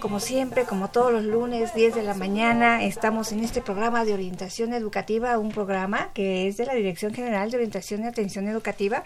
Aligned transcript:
Como 0.00 0.20
siempre, 0.20 0.64
como 0.64 0.90
todos 0.90 1.12
los 1.12 1.24
lunes, 1.24 1.74
10 1.74 1.96
de 1.96 2.02
la 2.02 2.14
mañana, 2.14 2.84
estamos 2.84 3.32
en 3.32 3.42
este 3.42 3.60
programa 3.60 4.04
de 4.04 4.14
orientación 4.14 4.72
educativa, 4.72 5.38
un 5.38 5.50
programa 5.50 6.10
que 6.14 6.46
es 6.46 6.56
de 6.56 6.66
la 6.66 6.74
Dirección 6.74 7.12
General 7.12 7.50
de 7.50 7.56
Orientación 7.56 8.04
y 8.04 8.06
Atención 8.06 8.46
Educativa, 8.46 9.02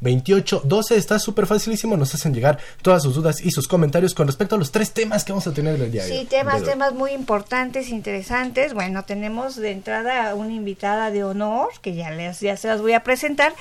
28 0.00 0.62
12. 0.64 0.96
Está 0.96 1.18
súper 1.18 1.46
facilísimo. 1.46 1.96
Nos 1.96 2.14
hacen 2.14 2.34
llegar 2.34 2.58
todas 2.82 3.02
sus 3.02 3.14
dudas 3.14 3.40
y 3.40 3.50
sus 3.50 3.66
comentarios 3.68 4.14
con 4.14 4.26
respecto 4.26 4.54
a 4.54 4.58
los 4.58 4.70
tres 4.70 4.92
temas 4.92 5.24
que 5.24 5.32
vamos 5.32 5.46
a 5.46 5.52
tener 5.52 5.80
el 5.80 5.90
día 5.90 6.04
de 6.04 6.12
hoy. 6.12 6.18
Sí, 6.18 6.24
temas, 6.26 6.62
temas 6.62 6.94
muy 6.94 7.12
importantes, 7.12 7.88
interesantes. 7.88 8.74
Bueno, 8.74 9.04
tenemos 9.04 9.56
de 9.56 9.70
entrada 9.70 10.34
una 10.34 10.52
invitada 10.52 11.10
de 11.10 11.24
honor 11.24 11.68
que 11.80 11.94
ya, 11.94 12.10
les, 12.10 12.40
ya 12.40 12.56
se 12.56 12.68
las 12.68 12.80
voy 12.80 12.92
a 12.92 13.02
presentar. 13.02 13.54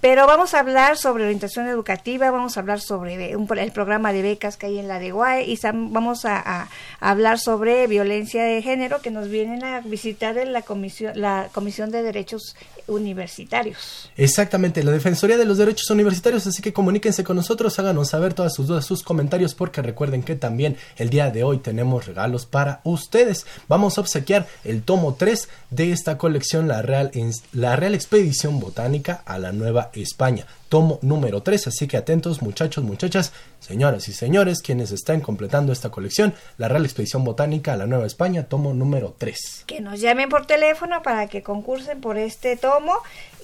Pero 0.00 0.26
vamos 0.26 0.54
a 0.54 0.60
hablar 0.60 0.96
sobre 0.96 1.24
orientación 1.24 1.68
educativa, 1.68 2.30
vamos 2.30 2.56
a 2.56 2.60
hablar 2.60 2.80
sobre 2.80 3.36
un, 3.36 3.46
el 3.56 3.70
programa 3.70 4.12
de 4.12 4.22
becas 4.22 4.56
que 4.56 4.66
hay 4.66 4.78
en 4.78 4.88
la 4.88 4.98
de 4.98 5.12
UAE 5.12 5.44
y 5.44 5.58
vamos 5.62 6.24
a, 6.24 6.68
hablar 6.98 7.38
sobre 7.38 7.86
violencia 7.86 8.44
de 8.44 8.62
género 8.62 9.00
que 9.00 9.10
nos 9.10 9.28
vienen 9.28 9.64
a 9.64 9.80
visitar 9.80 10.38
en 10.38 10.52
la 10.52 10.62
comisión, 10.62 11.12
la 11.20 11.48
Comisión 11.52 11.90
de 11.90 12.02
Derechos 12.02 12.56
Universitarios. 12.86 14.10
Exactamente 14.16 14.61
la 14.62 14.92
Defensoría 14.92 15.36
de 15.36 15.44
los 15.44 15.58
Derechos 15.58 15.90
Universitarios, 15.90 16.46
así 16.46 16.62
que 16.62 16.72
comuníquense 16.72 17.24
con 17.24 17.34
nosotros, 17.34 17.78
háganos 17.80 18.10
saber 18.10 18.32
todas 18.32 18.54
sus 18.54 18.68
dudas, 18.68 18.84
sus 18.84 19.02
comentarios, 19.02 19.54
porque 19.54 19.82
recuerden 19.82 20.22
que 20.22 20.36
también 20.36 20.76
el 20.96 21.10
día 21.10 21.30
de 21.30 21.42
hoy 21.42 21.58
tenemos 21.58 22.06
regalos 22.06 22.46
para 22.46 22.80
ustedes. 22.84 23.44
Vamos 23.66 23.98
a 23.98 24.02
obsequiar 24.02 24.46
el 24.62 24.82
tomo 24.82 25.14
3 25.14 25.48
de 25.70 25.90
esta 25.90 26.16
colección, 26.16 26.68
la 26.68 26.80
Real, 26.80 27.10
la 27.52 27.74
Real 27.74 27.94
Expedición 27.96 28.60
Botánica 28.60 29.22
a 29.26 29.38
la 29.38 29.50
Nueva 29.50 29.90
España 29.94 30.46
tomo 30.72 30.98
número 31.02 31.42
3, 31.42 31.66
así 31.66 31.86
que 31.86 31.98
atentos 31.98 32.40
muchachos, 32.40 32.82
muchachas, 32.82 33.34
señoras 33.62 34.08
y 34.08 34.12
señores, 34.12 34.60
quienes 34.60 34.90
están 34.90 35.20
completando 35.20 35.72
esta 35.72 35.90
colección, 35.90 36.34
la 36.58 36.68
Real 36.68 36.84
Expedición 36.84 37.24
Botánica 37.24 37.72
a 37.72 37.76
la 37.76 37.86
Nueva 37.86 38.06
España, 38.06 38.44
tomo 38.44 38.74
número 38.74 39.14
3. 39.16 39.64
Que 39.66 39.80
nos 39.80 40.00
llamen 40.00 40.28
por 40.28 40.46
teléfono 40.46 41.02
para 41.02 41.28
que 41.28 41.42
concursen 41.42 42.00
por 42.00 42.18
este 42.18 42.56
tomo 42.56 42.92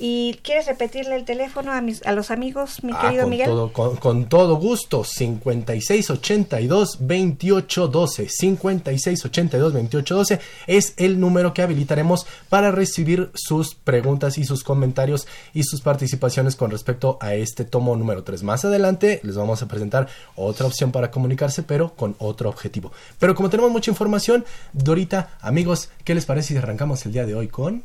y 0.00 0.38
quieres 0.42 0.66
repetirle 0.66 1.16
el 1.16 1.24
teléfono 1.24 1.72
a, 1.72 1.80
mis, 1.80 2.04
a 2.06 2.12
los 2.12 2.30
amigos, 2.30 2.82
mi 2.84 2.92
ah, 2.94 3.00
querido 3.00 3.22
con 3.22 3.30
Miguel. 3.30 3.46
Todo, 3.46 3.72
con, 3.72 4.28
todo 4.28 4.56
gusto, 4.56 5.04
5682 5.04 6.98
2812, 7.00 8.28
5682 8.28 9.72
2812 9.72 10.40
es 10.66 10.94
el 10.96 11.18
número 11.18 11.54
que 11.54 11.62
habilitaremos 11.62 12.26
para 12.48 12.70
recibir 12.70 13.30
sus 13.34 13.74
preguntas 13.74 14.38
y 14.38 14.44
sus 14.44 14.64
comentarios 14.64 15.26
y 15.52 15.64
sus 15.64 15.80
participaciones 15.80 16.56
con 16.56 16.70
respecto 16.70 17.18
a 17.20 17.34
este 17.34 17.64
tomo 17.64 17.96
número 17.96 18.24
3. 18.24 18.42
Más 18.42 18.64
adelante 18.64 19.20
les 19.22 19.36
vamos 19.36 19.62
a 19.62 19.68
presentar 19.68 20.07
otra 20.36 20.66
opción 20.66 20.92
para 20.92 21.10
comunicarse, 21.10 21.62
pero 21.62 21.94
con 21.94 22.16
otro 22.18 22.48
objetivo. 22.48 22.92
Pero 23.18 23.34
como 23.34 23.50
tenemos 23.50 23.70
mucha 23.70 23.90
información, 23.90 24.44
Dorita, 24.72 25.30
amigos, 25.40 25.90
¿qué 26.04 26.14
les 26.14 26.26
parece 26.26 26.48
si 26.48 26.56
arrancamos 26.56 27.04
el 27.06 27.12
día 27.12 27.26
de 27.26 27.34
hoy 27.34 27.48
con... 27.48 27.82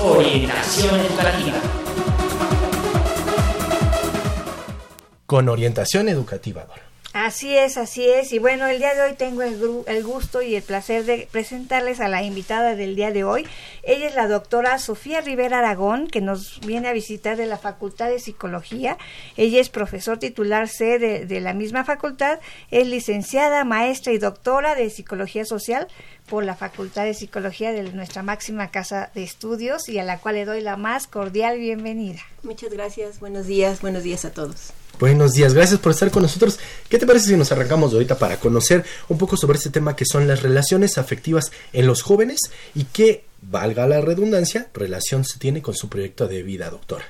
Orientación 0.00 0.98
educativa. 1.00 1.58
Con 5.26 5.48
orientación 5.48 6.08
educativa, 6.08 6.64
Dora. 6.64 6.91
Así 7.12 7.54
es, 7.54 7.76
así 7.76 8.08
es. 8.08 8.32
Y 8.32 8.38
bueno, 8.38 8.66
el 8.66 8.78
día 8.78 8.94
de 8.94 9.02
hoy 9.02 9.12
tengo 9.12 9.42
el, 9.42 9.60
el, 9.86 10.02
gusto 10.02 10.40
y 10.40 10.56
el 10.56 10.62
placer 10.62 11.04
de 11.04 11.28
presentarles 11.30 12.00
a 12.00 12.08
la 12.08 12.22
invitada 12.22 12.74
del 12.74 12.96
día 12.96 13.10
de 13.10 13.22
hoy. 13.22 13.46
Ella 13.82 14.08
es 14.08 14.14
la 14.14 14.28
doctora 14.28 14.78
Sofía 14.78 15.20
Rivera 15.20 15.58
Aragón, 15.58 16.08
que 16.08 16.22
nos 16.22 16.60
viene 16.60 16.88
a 16.88 16.94
visitar 16.94 17.36
de 17.36 17.44
la 17.44 17.58
Facultad 17.58 18.08
de 18.08 18.18
Psicología. 18.18 18.96
Ella 19.36 19.60
es 19.60 19.68
profesor 19.68 20.18
titular 20.18 20.68
C 20.68 20.98
de, 20.98 21.26
de 21.26 21.40
la 21.40 21.52
misma 21.52 21.84
facultad, 21.84 22.40
es 22.70 22.86
licenciada, 22.86 23.64
maestra 23.64 24.14
y 24.14 24.18
doctora 24.18 24.74
de 24.74 24.88
Psicología 24.88 25.44
Social 25.44 25.88
por 26.30 26.44
la 26.44 26.56
Facultad 26.56 27.04
de 27.04 27.12
Psicología 27.12 27.72
de 27.72 27.82
nuestra 27.92 28.22
máxima 28.22 28.70
casa 28.70 29.10
de 29.14 29.22
estudios 29.22 29.86
y 29.90 29.98
a 29.98 30.04
la 30.04 30.18
cual 30.18 30.36
le 30.36 30.46
doy 30.46 30.62
la 30.62 30.78
más 30.78 31.08
cordial 31.08 31.58
bienvenida. 31.58 32.20
Muchas 32.42 32.72
gracias, 32.72 33.20
buenos 33.20 33.46
días, 33.46 33.82
buenos 33.82 34.02
días 34.02 34.24
a 34.24 34.32
todos. 34.32 34.72
Buenos 34.98 35.32
días, 35.32 35.54
gracias 35.54 35.80
por 35.80 35.92
estar 35.92 36.10
con 36.10 36.22
nosotros. 36.22 36.58
¿Qué 36.88 36.98
te 36.98 37.06
parece 37.06 37.28
si 37.28 37.36
nos 37.36 37.50
arrancamos 37.50 37.92
ahorita 37.92 38.18
para 38.18 38.38
conocer 38.38 38.84
un 39.08 39.18
poco 39.18 39.36
sobre 39.36 39.58
este 39.58 39.70
tema 39.70 39.96
que 39.96 40.04
son 40.04 40.28
las 40.28 40.42
relaciones 40.42 40.98
afectivas 40.98 41.50
en 41.72 41.86
los 41.86 42.02
jóvenes 42.02 42.40
y 42.74 42.84
qué, 42.84 43.24
valga 43.42 43.86
la 43.88 44.00
redundancia, 44.00 44.68
relación 44.74 45.24
se 45.24 45.38
tiene 45.38 45.60
con 45.60 45.74
su 45.74 45.88
proyecto 45.88 46.28
de 46.28 46.42
vida, 46.42 46.70
doctora? 46.70 47.04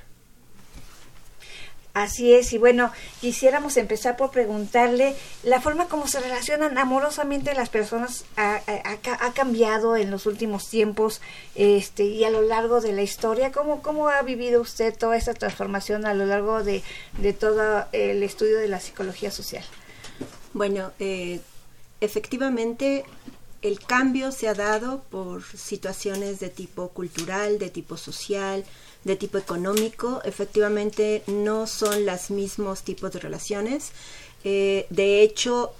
Así 1.94 2.32
es, 2.32 2.54
y 2.54 2.58
bueno, 2.58 2.90
quisiéramos 3.20 3.76
empezar 3.76 4.16
por 4.16 4.30
preguntarle, 4.30 5.14
la 5.42 5.60
forma 5.60 5.88
como 5.88 6.06
se 6.06 6.20
relacionan 6.20 6.78
amorosamente 6.78 7.54
las 7.54 7.68
personas 7.68 8.24
ha, 8.36 8.62
cambiado 9.34 9.96
en 9.98 10.10
los 10.10 10.24
últimos 10.24 10.70
tiempos 10.70 11.20
este, 11.54 12.04
y 12.04 12.24
a 12.24 12.30
lo 12.30 12.40
largo 12.40 12.80
de 12.80 12.92
la 12.92 13.02
historia. 13.02 13.52
¿Cómo, 13.52 13.82
¿Cómo 13.82 14.08
ha 14.08 14.22
vivido 14.22 14.62
usted 14.62 14.96
toda 14.96 15.18
esta 15.18 15.34
transformación 15.34 16.06
a 16.06 16.14
lo 16.14 16.24
largo 16.24 16.64
de, 16.64 16.82
de 17.18 17.34
todo 17.34 17.84
el 17.92 18.22
estudio 18.22 18.58
de 18.58 18.68
la 18.68 18.80
psicología 18.80 19.30
social? 19.30 19.64
Bueno, 20.54 20.92
eh, 20.98 21.40
efectivamente 22.00 23.04
el 23.62 23.78
cambio 23.78 24.32
se 24.32 24.48
ha 24.48 24.54
dado 24.54 25.02
por 25.10 25.44
situaciones 25.44 26.40
de 26.40 26.48
tipo 26.48 26.88
cultural, 26.88 27.58
de 27.58 27.70
tipo 27.70 27.96
social, 27.96 28.64
de 29.04 29.16
tipo 29.16 29.38
económico, 29.38 30.20
efectivamente 30.24 31.22
no 31.26 31.66
son 31.66 32.06
los 32.06 32.30
mismos 32.30 32.82
tipos 32.82 33.12
de 33.12 33.20
relaciones. 33.20 33.90
Eh, 34.44 34.86
de 34.90 35.22
hecho, 35.22 35.72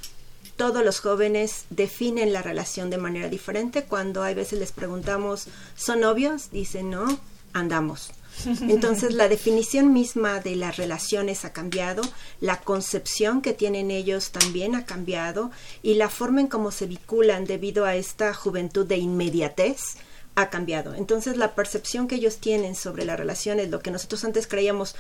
todos 0.57 0.85
los 0.85 1.01
jóvenes 1.01 1.65
definen 1.71 2.33
la 2.33 2.43
relación 2.43 2.91
de 2.91 2.99
manera 2.99 3.29
diferente. 3.29 3.85
Cuando 3.85 4.23
hay 4.23 4.35
veces 4.35 4.59
les 4.59 4.73
preguntamos, 4.73 5.47
¿son 5.77 6.01
novios? 6.01 6.51
Dicen, 6.51 6.91
no, 6.91 7.19
andamos. 7.53 8.11
Entonces 8.47 9.15
la 9.15 9.29
definición 9.29 9.93
misma 9.93 10.41
de 10.41 10.57
las 10.57 10.77
relaciones 10.77 11.45
ha 11.45 11.53
cambiado, 11.53 12.03
la 12.41 12.61
concepción 12.61 13.43
que 13.43 13.53
tienen 13.53 13.91
ellos 13.91 14.31
también 14.31 14.75
ha 14.75 14.87
cambiado 14.87 15.51
y 15.83 15.95
la 15.95 16.09
forma 16.09 16.41
en 16.41 16.47
cómo 16.47 16.71
se 16.71 16.87
vinculan 16.87 17.45
debido 17.45 17.85
a 17.85 17.95
esta 17.95 18.33
juventud 18.33 18.87
de 18.87 18.97
inmediatez 18.97 19.97
ha 20.35 20.51
cambiado. 20.51 20.95
Entonces 20.95 21.37
la 21.37 21.55
percepción 21.55 22.09
que 22.09 22.15
ellos 22.17 22.39
tienen 22.39 22.75
sobre 22.75 23.05
las 23.05 23.19
relaciones, 23.19 23.71
lo 23.71 23.81
que 23.81 23.91
nosotros 23.91 24.25
antes 24.25 24.47
creíamos 24.47 24.95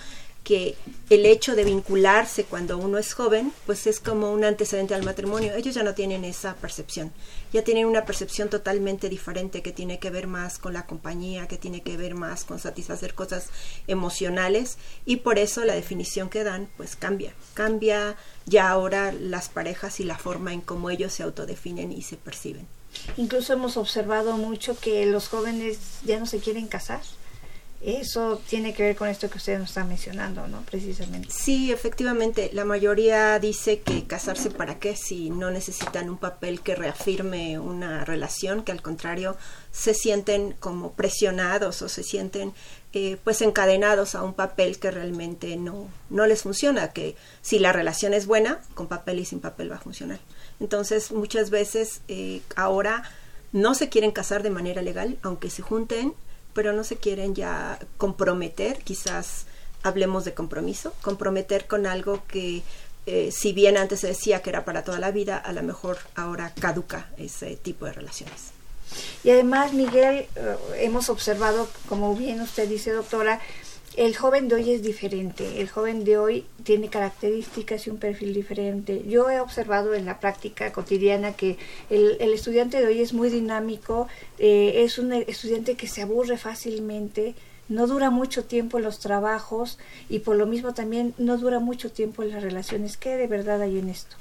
que 0.44 0.74
el 1.08 1.24
hecho 1.24 1.54
de 1.54 1.64
vincularse 1.64 2.44
cuando 2.44 2.76
uno 2.76 2.98
es 2.98 3.14
joven, 3.14 3.52
pues 3.64 3.86
es 3.86 4.00
como 4.00 4.32
un 4.32 4.44
antecedente 4.44 4.94
al 4.94 5.04
matrimonio. 5.04 5.54
Ellos 5.54 5.74
ya 5.74 5.84
no 5.84 5.94
tienen 5.94 6.24
esa 6.24 6.54
percepción, 6.56 7.12
ya 7.52 7.62
tienen 7.62 7.86
una 7.86 8.04
percepción 8.04 8.50
totalmente 8.50 9.08
diferente 9.08 9.62
que 9.62 9.72
tiene 9.72 9.98
que 9.98 10.10
ver 10.10 10.26
más 10.26 10.58
con 10.58 10.72
la 10.72 10.86
compañía, 10.86 11.46
que 11.46 11.58
tiene 11.58 11.82
que 11.82 11.96
ver 11.96 12.14
más 12.14 12.44
con 12.44 12.58
satisfacer 12.58 13.14
cosas 13.14 13.50
emocionales 13.86 14.78
y 15.04 15.16
por 15.16 15.38
eso 15.38 15.64
la 15.64 15.74
definición 15.74 16.28
que 16.28 16.44
dan 16.44 16.68
pues 16.76 16.96
cambia, 16.96 17.34
cambia 17.54 18.16
ya 18.44 18.68
ahora 18.68 19.12
las 19.12 19.48
parejas 19.48 20.00
y 20.00 20.04
la 20.04 20.18
forma 20.18 20.52
en 20.52 20.60
cómo 20.60 20.90
ellos 20.90 21.12
se 21.12 21.22
autodefinen 21.22 21.92
y 21.92 22.02
se 22.02 22.16
perciben. 22.16 22.66
Incluso 23.16 23.52
hemos 23.52 23.76
observado 23.76 24.36
mucho 24.36 24.78
que 24.78 25.06
los 25.06 25.28
jóvenes 25.28 25.78
ya 26.04 26.18
no 26.18 26.26
se 26.26 26.38
quieren 26.38 26.66
casar. 26.66 27.00
Eso 27.84 28.40
tiene 28.48 28.74
que 28.74 28.84
ver 28.84 28.96
con 28.96 29.08
esto 29.08 29.28
que 29.28 29.38
usted 29.38 29.58
nos 29.58 29.70
está 29.70 29.82
mencionando, 29.82 30.46
¿no? 30.46 30.62
Precisamente. 30.62 31.28
Sí, 31.32 31.72
efectivamente. 31.72 32.50
La 32.52 32.64
mayoría 32.64 33.40
dice 33.40 33.80
que 33.80 34.04
casarse 34.04 34.50
para 34.50 34.78
qué 34.78 34.94
si 34.94 35.30
no 35.30 35.50
necesitan 35.50 36.08
un 36.08 36.16
papel 36.16 36.60
que 36.60 36.76
reafirme 36.76 37.58
una 37.58 38.04
relación, 38.04 38.62
que 38.62 38.70
al 38.70 38.82
contrario 38.82 39.36
se 39.72 39.94
sienten 39.94 40.52
como 40.60 40.92
presionados 40.92 41.82
o 41.82 41.88
se 41.88 42.04
sienten 42.04 42.52
eh, 42.92 43.16
pues 43.24 43.42
encadenados 43.42 44.14
a 44.14 44.22
un 44.22 44.34
papel 44.34 44.78
que 44.78 44.92
realmente 44.92 45.56
no, 45.56 45.88
no 46.08 46.26
les 46.26 46.42
funciona, 46.42 46.92
que 46.92 47.16
si 47.40 47.58
la 47.58 47.72
relación 47.72 48.14
es 48.14 48.26
buena, 48.26 48.60
con 48.74 48.86
papel 48.86 49.18
y 49.18 49.24
sin 49.24 49.40
papel 49.40 49.72
va 49.72 49.76
a 49.76 49.80
funcionar. 49.80 50.20
Entonces 50.62 51.12
muchas 51.12 51.50
veces 51.50 52.00
eh, 52.08 52.40
ahora 52.56 53.02
no 53.52 53.74
se 53.74 53.90
quieren 53.90 54.12
casar 54.12 54.42
de 54.42 54.48
manera 54.48 54.80
legal, 54.80 55.18
aunque 55.22 55.50
se 55.50 55.60
junten 55.60 56.14
pero 56.54 56.72
no 56.72 56.84
se 56.84 56.96
quieren 56.96 57.34
ya 57.34 57.78
comprometer, 57.96 58.82
quizás 58.82 59.46
hablemos 59.82 60.24
de 60.24 60.34
compromiso, 60.34 60.92
comprometer 61.02 61.66
con 61.66 61.86
algo 61.86 62.22
que 62.28 62.62
eh, 63.06 63.30
si 63.32 63.52
bien 63.52 63.76
antes 63.76 64.00
se 64.00 64.08
decía 64.08 64.42
que 64.42 64.50
era 64.50 64.64
para 64.64 64.84
toda 64.84 65.00
la 65.00 65.10
vida, 65.10 65.36
a 65.36 65.52
lo 65.52 65.62
mejor 65.62 65.98
ahora 66.14 66.52
caduca 66.60 67.08
ese 67.16 67.56
tipo 67.56 67.86
de 67.86 67.92
relaciones. 67.92 68.52
Y 69.24 69.30
además, 69.30 69.72
Miguel, 69.72 70.26
eh, 70.36 70.56
hemos 70.76 71.08
observado, 71.08 71.68
como 71.88 72.14
bien 72.14 72.40
usted 72.40 72.68
dice, 72.68 72.92
doctora, 72.92 73.40
el 73.96 74.16
joven 74.16 74.48
de 74.48 74.54
hoy 74.54 74.70
es 74.70 74.82
diferente. 74.82 75.60
El 75.60 75.68
joven 75.68 76.04
de 76.04 76.16
hoy 76.18 76.46
tiene 76.64 76.88
características 76.88 77.86
y 77.86 77.90
un 77.90 77.98
perfil 77.98 78.32
diferente. 78.32 79.02
Yo 79.06 79.28
he 79.30 79.40
observado 79.40 79.94
en 79.94 80.06
la 80.06 80.20
práctica 80.20 80.72
cotidiana 80.72 81.34
que 81.34 81.58
el, 81.90 82.20
estudiante 82.20 82.80
de 82.80 82.86
hoy 82.86 83.00
es 83.02 83.12
muy 83.12 83.28
dinámico, 83.28 84.08
eh, 84.38 84.82
es 84.84 84.98
un 84.98 85.12
estudiante 85.12 85.74
que 85.74 85.88
se 85.88 86.02
aburre 86.02 86.38
fácilmente, 86.38 87.34
no 87.68 87.86
dura 87.86 88.10
mucho 88.10 88.44
tiempo 88.44 88.78
en 88.78 88.84
los 88.84 88.98
trabajos 88.98 89.78
y 90.08 90.20
por 90.20 90.36
lo 90.36 90.46
mismo 90.46 90.74
también 90.74 91.14
no 91.18 91.38
dura 91.38 91.58
mucho 91.58 91.90
tiempo 91.90 92.22
en 92.22 92.30
las 92.30 92.42
relaciones. 92.42 92.96
¿Qué 92.96 93.16
de 93.16 93.26
verdad 93.26 93.60
hay 93.60 93.78
en 93.78 93.88
esto? 93.88 94.16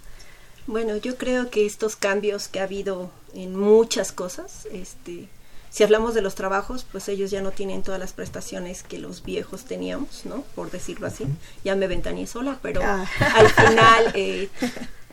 Bueno, 0.68 0.96
yo 0.98 1.18
creo 1.18 1.50
que 1.50 1.66
estos 1.66 1.96
cambios 1.96 2.48
que 2.48 2.60
ha 2.60 2.64
habido 2.64 3.10
en 3.34 3.56
muchas 3.58 4.12
cosas, 4.12 4.68
este, 4.72 5.28
si 5.72 5.84
hablamos 5.84 6.14
de 6.14 6.22
los 6.22 6.36
trabajos, 6.36 6.86
pues 6.92 7.08
ellos 7.08 7.32
ya 7.32 7.42
no 7.42 7.52
tienen 7.52 7.82
todas 7.82 8.00
las 8.00 8.12
prestaciones 8.12 8.84
que 8.84 9.00
los 9.00 9.24
viejos 9.24 9.64
teníamos, 9.64 10.26
¿no? 10.26 10.44
Por 10.54 10.70
decirlo 10.70 11.08
así. 11.08 11.26
Ya 11.64 11.78
me 11.78 11.88
ventané 11.88 12.28
sola, 12.28 12.60
pero 12.62 12.82
ah. 12.84 13.10
al 13.36 13.50
final 13.50 14.12
eh, 14.14 14.50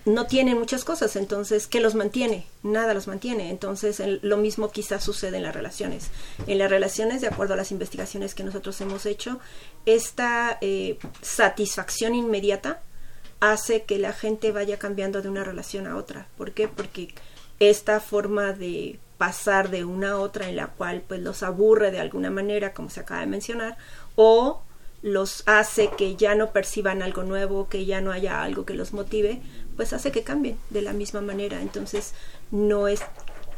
no 0.05 0.27
tienen 0.27 0.59
muchas 0.59 0.85
cosas. 0.85 1.15
Entonces, 1.15 1.69
¿qué 1.69 1.79
los 1.79 1.95
mantiene? 1.95 2.45
Nada 2.65 2.93
los 2.93 3.07
mantiene. 3.07 3.51
Entonces, 3.51 4.03
lo 4.23 4.37
mismo 4.37 4.73
quizás 4.73 5.05
sucede 5.05 5.37
en 5.37 5.45
las 5.45 5.55
relaciones. 5.55 6.09
En 6.49 6.59
las 6.59 6.69
relaciones, 6.69 7.21
de 7.21 7.29
acuerdo 7.29 7.55
a 7.55 7.57
las 7.57 7.71
investigaciones 7.71 8.35
que 8.35 8.43
nosotros 8.43 8.81
hemos 8.81 9.07
hecho, 9.07 9.39
esta 9.87 10.59
eh, 10.61 10.99
satisfacción 11.23 12.17
inmediata 12.17 12.83
hace 13.39 13.85
que 13.85 14.01
la 14.01 14.13
gente 14.13 14.51
vaya 14.51 14.77
cambiando 14.77 15.23
de 15.23 15.29
una 15.29 15.45
relación 15.45 15.87
a 15.87 15.95
otra. 15.95 16.27
¿Por 16.37 16.51
qué? 16.51 16.67
Porque 16.67 17.15
esta 17.61 18.01
forma 18.01 18.53
de 18.53 18.99
pasar 19.19 19.71
de 19.71 19.85
una 19.85 20.13
a 20.13 20.19
otra 20.19 20.49
en 20.49 20.57
la 20.57 20.69
cual 20.69 21.03
pues 21.07 21.21
los 21.21 21.43
aburre 21.43 21.91
de 21.91 22.01
alguna 22.01 22.31
manera, 22.31 22.73
como 22.73 22.89
se 22.89 23.01
acaba 23.01 23.21
de 23.21 23.27
mencionar, 23.27 23.77
o 24.15 24.63
los 25.03 25.43
hace 25.47 25.91
que 25.97 26.17
ya 26.17 26.35
no 26.35 26.51
perciban 26.53 27.03
algo 27.03 27.23
nuevo, 27.23 27.69
que 27.69 27.85
ya 27.85 28.01
no 28.01 28.13
haya 28.13 28.43
algo 28.43 28.65
que 28.65 28.75
los 28.75 28.93
motive, 28.93 29.41
pues 29.77 29.93
hace 29.93 30.11
que 30.11 30.23
cambien 30.23 30.59
de 30.71 30.83
la 30.83 30.93
misma 30.93 31.21
manera. 31.21 31.61
Entonces 31.61 32.15
no 32.51 32.89
es, 32.89 33.01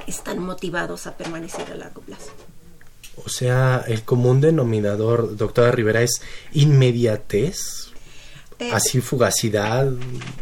están 0.07 0.39
motivados 0.39 1.07
a 1.07 1.17
permanecer 1.17 1.71
a 1.71 1.77
largo 1.77 2.03
plazo. 2.03 2.33
O 3.25 3.29
sea, 3.29 3.85
el 3.87 4.03
común 4.05 4.41
denominador, 4.41 5.37
doctora 5.37 5.73
Rivera, 5.73 6.03
es 6.03 6.23
inmediatez. 6.53 7.80
Eh, 8.61 8.71
así 8.73 9.01
fugacidad. 9.01 9.91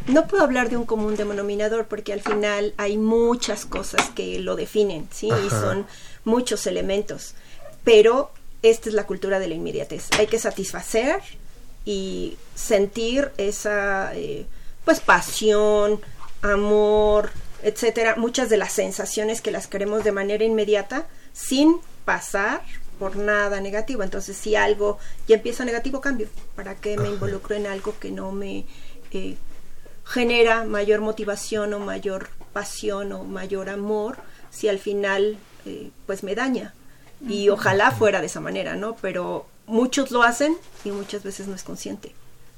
No 0.09 0.26
puedo 0.26 0.43
hablar 0.43 0.70
de 0.70 0.76
un 0.76 0.85
común 0.85 1.17
denominador 1.17 1.87
porque 1.87 2.12
al 2.12 2.20
final 2.20 2.75
hay 2.76 2.99
muchas 2.99 3.65
cosas 3.65 4.11
que 4.11 4.41
lo 4.41 4.56
definen, 4.56 5.09
¿sí? 5.12 5.29
Y 5.47 5.50
son 5.50 5.87
muchos 6.25 6.67
elementos. 6.67 7.35
Pero 7.85 8.32
esta 8.62 8.88
es 8.88 8.94
la 8.97 9.06
cultura 9.06 9.38
de 9.38 9.47
la 9.47 9.55
inmediatez. 9.55 10.09
Hay 10.19 10.26
que 10.26 10.41
satisfacer 10.41 11.20
y 11.85 12.37
sentir 12.56 13.31
esa, 13.38 14.12
eh, 14.17 14.47
pues, 14.85 14.99
pasión, 14.99 16.00
amor, 16.43 17.31
etcétera. 17.62 18.17
Muchas 18.17 18.49
de 18.50 18.56
las 18.56 18.73
sensaciones 18.73 19.41
que 19.41 19.53
las 19.53 19.69
queremos 19.69 20.03
de 20.03 20.11
manera 20.11 20.44
inmediata 20.44 21.06
sin 21.32 21.76
pasar 22.05 22.62
por 22.99 23.17
nada 23.17 23.61
negativo. 23.61 24.03
Entonces, 24.03 24.37
si 24.37 24.56
algo 24.56 24.99
ya 25.27 25.37
empieza 25.37 25.65
negativo, 25.65 26.00
cambio. 26.00 26.29
¿Para 26.55 26.75
que 26.75 26.97
me 26.97 27.09
involucro 27.09 27.55
en 27.55 27.67
algo 27.67 27.95
que 27.99 28.11
no 28.11 28.33
me 28.33 28.67
eh, 29.12 29.37
genera 30.05 30.65
mayor 30.65 31.00
motivación 31.00 31.75
o 31.75 31.79
mayor 31.79 32.29
pasión 32.53 33.12
o 33.12 33.25
mayor 33.25 33.69
amor 33.69 34.17
si 34.50 34.69
al 34.69 34.79
final 34.79 35.39
eh, 35.67 35.91
pues 36.06 36.23
me 36.23 36.35
daña? 36.35 36.75
Y 37.27 37.49
ojalá 37.49 37.91
fuera 37.91 38.21
de 38.21 38.27
esa 38.27 38.41
manera, 38.41 38.77
¿no? 38.77 38.95
Pero 38.97 39.47
muchos 39.67 40.11
lo 40.11 40.23
hacen 40.23 40.56
y 40.85 40.91
muchas 40.91 41.23
veces 41.23 41.49
no 41.49 41.55
es 41.55 41.62
consciente. 41.62 42.15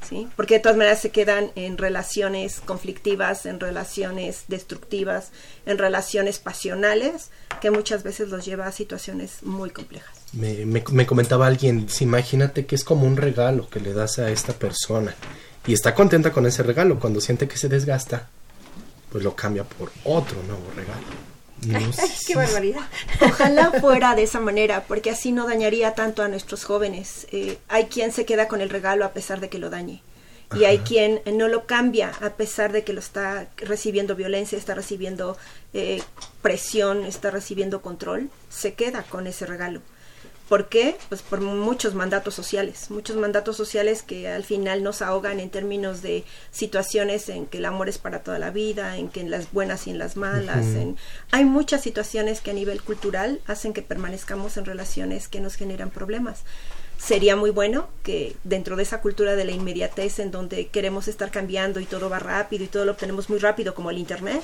¿Sí? 0.09 0.29
Porque 0.35 0.55
de 0.55 0.61
todas 0.61 0.79
maneras 0.79 1.01
se 1.01 1.11
quedan 1.11 1.51
en 1.57 1.77
relaciones 1.77 2.61
conflictivas, 2.61 3.45
en 3.45 3.61
relaciones 3.61 4.45
destructivas, 4.49 5.31
en 5.67 5.77
relaciones 5.77 6.39
pasionales, 6.39 7.31
que 7.61 7.71
muchas 7.71 8.03
veces 8.03 8.31
los 8.31 8.47
lleva 8.47 8.67
a 8.67 8.73
situaciones 8.73 9.43
muy 9.43 9.69
complejas. 9.69 10.20
Me, 10.33 10.65
me, 10.65 11.07
comentaba 11.07 11.47
alguien, 11.47 11.89
imagínate 12.01 12.65
que 12.65 12.77
es 12.77 12.85
como 12.85 13.05
un 13.07 13.17
regalo 13.17 13.69
que 13.69 13.81
le 13.81 13.93
das 13.93 14.21
a 14.21 14.31
esta 14.31 14.53
persona 14.53 15.15
y 15.67 15.73
está 15.73 15.95
contenta 15.95 16.33
con 16.33 16.47
ese 16.47 16.63
regalo. 16.63 17.01
Cuando 17.01 17.21
siente 17.21 17.49
que 17.49 17.57
se 17.57 17.69
desgasta, 17.69 18.29
pues 19.11 19.25
lo 19.25 19.35
cambia 19.35 19.65
por 19.65 19.91
otro 20.05 20.41
nuevo 20.45 20.71
regalo. 20.77 21.05
¡Qué 22.27 22.37
barbaridad! 22.37 22.83
Ojalá 23.21 23.73
fuera 23.81 24.15
de 24.15 24.23
esa 24.23 24.41
manera, 24.41 24.85
porque 24.87 25.11
así 25.11 25.33
no 25.33 25.47
dañaría 25.47 25.95
tanto 25.95 26.23
a 26.23 26.29
nuestros 26.29 26.65
jóvenes. 26.65 27.27
Eh, 27.33 27.59
hay 27.69 27.87
quien 27.87 28.13
se 28.13 28.25
queda 28.25 28.49
con 28.49 28.61
el 28.61 28.71
regalo 28.71 29.05
a 29.05 29.13
pesar 29.13 29.41
de 29.41 29.49
que 29.49 29.59
lo 29.59 29.71
dañe. 29.71 30.03
Y 30.57 30.65
hay 30.65 30.79
quien 30.79 31.21
no 31.33 31.47
lo 31.47 31.67
cambia 31.67 32.11
a 32.21 32.31
pesar 32.31 32.73
de 32.73 32.83
que 32.83 32.93
lo 32.93 32.99
está 32.99 33.47
recibiendo 33.57 34.17
violencia, 34.17 34.59
está 34.59 34.75
recibiendo 34.75 35.37
eh, 35.75 36.03
presión, 36.43 37.05
está 37.05 37.31
recibiendo 37.31 37.83
control. 37.83 38.31
Se 38.49 38.75
queda 38.75 39.05
con 39.05 39.29
ese 39.29 39.47
regalo. 39.47 39.81
¿Por 40.51 40.69
qué? 40.69 40.97
Pues 41.09 41.23
por 41.23 41.41
muchos 41.41 41.95
mandatos 41.95 42.35
sociales, 42.35 42.91
muchos 42.91 43.15
mandatos 43.15 43.57
sociales 43.57 44.03
que 44.03 44.27
al 44.27 44.43
final 44.43 44.83
nos 44.83 45.01
ahogan 45.01 45.39
en 45.39 45.49
términos 45.49 46.03
de 46.03 46.25
situaciones 46.51 47.29
en 47.29 47.47
que 47.47 47.59
el 47.59 47.67
amor 47.67 47.89
es 47.89 47.99
para 47.99 48.25
toda 48.25 48.41
la 48.41 48.51
vida, 48.51 48.97
en 48.97 49.11
que 49.11 49.21
en 49.21 49.31
las 49.31 49.53
buenas 49.53 49.87
y 49.87 49.91
en 49.91 49.99
las 49.99 50.17
malas. 50.17 50.67
en... 50.75 50.97
Hay 51.31 51.45
muchas 51.45 51.83
situaciones 51.83 52.41
que 52.41 52.51
a 52.51 52.55
nivel 52.55 52.83
cultural 52.83 53.41
hacen 53.47 53.73
que 53.73 53.83
permanezcamos 53.83 54.57
en 54.57 54.65
relaciones 54.65 55.29
que 55.29 55.39
nos 55.39 55.55
generan 55.55 55.91
problemas 55.91 56.43
sería 57.01 57.35
muy 57.35 57.51
bueno 57.51 57.89
que 58.03 58.37
dentro 58.45 58.77
de 58.77 58.83
esa 58.83 59.01
cultura 59.01 59.35
de 59.35 59.45
la 59.47 59.53
inmediatez 59.53 60.19
en 60.19 60.31
donde 60.31 60.67
queremos 60.69 61.09
estar 61.09 61.31
cambiando 61.31 61.81
y 61.81 61.87
todo 61.87 62.11
va 62.11 62.19
rápido 62.19 62.65
y 62.65 62.67
todo 62.69 62.85
lo 62.85 62.93
obtenemos 62.93 63.31
muy 63.31 63.39
rápido 63.39 63.75
como 63.75 63.91
el 63.91 63.97
Internet, 63.97 64.43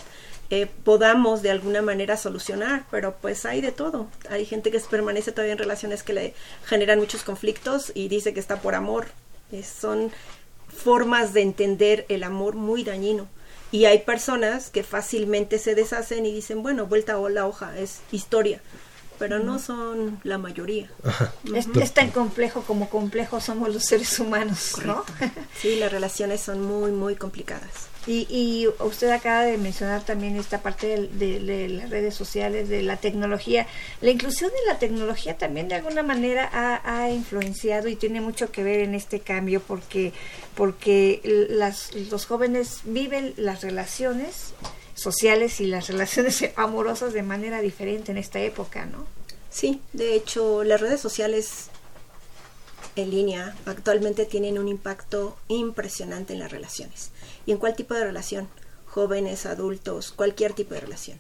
eh, 0.51 0.67
podamos 0.85 1.43
de 1.43 1.51
alguna 1.51 1.83
manera 1.83 2.17
solucionar, 2.17 2.85
pero 2.91 3.17
pues 3.21 3.45
hay 3.47 3.61
de 3.61 3.73
todo. 3.73 4.09
Hay 4.31 4.47
gente 4.47 4.71
que 4.71 4.81
permanece 4.81 5.33
todavía 5.33 5.53
en 5.53 5.59
relaciones 5.59 6.03
que 6.03 6.13
le 6.13 6.35
generan 6.65 6.99
muchos 6.99 7.23
conflictos 7.23 7.93
y 7.95 8.09
dice 8.09 8.33
que 8.33 8.41
está 8.41 8.61
por 8.61 8.75
amor. 8.75 9.07
son 9.63 10.13
formas 10.69 11.33
de 11.33 11.43
entender 11.43 12.07
el 12.09 12.23
amor 12.23 12.55
muy 12.55 12.85
dañino. 12.85 13.29
Y 13.73 13.87
hay 13.87 14.01
personas 14.01 14.71
que 14.71 14.85
fácilmente 14.85 15.59
se 15.59 15.75
deshacen 15.75 16.25
y 16.27 16.33
dicen, 16.33 16.63
bueno, 16.63 16.87
vuelta 16.87 17.19
o 17.19 17.29
la 17.29 17.47
hoja, 17.47 17.77
es 17.79 18.01
historia 18.13 18.61
pero 19.19 19.39
no 19.39 19.59
son 19.59 20.21
la 20.25 20.39
mayoría. 20.39 20.91
Es, 21.55 21.69
es 21.81 21.95
tan 21.95 22.11
complejo 22.11 22.63
como 22.63 22.89
complejos 22.89 23.45
somos 23.45 23.73
los 23.73 23.85
seres 23.85 24.19
humanos, 24.19 24.75
¿no? 24.85 25.05
Sí, 25.61 25.77
las 25.77 25.91
relaciones 25.91 26.41
son 26.41 26.63
muy, 26.63 26.93
muy 26.93 27.17
complicadas. 27.17 27.89
Y, 28.07 28.27
y 28.31 28.69
usted 28.85 29.11
acaba 29.11 29.43
de 29.43 29.59
mencionar 29.59 30.05
también 30.05 30.37
esta 30.37 30.63
parte 30.63 31.09
de, 31.09 31.69
las 31.69 31.91
redes 31.91 32.15
sociales, 32.15 32.69
de 32.69 32.83
la 32.83 32.99
tecnología. 32.99 33.67
La 34.01 34.11
inclusión 34.11 34.51
de 34.51 34.73
la 34.73 34.79
tecnología 34.79 35.37
también 35.37 35.69
de 35.69 35.75
alguna 35.75 36.03
manera 36.03 36.49
ha, 36.53 36.81
ha 36.85 37.11
influenciado 37.11 37.89
y 37.89 37.97
tiene 37.97 38.21
mucho 38.21 38.53
que 38.53 38.63
ver 38.63 38.81
en 38.81 38.95
este 38.95 39.21
cambio 39.21 39.61
porque, 39.61 40.13
porque 40.55 41.21
las, 41.51 41.95
los 41.95 42.27
jóvenes 42.27 42.81
viven 42.85 43.35
las 43.37 43.63
relaciones 43.63 44.55
sociales 44.95 45.61
y 45.61 45.67
las 45.67 45.89
relaciones 45.89 46.45
amorosas 46.57 47.13
de 47.13 47.23
manera 47.23 47.61
diferente 47.61 48.13
en 48.13 48.19
esta 48.19 48.41
época, 48.41 48.87
¿no? 48.87 49.07
Sí, 49.51 49.81
de 49.93 50.15
hecho, 50.15 50.65
las 50.65 50.81
redes 50.81 51.01
sociales 51.01 51.71
en 52.97 53.11
línea 53.11 53.55
actualmente 53.67 54.25
tienen 54.25 54.59
un 54.59 54.69
impacto 54.69 55.37
impresionante 55.49 56.33
en 56.33 56.41
las 56.41 56.51
relaciones. 56.51 57.11
¿Y 57.47 57.53
en 57.53 57.59
cuál 57.59 57.75
tipo 57.75 57.95
de 57.95 58.05
relación? 58.05 58.49
Jóvenes, 58.87 59.47
adultos, 59.47 60.13
cualquier 60.13 60.53
tipo 60.53 60.75
de 60.75 60.81
relación. 60.81 61.19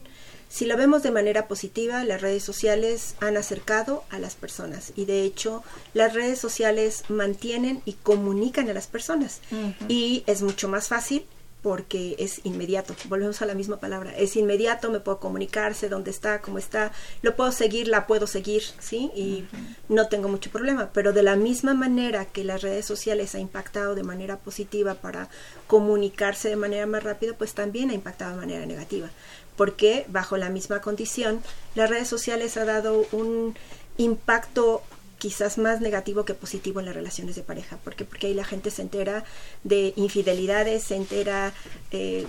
Si 0.48 0.64
lo 0.64 0.76
vemos 0.76 1.02
de 1.02 1.10
manera 1.10 1.48
positiva, 1.48 2.04
las 2.04 2.20
redes 2.20 2.44
sociales 2.44 3.16
han 3.20 3.36
acercado 3.36 4.04
a 4.10 4.18
las 4.18 4.36
personas 4.36 4.92
y 4.94 5.04
de 5.04 5.22
hecho 5.22 5.62
las 5.92 6.14
redes 6.14 6.38
sociales 6.38 7.04
mantienen 7.08 7.82
y 7.84 7.94
comunican 7.94 8.70
a 8.70 8.74
las 8.74 8.86
personas 8.86 9.40
y 9.88 10.22
es 10.26 10.42
mucho 10.42 10.68
más 10.68 10.88
fácil 10.88 11.26
porque 11.62 12.14
es 12.18 12.40
inmediato. 12.44 12.94
Volvemos 13.08 13.42
a 13.42 13.46
la 13.46 13.54
misma 13.54 13.78
palabra. 13.78 14.16
Es 14.16 14.36
inmediato, 14.36 14.90
me 14.90 15.00
puedo 15.00 15.18
comunicar, 15.18 15.74
sé 15.74 15.88
dónde 15.88 16.10
está, 16.10 16.40
cómo 16.40 16.58
está, 16.58 16.92
lo 17.22 17.34
puedo 17.34 17.50
seguir, 17.50 17.88
la 17.88 18.06
puedo 18.06 18.26
seguir, 18.26 18.62
¿sí? 18.78 19.10
Y 19.16 19.44
no 19.88 20.08
tengo 20.08 20.28
mucho 20.28 20.50
problema. 20.50 20.90
Pero 20.92 21.12
de 21.12 21.24
la 21.24 21.34
misma 21.34 21.74
manera 21.74 22.24
que 22.24 22.44
las 22.44 22.62
redes 22.62 22.86
sociales 22.86 23.34
ha 23.34 23.40
impactado 23.40 23.94
de 23.94 24.04
manera 24.04 24.36
positiva 24.38 24.94
para 24.94 25.28
comunicarse 25.66 26.48
de 26.48 26.56
manera 26.56 26.86
más 26.86 27.02
rápida, 27.02 27.34
pues 27.36 27.52
también 27.54 27.90
ha 27.90 27.94
impactado 27.94 28.32
de 28.32 28.46
manera 28.46 28.64
negativa. 28.64 29.10
Porque 29.56 30.04
bajo 30.08 30.36
la 30.36 30.50
misma 30.50 30.80
condición, 30.80 31.42
las 31.74 31.90
redes 31.90 32.06
sociales 32.06 32.56
ha 32.56 32.64
dado 32.64 33.06
un 33.10 33.56
impacto 33.96 34.82
quizás 35.18 35.58
más 35.58 35.80
negativo 35.80 36.24
que 36.24 36.34
positivo 36.34 36.80
en 36.80 36.86
las 36.86 36.94
relaciones 36.94 37.36
de 37.36 37.42
pareja. 37.42 37.76
¿Por 37.78 37.94
qué? 37.94 38.04
Porque 38.04 38.28
ahí 38.28 38.34
la 38.34 38.44
gente 38.44 38.70
se 38.70 38.82
entera 38.82 39.24
de 39.64 39.92
infidelidades, 39.96 40.84
se 40.84 40.96
entera 40.96 41.52
eh, 41.90 42.26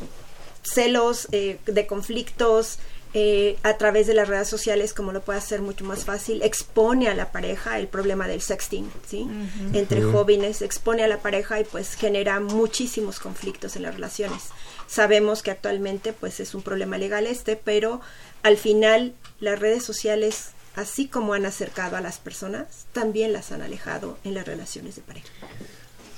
celos, 0.63 1.27
eh, 1.31 1.59
de 1.65 1.87
conflictos, 1.87 2.79
eh, 3.13 3.57
a 3.63 3.77
través 3.77 4.05
de 4.05 4.13
las 4.13 4.27
redes 4.27 4.49
sociales, 4.49 4.93
como 4.93 5.11
lo 5.13 5.21
puede 5.21 5.39
hacer 5.39 5.61
mucho 5.61 5.85
más 5.85 6.03
fácil, 6.03 6.41
expone 6.43 7.07
a 7.07 7.15
la 7.15 7.31
pareja 7.31 7.79
el 7.79 7.87
problema 7.87 8.27
del 8.27 8.41
sexting, 8.41 8.91
¿sí? 9.07 9.27
Entre 9.73 10.03
jóvenes, 10.03 10.61
expone 10.61 11.03
a 11.03 11.07
la 11.07 11.19
pareja 11.19 11.59
y 11.59 11.63
pues 11.63 11.95
genera 11.95 12.39
muchísimos 12.41 13.19
conflictos 13.19 13.75
en 13.75 13.83
las 13.83 13.95
relaciones. 13.95 14.43
Sabemos 14.87 15.41
que 15.41 15.51
actualmente 15.51 16.13
pues 16.13 16.39
es 16.41 16.53
un 16.53 16.61
problema 16.61 16.97
legal 16.97 17.27
este, 17.27 17.55
pero 17.55 18.01
al 18.43 18.57
final 18.57 19.15
las 19.39 19.57
redes 19.57 19.83
sociales 19.83 20.51
así 20.77 21.07
como 21.07 21.33
han 21.33 21.45
acercado 21.45 21.97
a 21.97 22.01
las 22.01 22.19
personas, 22.19 22.85
también 22.93 23.33
las 23.33 23.51
han 23.51 23.61
alejado 23.61 24.17
en 24.23 24.33
las 24.35 24.45
relaciones 24.45 24.95
de 24.95 25.01
pareja. 25.01 25.27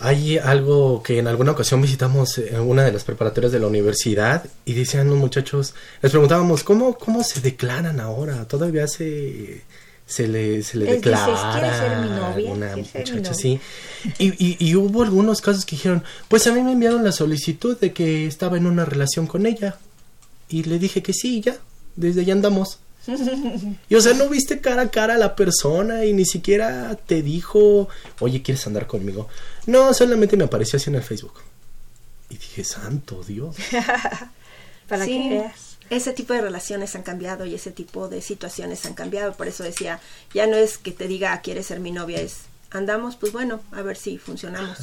Hay 0.01 0.37
algo 0.37 1.01
que 1.03 1.17
en 1.19 1.27
alguna 1.27 1.51
ocasión 1.51 1.81
visitamos 1.81 2.37
en 2.37 2.59
una 2.59 2.83
de 2.83 2.91
las 2.91 3.03
preparatorias 3.03 3.51
de 3.51 3.59
la 3.59 3.67
universidad 3.67 4.45
y 4.63 4.73
decían 4.73 5.09
los 5.09 5.17
muchachos, 5.17 5.73
les 6.01 6.11
preguntábamos, 6.11 6.63
¿cómo, 6.63 6.93
cómo 6.97 7.23
se 7.23 7.41
declaran 7.41 7.99
ahora? 7.99 8.47
Todavía 8.47 8.87
se, 8.87 9.63
se 10.05 10.27
le, 10.27 10.63
se 10.63 10.77
le 10.77 10.85
Les 10.85 11.01
dices, 11.01 11.11
declara 11.11 11.51
"¿Quieres 11.53 11.77
ser 11.77 11.97
mi 11.97 12.09
novia? 12.09 12.51
una 12.51 12.73
¿Quieres 12.73 12.91
ser 12.91 12.99
mi 13.05 13.11
muchacha 13.11 13.15
novia?" 13.15 13.31
así. 13.31 13.59
Y, 14.19 14.27
y, 14.45 14.57
y 14.59 14.75
hubo 14.75 15.03
algunos 15.03 15.41
casos 15.41 15.65
que 15.65 15.75
dijeron, 15.75 16.03
pues 16.29 16.47
a 16.47 16.53
mí 16.53 16.61
me 16.61 16.71
enviaron 16.73 17.03
la 17.03 17.11
solicitud 17.11 17.77
de 17.77 17.91
que 17.91 18.25
estaba 18.25 18.55
en 18.55 18.67
una 18.67 18.85
relación 18.85 19.27
con 19.27 19.45
ella. 19.45 19.77
Y 20.47 20.63
le 20.63 20.79
dije 20.79 21.03
que 21.03 21.13
sí, 21.13 21.41
ya, 21.41 21.57
desde 21.97 22.21
allá 22.21 22.33
andamos. 22.33 22.79
Y 23.89 23.95
o 23.95 24.01
sea, 24.01 24.13
no 24.13 24.29
viste 24.29 24.61
cara 24.61 24.83
a 24.83 24.89
cara 24.91 25.15
a 25.15 25.17
la 25.17 25.35
persona 25.35 26.05
y 26.05 26.13
ni 26.13 26.25
siquiera 26.25 26.95
te 27.05 27.21
dijo, 27.21 27.89
oye, 28.19 28.41
¿quieres 28.41 28.65
andar 28.67 28.87
conmigo? 28.87 29.27
No, 29.65 29.93
solamente 29.93 30.37
me 30.37 30.43
apareció 30.45 30.77
así 30.77 30.89
en 30.89 30.95
el 30.95 31.03
Facebook. 31.03 31.33
Y 32.29 32.35
dije, 32.37 32.63
santo 32.63 33.23
Dios. 33.23 33.55
Para 34.87 35.05
Sí, 35.05 35.29
que 35.29 35.29
veas. 35.29 35.77
Ese 35.89 36.13
tipo 36.13 36.33
de 36.33 36.41
relaciones 36.41 36.95
han 36.95 37.01
cambiado 37.01 37.45
y 37.45 37.55
ese 37.55 37.71
tipo 37.71 38.09
de 38.09 38.21
situaciones 38.21 38.85
han 38.85 38.93
cambiado. 38.93 39.33
Por 39.33 39.47
eso 39.47 39.63
decía, 39.63 39.99
ya 40.33 40.45
no 40.45 40.55
es 40.55 40.77
que 40.77 40.91
te 40.91 41.07
diga, 41.07 41.33
"Ah, 41.33 41.41
¿quieres 41.41 41.65
ser 41.67 41.79
mi 41.79 41.91
novia? 41.91 42.21
Es, 42.21 42.41
andamos, 42.69 43.15
pues 43.15 43.31
bueno, 43.33 43.61
a 43.71 43.81
ver 43.81 43.97
si 43.97 44.19
funcionamos. 44.19 44.77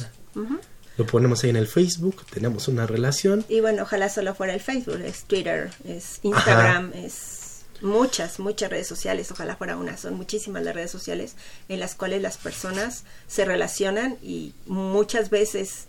Lo 0.97 1.05
ponemos 1.05 1.43
ahí 1.43 1.51
en 1.51 1.55
el 1.55 1.67
Facebook, 1.67 2.25
tenemos 2.33 2.67
una 2.67 2.85
relación. 2.87 3.45
Y 3.47 3.61
bueno, 3.61 3.83
ojalá 3.83 4.09
solo 4.09 4.35
fuera 4.35 4.53
el 4.53 4.59
Facebook, 4.59 4.99
es 5.01 5.23
Twitter, 5.23 5.71
es 5.87 6.19
Instagram, 6.23 6.91
es 6.93 7.36
muchas, 7.81 8.39
muchas 8.39 8.69
redes 8.69 8.87
sociales, 8.87 9.31
ojalá 9.31 9.55
fuera 9.55 9.77
una, 9.77 9.97
son 9.97 10.15
muchísimas 10.15 10.63
las 10.63 10.75
redes 10.75 10.91
sociales 10.91 11.35
en 11.69 11.79
las 11.79 11.95
cuales 11.95 12.21
las 12.21 12.37
personas 12.37 13.03
se 13.27 13.45
relacionan 13.45 14.17
y 14.21 14.53
muchas 14.65 15.29
veces, 15.29 15.85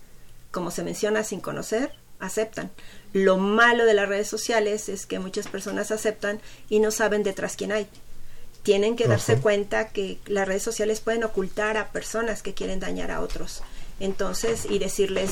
como 0.51 0.71
se 0.71 0.83
menciona, 0.83 1.23
sin 1.23 1.41
conocer, 1.41 1.93
aceptan. 2.19 2.71
Lo 3.13 3.37
malo 3.37 3.85
de 3.85 3.93
las 3.93 4.07
redes 4.07 4.27
sociales 4.27 4.89
es 4.89 5.05
que 5.05 5.19
muchas 5.19 5.47
personas 5.47 5.91
aceptan 5.91 6.41
y 6.69 6.79
no 6.79 6.91
saben 6.91 7.23
detrás 7.23 7.55
quién 7.55 7.71
hay. 7.71 7.87
Tienen 8.63 8.95
que 8.95 9.07
darse 9.07 9.37
cuenta 9.37 9.87
que 9.89 10.19
las 10.25 10.47
redes 10.47 10.63
sociales 10.63 10.99
pueden 10.99 11.23
ocultar 11.23 11.77
a 11.77 11.91
personas 11.91 12.43
que 12.43 12.53
quieren 12.53 12.79
dañar 12.79 13.09
a 13.09 13.21
otros. 13.21 13.63
Entonces, 13.99 14.65
y 14.69 14.79
decirles 14.79 15.29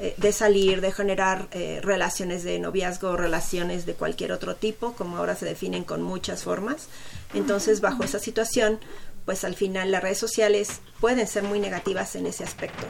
eh, 0.00 0.14
de 0.16 0.32
salir, 0.32 0.80
de 0.80 0.90
generar 0.92 1.48
eh, 1.52 1.80
relaciones 1.82 2.42
de 2.42 2.58
noviazgo, 2.58 3.16
relaciones 3.16 3.86
de 3.86 3.94
cualquier 3.94 4.32
otro 4.32 4.56
tipo, 4.56 4.92
como 4.94 5.16
ahora 5.18 5.36
se 5.36 5.46
definen 5.46 5.84
con 5.84 6.02
muchas 6.02 6.42
formas. 6.42 6.88
Entonces, 7.34 7.80
bajo 7.80 8.02
esa 8.02 8.18
situación, 8.18 8.80
pues 9.24 9.44
al 9.44 9.54
final 9.54 9.90
las 9.92 10.02
redes 10.02 10.18
sociales 10.18 10.80
pueden 11.00 11.26
ser 11.28 11.44
muy 11.44 11.60
negativas 11.60 12.16
en 12.16 12.26
ese 12.26 12.42
aspecto, 12.44 12.86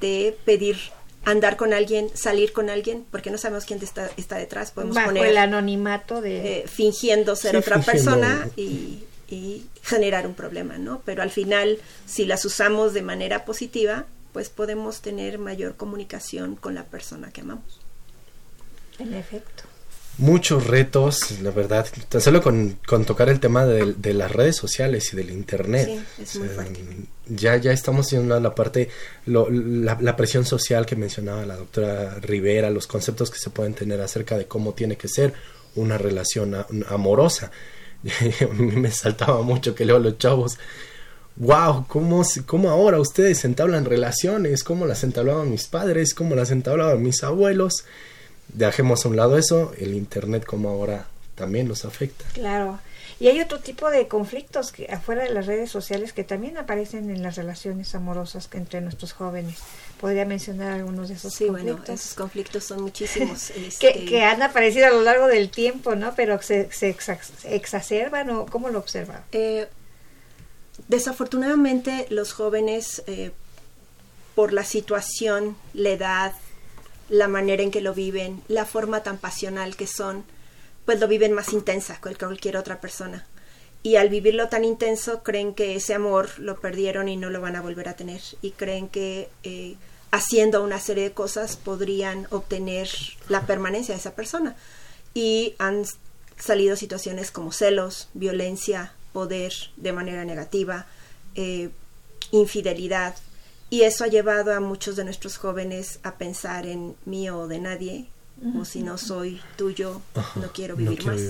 de 0.00 0.36
pedir 0.46 0.78
andar 1.26 1.58
con 1.58 1.74
alguien, 1.74 2.08
salir 2.14 2.54
con 2.54 2.70
alguien, 2.70 3.04
porque 3.10 3.30
no 3.30 3.36
sabemos 3.36 3.66
quién 3.66 3.82
está, 3.82 4.08
está 4.16 4.36
detrás. 4.38 4.70
Podemos 4.70 4.96
Bajo 4.96 5.08
poner 5.08 5.26
el 5.26 5.36
anonimato 5.36 6.22
de... 6.22 6.60
eh, 6.60 6.64
fingiendo 6.66 7.36
ser 7.36 7.50
Sí, 7.50 7.56
otra 7.58 7.82
fingiendo. 7.82 8.12
persona 8.12 8.48
y, 8.56 9.04
y 9.28 9.66
generar 9.82 10.26
un 10.26 10.32
problema, 10.34 10.78
¿no? 10.78 11.02
Pero 11.04 11.22
al 11.22 11.30
final, 11.30 11.78
si 12.06 12.24
las 12.24 12.46
usamos 12.46 12.94
de 12.94 13.02
manera 13.02 13.44
positiva, 13.44 14.06
pues 14.32 14.48
podemos 14.50 15.00
tener 15.00 15.38
mayor 15.38 15.76
comunicación 15.76 16.56
con 16.56 16.74
la 16.74 16.84
persona 16.84 17.30
que 17.30 17.40
amamos. 17.42 17.80
En 18.98 19.14
efecto. 19.14 19.64
Muchos 20.18 20.66
retos, 20.66 21.40
la 21.40 21.50
verdad. 21.50 21.86
Tan 22.10 22.20
solo 22.20 22.42
con, 22.42 22.78
con 22.86 23.06
tocar 23.06 23.30
el 23.30 23.40
tema 23.40 23.64
de, 23.64 23.94
de 23.94 24.12
las 24.12 24.30
redes 24.30 24.56
sociales 24.56 25.12
y 25.12 25.16
del 25.16 25.30
internet. 25.30 25.86
Sí, 26.16 26.22
es 26.22 26.36
muy 26.36 26.48
O 26.48 26.52
sea, 26.52 26.62
fuerte. 26.64 26.84
Ya, 27.28 27.56
ya 27.56 27.72
estamos 27.72 28.12
a 28.12 28.18
la 28.18 28.54
parte, 28.54 28.90
lo- 29.26 29.48
la, 29.50 29.96
la 30.00 30.16
presión 30.16 30.44
social 30.44 30.84
que 30.84 30.96
mencionaba 30.96 31.46
la 31.46 31.56
doctora 31.56 32.16
Rivera, 32.20 32.68
los 32.68 32.86
conceptos 32.86 33.30
que 33.30 33.38
se 33.38 33.48
pueden 33.50 33.72
tener 33.72 34.00
acerca 34.02 34.36
de 34.36 34.46
cómo 34.46 34.74
tiene 34.74 34.96
que 34.96 35.08
ser 35.08 35.32
una 35.76 35.96
relación 35.96 36.54
a- 36.54 36.66
amorosa. 36.88 37.50
a 38.42 38.52
mí 38.52 38.72
me 38.76 38.90
saltaba 38.90 39.40
mucho 39.42 39.74
que 39.74 39.86
leo 39.86 39.96
a 39.96 40.00
los 40.00 40.18
chavos. 40.18 40.58
Wow, 41.36 41.86
¿cómo, 41.88 42.22
¿cómo 42.46 42.70
ahora 42.70 43.00
ustedes 43.00 43.44
entablan 43.44 43.84
relaciones? 43.86 44.62
¿Cómo 44.62 44.86
las 44.86 45.04
entablaban 45.04 45.50
mis 45.50 45.66
padres? 45.68 46.12
¿Cómo 46.14 46.34
las 46.34 46.50
entablaban 46.50 47.02
mis 47.02 47.22
abuelos? 47.24 47.84
Dejemos 48.48 49.04
a 49.04 49.08
un 49.08 49.16
lado 49.16 49.38
eso, 49.38 49.72
el 49.78 49.94
internet 49.94 50.44
como 50.44 50.68
ahora 50.68 51.06
también 51.36 51.68
nos 51.68 51.84
afecta. 51.84 52.24
Claro. 52.34 52.78
Y 53.18 53.28
hay 53.28 53.40
otro 53.40 53.60
tipo 53.60 53.90
de 53.90 54.08
conflictos 54.08 54.72
que 54.72 54.86
afuera 54.90 55.22
de 55.24 55.30
las 55.30 55.46
redes 55.46 55.70
sociales 55.70 56.12
que 56.14 56.24
también 56.24 56.56
aparecen 56.58 57.10
en 57.10 57.22
las 57.22 57.36
relaciones 57.36 57.94
amorosas 57.94 58.48
que 58.48 58.56
entre 58.58 58.80
nuestros 58.80 59.12
jóvenes. 59.12 59.58
Podría 60.00 60.24
mencionar 60.24 60.72
algunos 60.72 61.08
de 61.08 61.14
esos 61.16 61.34
Sí, 61.34 61.44
bueno, 61.44 61.72
conflictos. 61.72 62.00
esos 62.00 62.14
conflictos 62.14 62.64
son 62.64 62.82
muchísimos. 62.82 63.50
que, 63.54 63.66
este, 63.68 64.04
que 64.06 64.22
han 64.24 64.42
aparecido 64.42 64.86
a 64.86 64.90
lo 64.90 65.02
largo 65.02 65.26
del 65.26 65.50
tiempo, 65.50 65.94
¿no? 65.96 66.14
Pero 66.14 66.40
se, 66.42 66.70
se 66.72 66.94
exa- 66.96 67.18
exacerban 67.44 68.30
o 68.30 68.46
cómo 68.46 68.70
lo 68.70 68.78
observan. 68.78 69.20
Eh, 69.32 69.68
desafortunadamente 70.88 72.06
los 72.10 72.32
jóvenes, 72.32 73.02
eh, 73.06 73.32
por 74.34 74.52
la 74.52 74.64
situación, 74.64 75.56
la 75.74 75.90
edad, 75.90 76.32
la 77.08 77.28
manera 77.28 77.62
en 77.62 77.70
que 77.70 77.80
lo 77.80 77.92
viven, 77.92 78.42
la 78.48 78.64
forma 78.64 79.02
tan 79.02 79.18
pasional 79.18 79.76
que 79.76 79.86
son, 79.86 80.24
pues 80.84 81.00
lo 81.00 81.08
viven 81.08 81.32
más 81.32 81.52
intensa 81.52 82.00
que 82.02 82.14
cualquier 82.14 82.56
otra 82.56 82.80
persona. 82.80 83.26
Y 83.82 83.96
al 83.96 84.08
vivirlo 84.08 84.48
tan 84.48 84.64
intenso, 84.64 85.22
creen 85.22 85.54
que 85.54 85.74
ese 85.74 85.94
amor 85.94 86.38
lo 86.38 86.60
perdieron 86.60 87.08
y 87.08 87.16
no 87.16 87.30
lo 87.30 87.40
van 87.40 87.56
a 87.56 87.62
volver 87.62 87.88
a 87.88 87.96
tener. 87.96 88.20
Y 88.42 88.50
creen 88.50 88.88
que 88.88 89.30
eh, 89.42 89.76
haciendo 90.10 90.62
una 90.62 90.78
serie 90.78 91.04
de 91.04 91.12
cosas 91.12 91.56
podrían 91.56 92.26
obtener 92.30 92.88
la 93.28 93.46
permanencia 93.46 93.94
de 93.94 94.00
esa 94.00 94.14
persona. 94.14 94.54
Y 95.14 95.54
han 95.58 95.84
salido 96.38 96.76
situaciones 96.76 97.30
como 97.30 97.52
celos, 97.52 98.08
violencia, 98.12 98.92
poder 99.12 99.52
de 99.76 99.92
manera 99.92 100.24
negativa, 100.24 100.86
eh, 101.34 101.70
infidelidad, 102.32 103.14
y 103.70 103.82
eso 103.82 104.04
ha 104.04 104.08
llevado 104.08 104.52
a 104.52 104.60
muchos 104.60 104.96
de 104.96 105.04
nuestros 105.04 105.36
jóvenes 105.36 106.00
a 106.02 106.16
pensar 106.16 106.66
en 106.66 106.96
mío 107.04 107.38
o 107.38 107.48
de 107.48 107.60
nadie, 107.60 108.08
o 108.58 108.64
si 108.64 108.82
no 108.82 108.96
soy 108.96 109.40
tuyo, 109.56 110.00
no 110.34 110.50
quiero 110.52 110.74
vivir 110.74 111.04
más. 111.04 111.20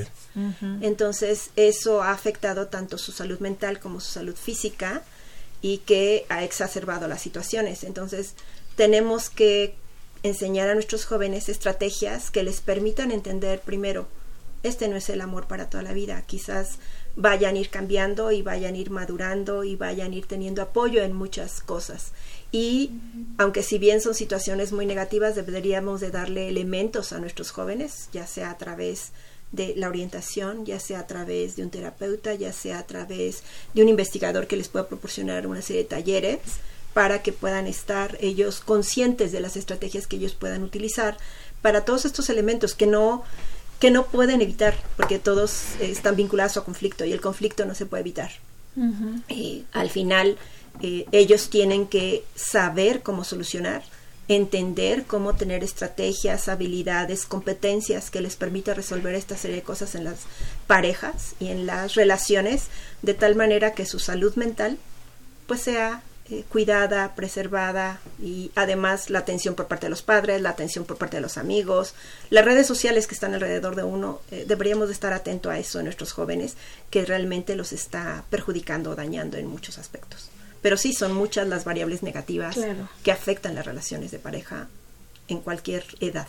Entonces, 0.80 1.50
eso 1.56 2.02
ha 2.02 2.12
afectado 2.12 2.68
tanto 2.68 2.99
su 2.99 3.12
salud 3.12 3.40
mental 3.40 3.80
como 3.80 4.00
su 4.00 4.12
salud 4.12 4.37
física 4.37 5.02
y 5.60 5.78
que 5.78 6.25
ha 6.28 6.44
exacerbado 6.44 7.08
las 7.08 7.20
situaciones. 7.20 7.84
Entonces, 7.84 8.34
tenemos 8.76 9.28
que 9.28 9.75
enseñar 10.22 10.70
a 10.70 10.75
nuestros 10.75 11.04
jóvenes 11.04 11.49
estrategias 11.49 12.30
que 12.30 12.42
les 12.42 12.60
permitan 12.60 13.10
entender 13.10 13.60
primero, 13.60 14.06
este 14.62 14.88
no 14.88 14.96
es 14.96 15.08
el 15.08 15.20
amor 15.20 15.46
para 15.46 15.68
toda 15.68 15.82
la 15.82 15.92
vida, 15.92 16.22
quizás 16.26 16.78
vayan 17.20 17.56
a 17.56 17.58
ir 17.58 17.68
cambiando 17.68 18.32
y 18.32 18.42
vayan 18.42 18.74
a 18.74 18.78
ir 18.78 18.90
madurando 18.90 19.62
y 19.62 19.76
vayan 19.76 20.12
a 20.12 20.14
ir 20.14 20.26
teniendo 20.26 20.62
apoyo 20.62 21.02
en 21.02 21.12
muchas 21.12 21.60
cosas. 21.60 22.12
Y 22.50 22.90
aunque 23.38 23.62
si 23.62 23.78
bien 23.78 24.00
son 24.00 24.14
situaciones 24.14 24.72
muy 24.72 24.86
negativas, 24.86 25.36
deberíamos 25.36 26.00
de 26.00 26.10
darle 26.10 26.48
elementos 26.48 27.12
a 27.12 27.18
nuestros 27.18 27.50
jóvenes, 27.50 28.08
ya 28.12 28.26
sea 28.26 28.50
a 28.50 28.58
través 28.58 29.12
de 29.52 29.74
la 29.76 29.88
orientación, 29.88 30.64
ya 30.64 30.80
sea 30.80 31.00
a 31.00 31.06
través 31.06 31.56
de 31.56 31.62
un 31.62 31.70
terapeuta, 31.70 32.34
ya 32.34 32.52
sea 32.52 32.78
a 32.78 32.86
través 32.86 33.42
de 33.74 33.82
un 33.82 33.88
investigador 33.88 34.46
que 34.46 34.56
les 34.56 34.68
pueda 34.68 34.88
proporcionar 34.88 35.46
una 35.46 35.60
serie 35.60 35.82
de 35.82 35.88
talleres 35.88 36.38
para 36.94 37.22
que 37.22 37.32
puedan 37.32 37.66
estar 37.66 38.16
ellos 38.20 38.60
conscientes 38.60 39.30
de 39.30 39.40
las 39.40 39.56
estrategias 39.56 40.06
que 40.06 40.16
ellos 40.16 40.34
puedan 40.34 40.62
utilizar 40.62 41.18
para 41.62 41.84
todos 41.84 42.04
estos 42.04 42.30
elementos 42.30 42.74
que 42.74 42.86
no 42.86 43.22
que 43.80 43.90
no 43.90 44.06
pueden 44.06 44.42
evitar 44.42 44.75
porque 44.96 45.18
todos 45.18 45.75
están 45.80 46.14
vinculados 46.14 46.56
a 46.56 46.60
conflicto 46.60 47.04
y 47.04 47.12
el 47.12 47.20
conflicto 47.20 47.64
no 47.64 47.75
se 47.75 47.87
puede 47.87 48.02
evitar. 48.02 48.30
al 49.72 49.90
final 49.90 50.38
eh, 50.80 51.06
ellos 51.10 51.50
tienen 51.50 51.88
que 51.88 52.25
saber 52.37 53.02
cómo 53.02 53.25
solucionar, 53.25 53.82
entender 54.28 55.04
cómo 55.06 55.34
tener 55.34 55.64
estrategias, 55.64 56.49
habilidades, 56.49 57.26
competencias 57.26 58.10
que 58.10 58.20
les 58.20 58.37
permita 58.37 58.75
resolver 58.75 59.14
esta 59.14 59.37
serie 59.37 59.56
de 59.56 59.62
cosas 59.62 59.94
en 59.94 60.04
las 60.04 60.20
parejas 60.66 61.34
y 61.40 61.49
en 61.49 61.66
las 61.66 61.94
relaciones, 61.94 62.66
de 63.02 63.14
tal 63.14 63.34
manera 63.34 63.75
que 63.75 63.87
su 63.87 63.99
salud 63.99 64.34
mental 64.37 64.78
pues 65.46 65.62
sea 65.62 66.02
eh, 66.30 66.44
cuidada, 66.49 67.14
preservada 67.16 68.00
y 68.22 68.52
además 68.54 69.10
la 69.10 69.18
atención 69.18 69.56
por 69.56 69.66
parte 69.66 69.87
de 69.87 69.90
los 69.90 70.02
padres, 70.02 70.40
la 70.40 70.50
atención 70.50 70.84
por 70.84 70.96
parte 70.96 71.16
de 71.16 71.20
los 71.22 71.37
amigos, 71.37 71.94
las 72.30 72.44
redes 72.44 72.68
sociales 72.68 73.08
que 73.08 73.14
están 73.14 73.34
alrededor 73.34 73.75
de 73.75 73.82
uno, 73.82 74.20
eh, 74.30 74.44
deberíamos 74.46 74.87
de 74.88 74.94
estar 74.94 75.12
atentos 75.12 75.50
a 75.50 75.58
eso 75.58 75.80
en 75.80 75.87
nuestros 75.87 76.12
jóvenes 76.12 76.56
que 76.88 77.04
realmente 77.04 77.56
los 77.56 77.72
está 77.72 78.25
perjudicando 78.30 78.90
o 78.90 78.94
dañando 78.94 79.38
en 79.38 79.46
muchos 79.46 79.78
aspectos. 79.78 80.30
Pero 80.62 80.76
sí, 80.76 80.92
son 80.92 81.14
muchas 81.14 81.49
las 81.49 81.64
variables 81.64 82.02
negativas 82.02 82.56
que 83.02 83.12
afectan 83.12 83.54
las 83.54 83.66
relaciones 83.66 84.10
de 84.10 84.18
pareja 84.18 84.68
en 85.30 85.40
cualquier 85.40 85.84
edad. 86.00 86.26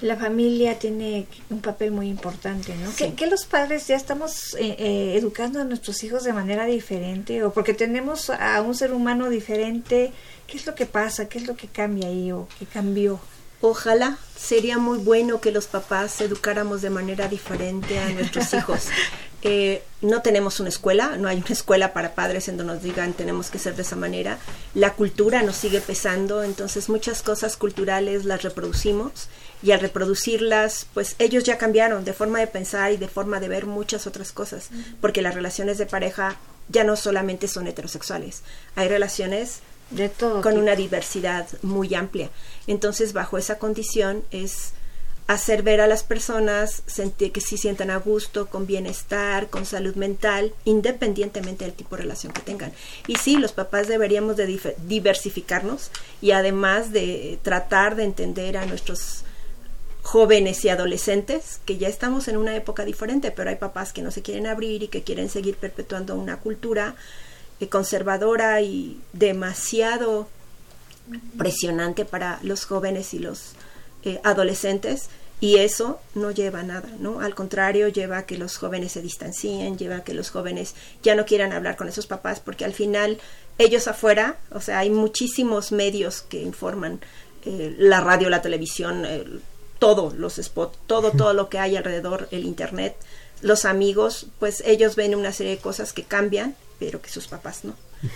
La 0.00 0.16
familia 0.16 0.78
tiene 0.78 1.26
un 1.50 1.60
papel 1.60 1.90
muy 1.90 2.08
importante, 2.08 2.74
¿no? 2.76 2.90
¿Que, 2.94 3.26
los 3.26 3.44
padres 3.44 3.86
ya 3.86 3.96
estamos 3.96 4.54
eh, 4.54 4.76
eh, 4.78 5.14
educando 5.16 5.60
a 5.60 5.64
nuestros 5.64 6.02
hijos 6.02 6.24
de 6.24 6.32
manera 6.32 6.66
diferente 6.66 7.44
o 7.44 7.52
porque 7.52 7.74
tenemos 7.74 8.30
a 8.30 8.60
un 8.62 8.74
ser 8.74 8.92
humano 8.92 9.30
diferente? 9.30 10.12
¿Qué 10.46 10.56
es 10.56 10.66
lo 10.66 10.74
que 10.74 10.86
pasa? 10.86 11.28
¿Qué 11.28 11.38
es 11.38 11.46
lo 11.46 11.56
que 11.56 11.68
cambia 11.68 12.08
ahí 12.08 12.32
o 12.32 12.48
qué 12.58 12.66
cambió? 12.66 13.20
Ojalá 13.60 14.18
sería 14.36 14.78
muy 14.78 14.98
bueno 14.98 15.40
que 15.40 15.52
los 15.52 15.66
papás 15.66 16.20
educáramos 16.22 16.80
de 16.82 16.90
manera 16.90 17.28
diferente 17.28 17.98
a 17.98 18.08
nuestros 18.08 18.52
hijos. 18.54 18.86
Eh, 19.42 19.82
no 20.02 20.20
tenemos 20.20 20.60
una 20.60 20.68
escuela, 20.68 21.16
no 21.16 21.28
hay 21.28 21.38
una 21.38 21.46
escuela 21.48 21.92
para 21.92 22.14
padres 22.14 22.48
en 22.48 22.56
donde 22.58 22.74
nos 22.74 22.82
digan 22.82 23.14
tenemos 23.14 23.50
que 23.50 23.58
ser 23.58 23.74
de 23.74 23.82
esa 23.82 23.96
manera. 23.96 24.38
La 24.74 24.94
cultura 24.94 25.42
nos 25.42 25.56
sigue 25.56 25.80
pesando, 25.80 26.42
entonces 26.42 26.88
muchas 26.88 27.22
cosas 27.22 27.56
culturales 27.56 28.24
las 28.24 28.42
reproducimos 28.42 29.28
y 29.62 29.72
al 29.72 29.80
reproducirlas, 29.80 30.86
pues 30.94 31.16
ellos 31.18 31.44
ya 31.44 31.58
cambiaron 31.58 32.04
de 32.04 32.12
forma 32.12 32.38
de 32.38 32.46
pensar 32.46 32.92
y 32.92 32.96
de 32.96 33.08
forma 33.08 33.40
de 33.40 33.48
ver 33.48 33.66
muchas 33.66 34.06
otras 34.06 34.32
cosas, 34.32 34.70
porque 35.00 35.22
las 35.22 35.34
relaciones 35.34 35.78
de 35.78 35.86
pareja 35.86 36.36
ya 36.68 36.84
no 36.84 36.96
solamente 36.96 37.48
son 37.48 37.66
heterosexuales, 37.66 38.42
hay 38.76 38.88
relaciones 38.88 39.60
de 39.90 40.08
todo 40.08 40.40
con 40.40 40.56
una 40.56 40.76
diversidad 40.76 41.46
muy 41.62 41.94
amplia. 41.94 42.30
Entonces, 42.66 43.12
bajo 43.12 43.38
esa 43.38 43.58
condición 43.58 44.22
es 44.30 44.72
hacer 45.32 45.62
ver 45.62 45.80
a 45.80 45.86
las 45.86 46.02
personas 46.02 46.82
sentir 46.86 47.30
que 47.30 47.40
sí 47.40 47.56
sientan 47.56 47.90
a 47.90 47.98
gusto, 47.98 48.46
con 48.46 48.66
bienestar, 48.66 49.48
con 49.48 49.64
salud 49.64 49.94
mental, 49.94 50.52
independientemente 50.64 51.64
del 51.64 51.72
tipo 51.72 51.94
de 51.94 52.02
relación 52.02 52.32
que 52.32 52.42
tengan. 52.42 52.72
Y 53.06 53.14
sí, 53.14 53.36
los 53.36 53.52
papás 53.52 53.86
deberíamos 53.86 54.36
de 54.36 54.74
diversificarnos 54.88 55.92
y 56.20 56.32
además 56.32 56.90
de 56.90 57.38
tratar 57.42 57.94
de 57.94 58.02
entender 58.02 58.56
a 58.56 58.66
nuestros 58.66 59.22
jóvenes 60.02 60.64
y 60.64 60.68
adolescentes, 60.68 61.60
que 61.64 61.78
ya 61.78 61.86
estamos 61.86 62.26
en 62.26 62.36
una 62.36 62.56
época 62.56 62.84
diferente, 62.84 63.30
pero 63.30 63.50
hay 63.50 63.56
papás 63.56 63.92
que 63.92 64.02
no 64.02 64.10
se 64.10 64.22
quieren 64.22 64.48
abrir 64.48 64.82
y 64.82 64.88
que 64.88 65.04
quieren 65.04 65.28
seguir 65.28 65.54
perpetuando 65.54 66.16
una 66.16 66.38
cultura 66.38 66.96
eh, 67.60 67.68
conservadora 67.68 68.60
y 68.62 69.00
demasiado 69.12 70.26
presionante 71.38 72.04
para 72.04 72.40
los 72.42 72.64
jóvenes 72.64 73.14
y 73.14 73.20
los 73.20 73.52
eh, 74.02 74.18
adolescentes 74.24 75.08
y 75.40 75.56
eso 75.56 76.00
no 76.14 76.30
lleva 76.30 76.60
a 76.60 76.64
nada, 76.64 76.88
¿no? 76.98 77.20
Al 77.20 77.34
contrario, 77.34 77.88
lleva 77.88 78.18
a 78.18 78.26
que 78.26 78.36
los 78.36 78.58
jóvenes 78.58 78.92
se 78.92 79.02
distancien, 79.02 79.78
lleva 79.78 79.96
a 79.96 80.04
que 80.04 80.14
los 80.14 80.30
jóvenes 80.30 80.74
ya 81.02 81.14
no 81.14 81.24
quieran 81.24 81.52
hablar 81.52 81.76
con 81.76 81.88
esos 81.88 82.06
papás, 82.06 82.40
porque 82.40 82.66
al 82.66 82.74
final 82.74 83.18
ellos 83.58 83.88
afuera, 83.88 84.38
o 84.52 84.60
sea, 84.60 84.80
hay 84.80 84.90
muchísimos 84.90 85.72
medios 85.72 86.20
que 86.22 86.42
informan, 86.42 87.00
eh, 87.46 87.74
la 87.78 88.00
radio, 88.00 88.28
la 88.28 88.42
televisión, 88.42 89.06
todo, 89.78 90.12
los 90.14 90.36
spots, 90.36 90.78
todo, 90.86 91.10
todo 91.16 91.32
lo 91.32 91.48
que 91.48 91.58
hay 91.58 91.76
alrededor, 91.76 92.28
el 92.30 92.44
internet, 92.44 92.96
los 93.40 93.64
amigos, 93.64 94.26
pues 94.38 94.62
ellos 94.66 94.96
ven 94.96 95.14
una 95.14 95.32
serie 95.32 95.56
de 95.56 95.62
cosas 95.62 95.92
que 95.92 96.04
cambian, 96.04 96.54
pero 96.78 97.00
que 97.00 97.08
sus 97.08 97.26
papás 97.26 97.64
no. 97.64 97.74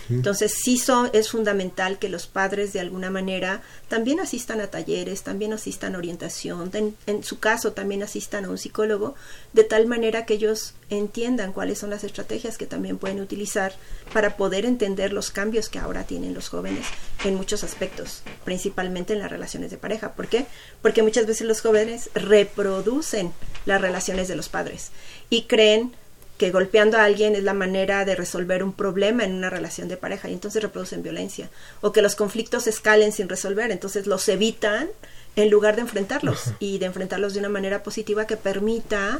Entonces 0.09 0.53
sí 0.53 0.81
es 1.13 1.29
fundamental 1.29 1.99
que 1.99 2.09
los 2.09 2.27
padres 2.27 2.73
de 2.73 2.79
alguna 2.79 3.09
manera 3.09 3.61
también 3.87 4.19
asistan 4.19 4.61
a 4.61 4.67
talleres, 4.67 5.23
también 5.23 5.53
asistan 5.53 5.95
a 5.95 5.97
orientación, 5.97 6.71
en, 7.05 7.23
su 7.23 7.39
caso 7.39 7.73
también 7.73 8.03
asistan 8.03 8.45
a 8.45 8.49
un 8.49 8.57
psicólogo, 8.57 9.15
de 9.53 9.63
tal 9.63 9.85
manera 9.85 10.25
que 10.25 10.35
ellos 10.35 10.73
entiendan 10.89 11.53
cuáles 11.53 11.79
son 11.79 11.89
las 11.89 12.03
estrategias 12.03 12.57
que 12.57 12.67
también 12.67 12.97
pueden 12.97 13.19
utilizar 13.19 13.73
para 14.13 14.37
poder 14.37 14.65
entender 14.65 15.13
los 15.13 15.31
cambios 15.31 15.69
que 15.69 15.79
ahora 15.79 16.03
tienen 16.03 16.33
los 16.33 16.49
jóvenes 16.49 16.85
en 17.23 17.35
muchos 17.35 17.63
aspectos, 17.63 18.21
principalmente 18.43 19.13
en 19.13 19.19
las 19.19 19.31
relaciones 19.31 19.71
de 19.71 19.77
pareja. 19.77 20.13
¿Por 20.13 20.27
qué? 20.27 20.45
Porque 20.81 21.03
muchas 21.03 21.25
veces 21.25 21.47
los 21.47 21.61
jóvenes 21.61 22.09
reproducen 22.13 23.33
las 23.65 23.81
relaciones 23.81 24.27
de 24.27 24.35
los 24.35 24.49
padres 24.49 24.91
y 25.29 25.43
creen 25.43 25.93
que 26.37 26.51
golpeando 26.51 26.97
a 26.97 27.05
alguien 27.05 27.35
es 27.35 27.43
la 27.43 27.53
manera 27.53 28.03
de 28.03 28.15
resolver 28.15 28.63
un 28.63 28.73
problema 28.73 29.23
en 29.23 29.33
una 29.33 29.49
relación 29.49 29.87
de 29.87 29.97
pareja 29.97 30.29
y 30.29 30.33
entonces 30.33 30.61
reproducen 30.61 31.01
violencia. 31.01 31.49
O 31.81 31.91
que 31.91 32.01
los 32.01 32.15
conflictos 32.15 32.67
escalen 32.67 33.11
sin 33.11 33.29
resolver, 33.29 33.71
entonces 33.71 34.05
los 34.05 34.27
evitan 34.27 34.89
en 35.37 35.49
lugar 35.49 35.75
de 35.75 35.81
enfrentarlos 35.81 36.51
y 36.59 36.77
de 36.77 36.85
enfrentarlos 36.85 37.33
de 37.33 37.39
una 37.39 37.49
manera 37.49 37.83
positiva 37.83 38.25
que 38.27 38.37
permita 38.37 39.19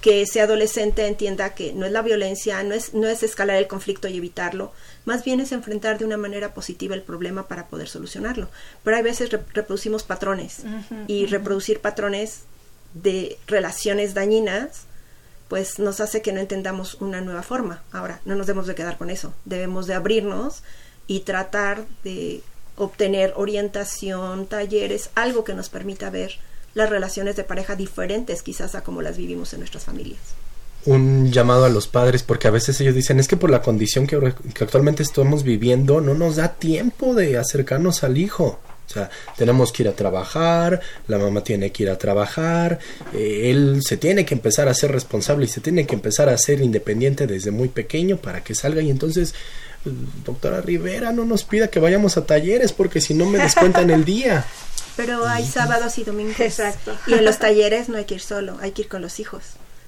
que 0.00 0.22
ese 0.22 0.40
adolescente 0.40 1.06
entienda 1.06 1.54
que 1.54 1.72
no 1.72 1.86
es 1.86 1.92
la 1.92 2.02
violencia, 2.02 2.62
no 2.62 2.74
es, 2.74 2.94
no 2.94 3.08
es 3.08 3.22
escalar 3.22 3.56
el 3.56 3.66
conflicto 3.66 4.06
y 4.08 4.16
evitarlo, 4.16 4.72
más 5.04 5.24
bien 5.24 5.40
es 5.40 5.52
enfrentar 5.52 5.98
de 5.98 6.04
una 6.04 6.16
manera 6.16 6.54
positiva 6.54 6.94
el 6.94 7.02
problema 7.02 7.48
para 7.48 7.66
poder 7.66 7.88
solucionarlo. 7.88 8.48
Pero 8.84 8.96
hay 8.96 9.02
veces 9.02 9.30
reproducimos 9.30 10.02
patrones 10.02 10.62
y 11.06 11.26
reproducir 11.26 11.80
patrones 11.80 12.42
de 12.94 13.38
relaciones 13.46 14.14
dañinas 14.14 14.85
pues 15.48 15.78
nos 15.78 16.00
hace 16.00 16.22
que 16.22 16.32
no 16.32 16.40
entendamos 16.40 16.94
una 17.00 17.20
nueva 17.20 17.42
forma. 17.42 17.82
Ahora, 17.92 18.20
no 18.24 18.34
nos 18.34 18.46
debemos 18.46 18.66
de 18.66 18.74
quedar 18.74 18.98
con 18.98 19.10
eso, 19.10 19.32
debemos 19.44 19.86
de 19.86 19.94
abrirnos 19.94 20.62
y 21.06 21.20
tratar 21.20 21.84
de 22.04 22.42
obtener 22.76 23.32
orientación, 23.36 24.46
talleres, 24.46 25.10
algo 25.14 25.44
que 25.44 25.54
nos 25.54 25.68
permita 25.68 26.10
ver 26.10 26.38
las 26.74 26.90
relaciones 26.90 27.36
de 27.36 27.44
pareja 27.44 27.74
diferentes 27.74 28.42
quizás 28.42 28.74
a 28.74 28.82
como 28.82 29.00
las 29.02 29.16
vivimos 29.16 29.52
en 29.54 29.60
nuestras 29.60 29.84
familias. 29.84 30.20
Un 30.84 31.32
llamado 31.32 31.64
a 31.64 31.68
los 31.68 31.88
padres 31.88 32.22
porque 32.22 32.48
a 32.48 32.52
veces 32.52 32.80
ellos 32.80 32.94
dicen 32.94 33.18
es 33.18 33.26
que 33.26 33.36
por 33.36 33.50
la 33.50 33.62
condición 33.62 34.06
que, 34.06 34.34
que 34.54 34.64
actualmente 34.64 35.02
estamos 35.02 35.42
viviendo 35.42 36.00
no 36.00 36.14
nos 36.14 36.36
da 36.36 36.54
tiempo 36.54 37.14
de 37.14 37.38
acercarnos 37.38 38.04
al 38.04 38.18
hijo. 38.18 38.60
O 38.86 38.92
sea, 38.92 39.10
tenemos 39.36 39.72
que 39.72 39.82
ir 39.82 39.88
a 39.88 39.92
trabajar, 39.92 40.80
la 41.08 41.18
mamá 41.18 41.42
tiene 41.42 41.72
que 41.72 41.82
ir 41.82 41.90
a 41.90 41.98
trabajar, 41.98 42.78
eh, 43.12 43.50
él 43.50 43.80
se 43.82 43.96
tiene 43.96 44.24
que 44.24 44.34
empezar 44.34 44.68
a 44.68 44.74
ser 44.74 44.92
responsable 44.92 45.46
y 45.46 45.48
se 45.48 45.60
tiene 45.60 45.86
que 45.86 45.94
empezar 45.94 46.28
a 46.28 46.38
ser 46.38 46.60
independiente 46.60 47.26
desde 47.26 47.50
muy 47.50 47.68
pequeño 47.68 48.16
para 48.16 48.44
que 48.44 48.54
salga 48.54 48.82
y 48.82 48.90
entonces 48.90 49.34
doctora 50.24 50.60
Rivera 50.60 51.12
no 51.12 51.24
nos 51.24 51.44
pida 51.44 51.68
que 51.68 51.80
vayamos 51.80 52.16
a 52.16 52.26
talleres 52.26 52.72
porque 52.72 53.00
si 53.00 53.14
no 53.14 53.26
me 53.26 53.38
descuentan 53.38 53.90
el 53.90 54.04
día. 54.04 54.44
Pero 54.96 55.26
hay 55.26 55.44
sábados 55.44 55.98
y 55.98 56.04
domingos. 56.04 56.40
Exacto. 56.40 56.96
Y 57.06 57.14
en 57.14 57.24
los 57.24 57.38
talleres 57.38 57.88
no 57.88 57.98
hay 57.98 58.04
que 58.04 58.14
ir 58.14 58.20
solo, 58.20 58.56
hay 58.60 58.72
que 58.72 58.82
ir 58.82 58.88
con 58.88 59.02
los 59.02 59.20
hijos. 59.20 59.42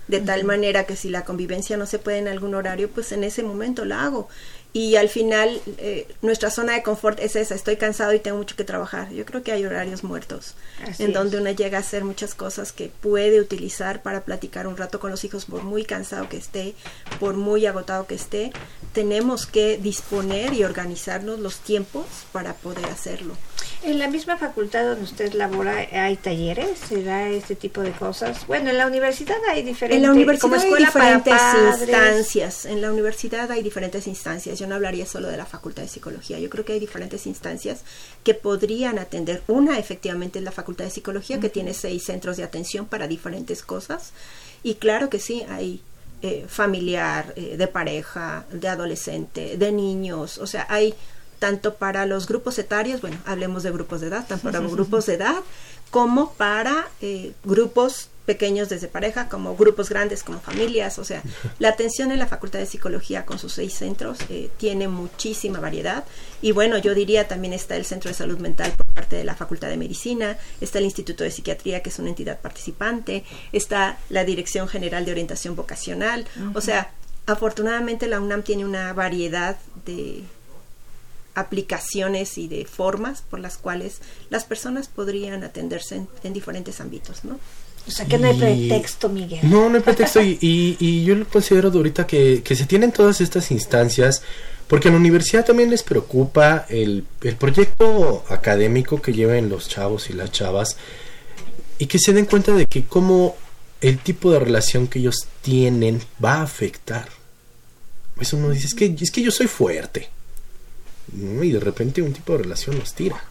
de 0.06 0.20
tal 0.20 0.44
manera 0.44 0.84
que 0.84 0.96
si 0.96 1.10
la 1.10 1.24
convivencia 1.24 1.76
no 1.76 1.84
se 1.84 1.98
puede 1.98 2.18
en 2.18 2.28
algún 2.28 2.54
horario, 2.54 2.88
pues 2.88 3.12
en 3.12 3.24
ese 3.24 3.42
momento 3.42 3.84
la 3.84 4.04
hago 4.04 4.28
y 4.72 4.96
al 4.96 5.08
final 5.08 5.60
eh, 5.78 6.06
nuestra 6.20 6.50
zona 6.50 6.74
de 6.74 6.82
confort 6.82 7.18
es 7.20 7.36
esa, 7.36 7.54
estoy 7.54 7.76
cansado 7.76 8.12
y 8.12 8.20
tengo 8.20 8.36
mucho 8.36 8.54
que 8.54 8.64
trabajar. 8.64 9.10
Yo 9.12 9.24
creo 9.24 9.42
que 9.42 9.52
hay 9.52 9.64
horarios 9.64 10.04
muertos 10.04 10.54
en 10.98 11.12
donde 11.12 11.38
uno 11.38 11.50
llega 11.50 11.78
a 11.78 11.80
hacer 11.80 12.04
muchas 12.04 12.34
cosas 12.34 12.72
que 12.72 12.88
puede 12.88 13.40
utilizar 13.40 14.02
para 14.02 14.24
platicar 14.24 14.66
un 14.66 14.76
rato 14.76 15.00
con 15.00 15.10
los 15.10 15.24
hijos 15.24 15.46
por 15.46 15.62
muy 15.62 15.84
cansado 15.84 16.28
que 16.28 16.36
esté, 16.36 16.74
por 17.18 17.34
muy 17.34 17.64
agotado 17.66 18.06
que 18.06 18.14
esté. 18.14 18.52
Tenemos 18.92 19.46
que 19.46 19.78
disponer 19.78 20.52
y 20.52 20.64
organizarnos 20.64 21.40
los 21.40 21.60
tiempos 21.60 22.04
para 22.32 22.54
poder 22.54 22.86
hacerlo. 22.86 23.34
En 23.84 23.98
la 23.98 24.08
misma 24.08 24.36
facultad 24.36 24.84
donde 24.84 25.04
usted 25.04 25.32
labora 25.34 25.86
hay 25.92 26.16
talleres, 26.16 26.78
se 26.88 27.04
da 27.04 27.28
este 27.28 27.54
tipo 27.54 27.80
de 27.80 27.92
cosas. 27.92 28.46
Bueno, 28.48 28.70
en 28.70 28.78
la 28.78 28.86
universidad 28.86 29.36
hay 29.48 29.62
diferentes 29.62 29.96
En 29.96 30.02
la 30.02 30.10
universidad 30.10 30.60
hay 30.60 30.74
diferentes 30.84 31.40
instancias. 31.68 32.64
En 32.64 32.82
la 32.82 32.90
universidad 32.90 33.50
hay 33.50 33.62
diferentes 33.62 34.06
instancias. 34.08 34.58
Yo 34.58 34.66
no 34.66 34.74
hablaría 34.74 35.06
solo 35.06 35.28
de 35.28 35.36
la 35.36 35.46
Facultad 35.46 35.82
de 35.82 35.88
Psicología. 35.88 36.40
Yo 36.40 36.50
creo 36.50 36.64
que 36.64 36.72
hay 36.72 36.80
diferentes 36.80 37.26
instancias 37.26 37.82
que 38.24 38.34
podrían 38.34 38.98
atender. 38.98 39.42
Una, 39.46 39.78
efectivamente, 39.78 40.40
es 40.40 40.44
la 40.44 40.52
Facultad 40.52 40.84
de 40.84 40.90
Psicología, 40.90 41.38
que 41.38 41.48
tiene 41.48 41.72
seis 41.72 42.04
centros 42.04 42.36
de 42.36 42.42
atención 42.42 42.86
para 42.86 43.06
diferentes 43.06 43.62
cosas. 43.62 44.12
Y 44.64 44.74
claro 44.74 45.08
que 45.08 45.20
sí, 45.20 45.44
hay 45.48 45.80
eh, 46.20 46.46
familiar, 46.48 47.32
eh, 47.36 47.56
de 47.56 47.68
pareja, 47.68 48.44
de 48.50 48.66
adolescente, 48.66 49.56
de 49.56 49.70
niños. 49.70 50.38
O 50.38 50.48
sea, 50.48 50.66
hay 50.68 50.94
tanto 51.38 51.74
para 51.74 52.06
los 52.06 52.26
grupos 52.26 52.58
etarios, 52.58 53.00
bueno, 53.00 53.16
hablemos 53.24 53.62
de 53.62 53.70
grupos 53.70 54.00
de 54.00 54.08
edad, 54.08 54.26
tanto 54.26 54.44
para 54.50 54.60
grupos 54.60 55.06
de 55.06 55.14
edad 55.14 55.36
como 55.90 56.32
para 56.34 56.88
eh, 57.00 57.32
grupos 57.44 58.10
pequeños 58.26 58.68
desde 58.68 58.88
pareja, 58.88 59.30
como 59.30 59.56
grupos 59.56 59.88
grandes, 59.88 60.22
como 60.22 60.38
familias. 60.38 60.98
O 60.98 61.04
sea, 61.04 61.22
la 61.58 61.70
atención 61.70 62.12
en 62.12 62.18
la 62.18 62.26
Facultad 62.26 62.58
de 62.58 62.66
Psicología 62.66 63.24
con 63.24 63.38
sus 63.38 63.54
seis 63.54 63.72
centros 63.72 64.18
eh, 64.28 64.50
tiene 64.58 64.86
muchísima 64.86 65.60
variedad. 65.60 66.04
Y 66.42 66.52
bueno, 66.52 66.76
yo 66.76 66.94
diría 66.94 67.26
también 67.26 67.54
está 67.54 67.76
el 67.76 67.86
Centro 67.86 68.08
de 68.10 68.14
Salud 68.14 68.38
Mental 68.38 68.72
por 68.76 68.86
parte 68.86 69.16
de 69.16 69.24
la 69.24 69.34
Facultad 69.34 69.68
de 69.68 69.78
Medicina, 69.78 70.36
está 70.60 70.78
el 70.78 70.84
Instituto 70.84 71.24
de 71.24 71.30
Psiquiatría, 71.30 71.82
que 71.82 71.88
es 71.88 71.98
una 71.98 72.10
entidad 72.10 72.38
participante, 72.38 73.24
está 73.52 73.98
la 74.10 74.24
Dirección 74.24 74.68
General 74.68 75.06
de 75.06 75.12
Orientación 75.12 75.56
Vocacional. 75.56 76.26
O 76.54 76.60
sea, 76.60 76.90
afortunadamente 77.24 78.08
la 78.08 78.20
UNAM 78.20 78.42
tiene 78.42 78.66
una 78.66 78.92
variedad 78.92 79.56
de 79.86 80.22
aplicaciones 81.38 82.38
y 82.38 82.48
de 82.48 82.64
formas 82.64 83.22
por 83.22 83.40
las 83.40 83.58
cuales 83.58 84.00
las 84.30 84.44
personas 84.44 84.88
podrían 84.88 85.44
atenderse 85.44 86.06
en, 86.22 86.32
diferentes 86.32 86.80
ámbitos, 86.80 87.24
¿no? 87.24 87.38
O 87.86 87.90
sea, 87.90 88.06
que 88.06 88.18
no 88.18 88.28
hay 88.28 88.38
pretexto, 88.38 89.08
Miguel. 89.08 89.40
No, 89.44 89.70
no 89.70 89.76
hay 89.76 89.82
pretexto 89.82 90.20
y, 90.20 90.36
y, 90.40 91.04
yo 91.04 91.14
lo 91.14 91.26
considero 91.26 91.70
ahorita 91.70 92.06
que, 92.06 92.42
que 92.42 92.54
se 92.54 92.66
tienen 92.66 92.92
todas 92.92 93.22
estas 93.22 93.50
instancias 93.50 94.22
porque 94.66 94.88
a 94.88 94.90
la 94.90 94.98
universidad 94.98 95.46
también 95.46 95.70
les 95.70 95.82
preocupa 95.82 96.66
el, 96.68 97.06
el 97.22 97.36
proyecto 97.36 98.24
académico 98.28 99.00
que 99.00 99.14
lleven 99.14 99.48
los 99.48 99.68
chavos 99.68 100.10
y 100.10 100.12
las 100.12 100.30
chavas 100.30 100.76
y 101.78 101.86
que 101.86 101.98
se 101.98 102.12
den 102.12 102.26
cuenta 102.26 102.52
de 102.52 102.66
que 102.66 102.84
cómo 102.84 103.36
el 103.80 103.98
tipo 103.98 104.32
de 104.32 104.40
relación 104.40 104.86
que 104.86 104.98
ellos 104.98 105.26
tienen 105.40 106.02
va 106.22 106.34
a 106.34 106.42
afectar. 106.42 107.08
Eso 108.20 108.36
uno 108.36 108.50
dice, 108.50 108.66
es 108.66 108.74
que, 108.74 108.94
es 109.00 109.10
que 109.10 109.22
yo 109.22 109.30
soy 109.30 109.46
fuerte 109.46 110.10
y 111.16 111.52
de 111.52 111.60
repente 111.60 112.02
un 112.02 112.12
tipo 112.12 112.32
de 112.32 112.44
relación 112.44 112.78
nos 112.78 112.94
tira. 112.94 113.22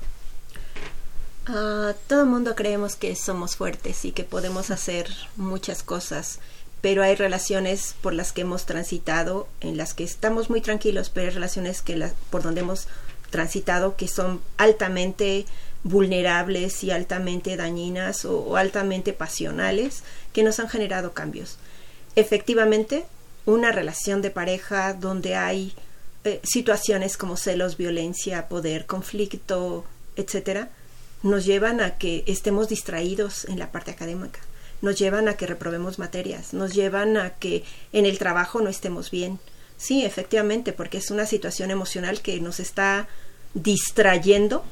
Uh, 1.47 1.93
todo 2.07 2.21
el 2.21 2.27
mundo 2.27 2.55
creemos 2.55 2.95
que 2.97 3.15
somos 3.15 3.55
fuertes 3.55 4.03
y 4.03 4.11
que 4.11 4.25
podemos 4.25 4.69
hacer 4.69 5.07
muchas 5.37 5.81
cosas, 5.81 6.39
pero 6.81 7.03
hay 7.03 7.15
relaciones 7.15 7.95
por 8.01 8.13
las 8.13 8.33
que 8.33 8.41
hemos 8.41 8.65
transitado, 8.65 9.47
en 9.61 9.77
las 9.77 9.93
que 9.93 10.03
estamos 10.03 10.49
muy 10.49 10.59
tranquilos, 10.59 11.09
pero 11.09 11.27
hay 11.27 11.33
relaciones 11.33 11.81
que 11.81 12.11
por 12.29 12.43
donde 12.43 12.61
hemos 12.61 12.87
transitado 13.29 13.95
que 13.95 14.07
son 14.07 14.41
altamente 14.57 15.45
vulnerables 15.83 16.83
y 16.83 16.91
altamente 16.91 17.55
dañinas 17.55 18.25
o 18.25 18.57
altamente 18.57 19.13
pasionales 19.13 20.03
que 20.33 20.43
nos 20.43 20.59
han 20.59 20.67
generado 20.67 21.13
cambios. 21.13 21.57
Efectivamente, 22.15 23.05
una 23.45 23.71
relación 23.71 24.21
de 24.21 24.31
pareja 24.31 24.93
donde 24.93 25.35
hay 25.35 25.73
eh, 26.27 26.39
situaciones 26.43 27.17
como 27.17 27.37
celos, 27.37 27.77
violencia, 27.77 28.47
poder, 28.47 28.85
conflicto, 28.85 29.85
etcétera, 30.15 30.69
nos 31.23 31.45
llevan 31.45 31.81
a 31.81 31.97
que 31.97 32.23
estemos 32.27 32.69
distraídos 32.69 33.45
en 33.45 33.59
la 33.59 33.71
parte 33.71 33.91
académica, 33.91 34.39
nos 34.81 34.97
llevan 34.97 35.27
a 35.27 35.35
que 35.35 35.47
reprobemos 35.47 35.99
materias, 35.99 36.53
nos 36.53 36.73
llevan 36.73 37.17
a 37.17 37.31
que 37.31 37.63
en 37.93 38.05
el 38.05 38.19
trabajo 38.19 38.61
no 38.61 38.69
estemos 38.69 39.09
bien. 39.09 39.39
Sí, 39.77 40.05
efectivamente, 40.05 40.73
porque 40.73 40.97
es 40.97 41.11
una 41.11 41.25
situación 41.25 41.71
emocional 41.71 42.21
que 42.21 42.39
nos 42.39 42.59
está 42.59 43.07
distrayendo 43.53 44.63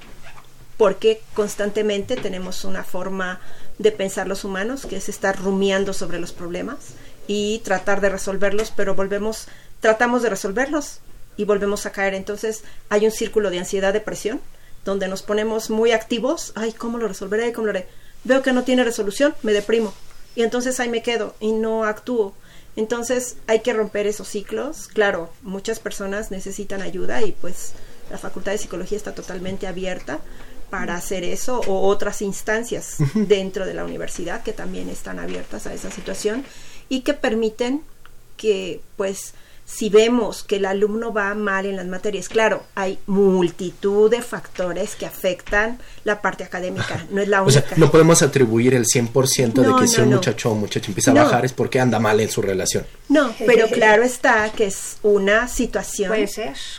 porque 0.77 1.21
constantemente 1.33 2.15
tenemos 2.17 2.65
una 2.65 2.83
forma 2.83 3.39
de 3.77 3.91
pensar 3.91 4.27
los 4.27 4.43
humanos 4.43 4.85
que 4.85 4.97
es 4.97 5.09
estar 5.09 5.39
rumiando 5.39 5.93
sobre 5.93 6.19
los 6.19 6.33
problemas 6.33 6.77
y 7.27 7.59
tratar 7.59 8.01
de 8.01 8.09
resolverlos, 8.09 8.71
pero 8.75 8.95
volvemos, 8.95 9.47
tratamos 9.79 10.21
de 10.21 10.29
resolverlos, 10.29 10.99
y 11.37 11.45
volvemos 11.45 11.85
a 11.85 11.91
caer. 11.91 12.13
Entonces 12.13 12.63
hay 12.89 13.05
un 13.05 13.11
círculo 13.11 13.49
de 13.49 13.59
ansiedad, 13.59 13.93
depresión, 13.93 14.41
donde 14.83 15.07
nos 15.07 15.23
ponemos 15.23 15.69
muy 15.69 15.91
activos. 15.91 16.51
Ay, 16.55 16.73
¿cómo 16.73 16.97
lo 16.97 17.07
resolveré? 17.07 17.51
¿Cómo 17.53 17.67
lo 17.67 17.71
haré? 17.71 17.87
Veo 18.23 18.41
que 18.41 18.53
no 18.53 18.63
tiene 18.63 18.83
resolución, 18.83 19.35
me 19.43 19.53
deprimo. 19.53 19.93
Y 20.35 20.43
entonces 20.43 20.79
ahí 20.79 20.89
me 20.89 21.01
quedo 21.01 21.35
y 21.39 21.51
no 21.51 21.85
actúo. 21.85 22.33
Entonces 22.75 23.37
hay 23.47 23.61
que 23.61 23.73
romper 23.73 24.07
esos 24.07 24.27
ciclos. 24.27 24.87
Claro, 24.87 25.31
muchas 25.41 25.79
personas 25.79 26.31
necesitan 26.31 26.81
ayuda 26.81 27.21
y 27.21 27.31
pues 27.31 27.73
la 28.11 28.17
Facultad 28.17 28.51
de 28.51 28.57
Psicología 28.57 28.97
está 28.97 29.15
totalmente 29.15 29.67
abierta 29.67 30.19
para 30.69 30.95
hacer 30.95 31.23
eso 31.23 31.61
o 31.67 31.87
otras 31.87 32.21
instancias 32.21 32.97
dentro 33.13 33.65
de 33.65 33.73
la 33.73 33.85
universidad 33.85 34.43
que 34.43 34.51
también 34.51 34.89
están 34.89 35.19
abiertas 35.19 35.67
a 35.67 35.73
esa 35.73 35.91
situación 35.91 36.43
y 36.89 37.01
que 37.01 37.13
permiten 37.13 37.81
que 38.35 38.81
pues 38.97 39.33
si 39.65 39.89
vemos 39.89 40.43
que 40.43 40.57
el 40.57 40.65
alumno 40.65 41.11
va 41.11 41.33
mal 41.33 41.65
en 41.65 41.75
las 41.75 41.87
materias, 41.87 42.29
claro, 42.29 42.63
hay 42.75 42.99
multitud 43.07 44.11
de 44.11 44.21
factores 44.21 44.95
que 44.95 45.07
afectan 45.07 45.79
la 46.03 46.21
parte 46.21 46.43
académica, 46.43 47.07
no 47.09 47.19
es 47.19 47.27
la 47.27 47.41
única. 47.41 47.59
O 47.59 47.63
sea, 47.63 47.77
no 47.77 47.89
podemos 47.89 48.21
atribuir 48.21 48.75
el 48.75 48.85
100% 48.85 49.53
de 49.53 49.81
que 49.81 49.87
si 49.87 50.01
un 50.01 50.09
muchacho 50.09 50.51
o 50.51 50.55
muchacha 50.55 50.87
empieza 50.87 51.11
a 51.11 51.15
bajar 51.15 51.45
es 51.45 51.53
porque 51.53 51.79
anda 51.79 51.99
mal 51.99 52.19
en 52.19 52.29
su 52.29 52.43
relación. 52.43 52.85
No, 53.09 53.33
pero 53.39 53.67
claro 53.67 54.03
está 54.03 54.51
que 54.51 54.67
es 54.67 54.97
una 55.01 55.47
situación 55.47 56.13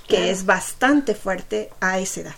que 0.06 0.30
es 0.30 0.46
bastante 0.46 1.16
fuerte 1.16 1.70
a 1.80 1.98
esa 1.98 2.20
edad. 2.20 2.34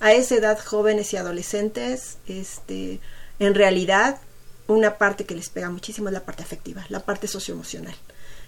A 0.00 0.12
esa 0.12 0.36
edad, 0.36 0.60
jóvenes 0.64 1.12
y 1.12 1.16
adolescentes, 1.16 2.18
este, 2.28 3.00
en 3.40 3.56
realidad, 3.56 4.20
una 4.68 4.96
parte 4.96 5.24
que 5.24 5.34
les 5.34 5.48
pega 5.48 5.70
muchísimo 5.70 6.08
es 6.08 6.12
la 6.12 6.24
parte 6.24 6.44
afectiva, 6.44 6.86
la 6.88 7.00
parte 7.00 7.26
socioemocional, 7.26 7.96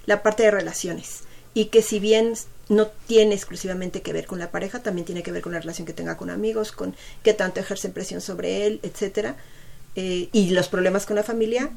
la 0.06 0.22
parte 0.22 0.44
de 0.44 0.52
relaciones 0.52 1.24
y 1.54 1.66
que 1.66 1.82
si 1.82 1.98
bien 1.98 2.34
no 2.68 2.86
tiene 3.06 3.34
exclusivamente 3.34 4.02
que 4.02 4.12
ver 4.12 4.26
con 4.26 4.38
la 4.38 4.50
pareja, 4.50 4.80
también 4.80 5.04
tiene 5.04 5.22
que 5.22 5.32
ver 5.32 5.42
con 5.42 5.52
la 5.52 5.60
relación 5.60 5.86
que 5.86 5.92
tenga 5.92 6.16
con 6.16 6.30
amigos, 6.30 6.70
con 6.72 6.94
qué 7.22 7.34
tanto 7.34 7.60
ejercen 7.60 7.92
presión 7.92 8.20
sobre 8.20 8.66
él, 8.66 8.80
etcétera, 8.82 9.36
eh, 9.96 10.28
y 10.32 10.50
los 10.50 10.68
problemas 10.68 11.04
con 11.04 11.16
la 11.16 11.24
familia, 11.24 11.70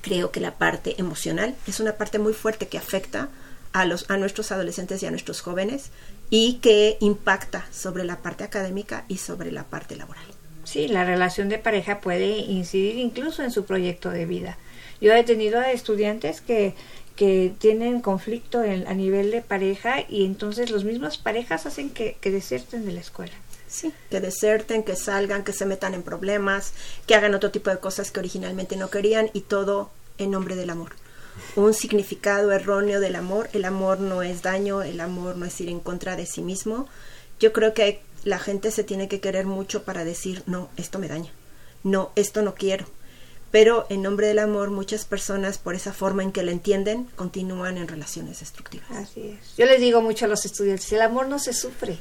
creo 0.00 0.30
que 0.30 0.40
la 0.40 0.54
parte 0.54 0.94
emocional 0.98 1.54
es 1.66 1.80
una 1.80 1.92
parte 1.92 2.18
muy 2.18 2.32
fuerte 2.32 2.68
que 2.68 2.78
afecta 2.78 3.28
a 3.72 3.84
los 3.84 4.08
a 4.08 4.16
nuestros 4.16 4.52
adolescentes 4.52 5.02
y 5.02 5.06
a 5.06 5.10
nuestros 5.10 5.42
jóvenes 5.42 5.90
y 6.30 6.54
que 6.62 6.96
impacta 7.00 7.66
sobre 7.70 8.04
la 8.04 8.22
parte 8.22 8.42
académica 8.44 9.04
y 9.08 9.18
sobre 9.18 9.52
la 9.52 9.64
parte 9.64 9.96
laboral. 9.96 10.24
Sí, 10.64 10.88
la 10.88 11.04
relación 11.04 11.48
de 11.48 11.58
pareja 11.58 12.00
puede 12.00 12.38
incidir 12.38 12.96
incluso 12.96 13.42
en 13.42 13.50
su 13.50 13.66
proyecto 13.66 14.10
de 14.10 14.26
vida. 14.26 14.56
Yo 15.00 15.12
he 15.12 15.22
tenido 15.24 15.60
estudiantes 15.60 16.40
que 16.40 16.74
que 17.16 17.54
tienen 17.58 18.00
conflicto 18.02 18.60
a 18.60 18.94
nivel 18.94 19.30
de 19.30 19.40
pareja 19.40 20.04
y 20.08 20.24
entonces 20.24 20.70
los 20.70 20.84
mismos 20.84 21.16
parejas 21.16 21.66
hacen 21.66 21.90
que, 21.90 22.16
que 22.20 22.30
deserten 22.30 22.84
de 22.84 22.92
la 22.92 23.00
escuela. 23.00 23.32
Sí, 23.68 23.92
que 24.10 24.20
deserten, 24.20 24.84
que 24.84 24.94
salgan, 24.94 25.42
que 25.42 25.52
se 25.52 25.66
metan 25.66 25.94
en 25.94 26.02
problemas, 26.02 26.72
que 27.06 27.14
hagan 27.14 27.34
otro 27.34 27.50
tipo 27.50 27.70
de 27.70 27.78
cosas 27.78 28.10
que 28.10 28.20
originalmente 28.20 28.76
no 28.76 28.90
querían 28.90 29.30
y 29.32 29.40
todo 29.40 29.90
en 30.18 30.30
nombre 30.30 30.54
del 30.54 30.70
amor. 30.70 30.92
Un 31.56 31.74
significado 31.74 32.52
erróneo 32.52 33.00
del 33.00 33.16
amor. 33.16 33.48
El 33.52 33.64
amor 33.64 33.98
no 33.98 34.22
es 34.22 34.42
daño, 34.42 34.82
el 34.82 35.00
amor 35.00 35.36
no 35.36 35.46
es 35.46 35.60
ir 35.60 35.68
en 35.68 35.80
contra 35.80 36.16
de 36.16 36.26
sí 36.26 36.42
mismo. 36.42 36.86
Yo 37.40 37.52
creo 37.52 37.74
que 37.74 38.00
la 38.24 38.38
gente 38.38 38.70
se 38.70 38.84
tiene 38.84 39.08
que 39.08 39.20
querer 39.20 39.46
mucho 39.46 39.82
para 39.82 40.04
decir, 40.04 40.42
no, 40.46 40.68
esto 40.76 40.98
me 40.98 41.08
daña. 41.08 41.32
No, 41.82 42.12
esto 42.14 42.42
no 42.42 42.54
quiero 42.54 42.86
pero 43.58 43.86
en 43.88 44.02
nombre 44.02 44.26
del 44.26 44.38
amor 44.38 44.70
muchas 44.70 45.06
personas 45.06 45.56
por 45.56 45.74
esa 45.74 45.94
forma 45.94 46.22
en 46.22 46.30
que 46.30 46.42
lo 46.42 46.50
entienden 46.50 47.04
continúan 47.16 47.78
en 47.78 47.88
relaciones 47.88 48.40
destructivas. 48.40 48.90
Así 48.90 49.28
es. 49.40 49.56
Yo 49.56 49.64
les 49.64 49.80
digo 49.80 50.02
mucho 50.02 50.26
a 50.26 50.28
los 50.28 50.44
estudiantes, 50.44 50.92
el 50.92 51.00
amor 51.00 51.26
no 51.26 51.38
se 51.38 51.54
sufre. 51.54 51.96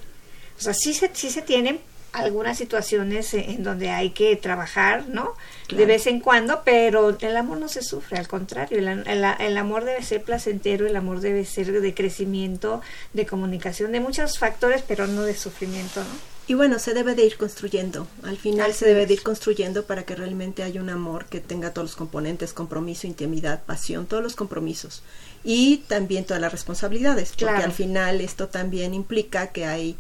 O 0.58 0.62
sea, 0.62 0.74
sí 0.74 0.94
se, 0.94 1.10
sí 1.14 1.30
se 1.30 1.42
tienen 1.42 1.80
algunas 2.12 2.58
situaciones 2.58 3.34
en 3.34 3.64
donde 3.64 3.90
hay 3.90 4.10
que 4.10 4.36
trabajar, 4.36 5.08
¿no? 5.08 5.34
De 5.70 5.86
vez 5.86 6.08
en 6.08 6.20
cuando, 6.20 6.62
pero 6.66 7.16
el 7.22 7.38
amor 7.38 7.58
no 7.58 7.70
se 7.70 7.82
sufre, 7.84 8.18
al 8.18 8.28
contrario, 8.28 8.78
el, 8.80 8.88
el- 9.08 9.26
el 9.40 9.58
amor 9.58 9.86
debe 9.86 10.04
ser 10.04 10.24
placentero, 10.24 10.86
el 10.86 10.96
amor 10.98 11.22
debe 11.22 11.46
ser 11.46 11.72
de 11.82 11.94
crecimiento, 11.94 12.82
de 13.14 13.26
comunicación, 13.26 13.94
de 13.94 14.02
muchos 14.02 14.40
factores, 14.40 14.82
pero 14.86 15.08
no 15.08 15.22
de 15.24 15.36
sufrimiento, 15.36 16.02
¿no? 16.02 16.35
Y 16.48 16.54
bueno, 16.54 16.78
se 16.78 16.94
debe 16.94 17.16
de 17.16 17.26
ir 17.26 17.38
construyendo. 17.38 18.08
Al 18.24 18.38
final 18.38 18.70
Así 18.70 18.80
se 18.80 18.86
debe 18.86 19.04
es. 19.04 19.08
de 19.08 19.14
ir 19.16 19.24
construyendo 19.24 19.86
para 19.86 20.04
que 20.04 20.16
realmente 20.16 20.62
haya 20.62 20.80
un 20.80 20.90
amor 20.90 21.26
que 21.26 21.40
tenga 21.42 21.74
todos 21.74 21.90
los 21.90 21.96
componentes, 21.96 22.54
compromiso, 22.54 23.08
intimidad, 23.08 23.64
pasión, 23.64 24.06
todos 24.06 24.22
los 24.22 24.36
compromisos. 24.36 25.02
Y 25.44 25.78
también 25.88 26.24
todas 26.26 26.42
las 26.42 26.52
responsabilidades, 26.52 27.30
porque 27.30 27.46
Claro. 27.46 27.64
al 27.64 27.72
final 27.72 28.22
esto 28.22 28.48
también 28.48 28.94
implica 28.94 29.48
que 29.48 29.66
hay, 29.66 29.96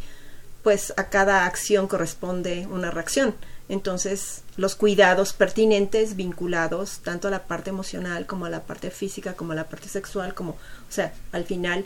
pues 0.63 0.93
a 0.97 1.09
cada 1.09 1.45
acción 1.45 1.87
corresponde 1.87 2.67
una 2.69 2.91
reacción. 2.91 3.33
Entonces, 3.67 4.43
los 4.57 4.75
cuidados 4.75 5.33
pertinentes 5.33 6.15
vinculados 6.15 6.99
tanto 7.03 7.27
a 7.27 7.31
la 7.31 7.43
parte 7.43 7.71
emocional 7.71 8.25
como 8.27 8.45
a 8.45 8.49
la 8.49 8.63
parte 8.63 8.91
física, 8.91 9.33
como 9.33 9.53
a 9.53 9.55
la 9.55 9.67
parte 9.67 9.89
sexual, 9.89 10.35
como, 10.35 10.51
o 10.51 10.91
sea, 10.91 11.13
al 11.31 11.45
final 11.45 11.83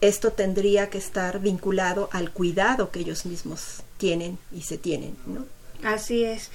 esto 0.00 0.32
tendría 0.32 0.88
que 0.88 0.98
estar 0.98 1.40
vinculado 1.40 2.08
al 2.12 2.30
cuidado 2.30 2.90
que 2.90 3.00
ellos 3.00 3.26
mismos 3.26 3.82
tienen 3.98 4.38
y 4.52 4.62
se 4.62 4.78
tienen, 4.78 5.16
¿no? 5.26 5.44
Así 5.82 6.24
es. 6.24 6.50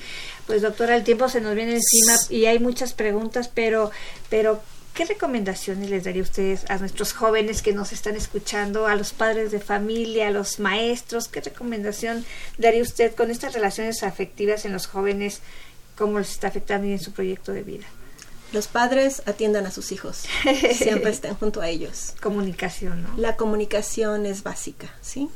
Pues 0.48 0.62
doctora, 0.62 0.96
el 0.96 1.04
tiempo 1.04 1.30
se 1.30 1.42
nos 1.42 1.56
viene 1.56 1.74
encima 1.74 2.16
y 2.30 2.46
hay 2.46 2.60
muchas 2.60 2.94
preguntas, 2.94 3.50
pero, 3.54 3.92
pero 4.30 4.62
¿qué 4.94 5.06
recomendaciones 5.06 5.90
les 5.90 6.04
daría 6.04 6.22
ustedes 6.22 6.70
a 6.70 6.78
nuestros 6.78 7.14
jóvenes 7.14 7.62
que 7.62 7.74
nos 7.74 7.92
están 7.92 8.16
escuchando, 8.16 8.88
a 8.88 8.96
los 8.96 9.14
padres 9.14 9.52
de 9.52 9.60
familia, 9.60 10.28
a 10.28 10.32
los 10.32 10.60
maestros? 10.60 11.28
¿Qué 11.28 11.42
recomendación 11.42 12.26
daría 12.58 12.82
usted 12.82 13.16
con 13.16 13.32
estas 13.32 13.54
relaciones 13.54 14.04
afectivas 14.04 14.66
en 14.66 14.74
los 14.74 14.88
jóvenes? 14.88 15.42
¿Cómo 15.98 16.20
les 16.20 16.32
está 16.32 16.48
afectando 16.48 16.88
y 16.88 16.92
en 16.92 17.00
su 17.00 17.12
proyecto 17.12 17.52
de 17.52 17.64
vida? 17.64 17.86
Los 18.52 18.68
padres 18.68 19.22
atiendan 19.26 19.66
a 19.66 19.72
sus 19.72 19.94
hijos, 19.94 20.26
siempre 20.74 21.12
estén 21.12 21.36
junto 21.36 21.62
a 21.62 21.70
ellos. 21.70 22.16
Comunicación, 22.22 23.04
¿no? 23.04 23.10
La 23.16 23.38
comunicación 23.38 24.26
es 24.26 24.44
básica, 24.44 24.94
¿sí? 25.02 25.30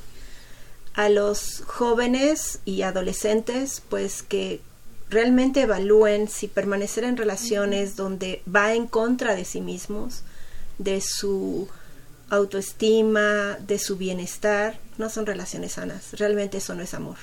A 0.95 1.07
los 1.09 1.63
jóvenes 1.65 2.59
y 2.65 2.81
adolescentes, 2.81 3.81
pues 3.89 4.21
que 4.21 4.59
realmente 5.15 5.61
evalúen 5.61 6.27
si 6.27 6.49
permanecer 6.49 7.05
en 7.05 7.15
relaciones 7.15 7.95
donde 7.95 8.41
va 8.53 8.73
en 8.73 8.85
contra 8.85 9.33
de 9.33 9.45
sí 9.45 9.61
mismos, 9.61 10.23
de 10.77 10.99
su 10.99 11.69
autoestima, 12.29 13.57
de 13.65 13.79
su 13.79 13.95
bienestar, 13.95 14.77
no 14.97 15.09
son 15.09 15.25
relaciones 15.25 15.71
sanas. 15.73 16.11
Realmente 16.19 16.57
eso 16.57 16.75
no 16.75 16.83
es 16.83 16.93
amor. 16.93 17.15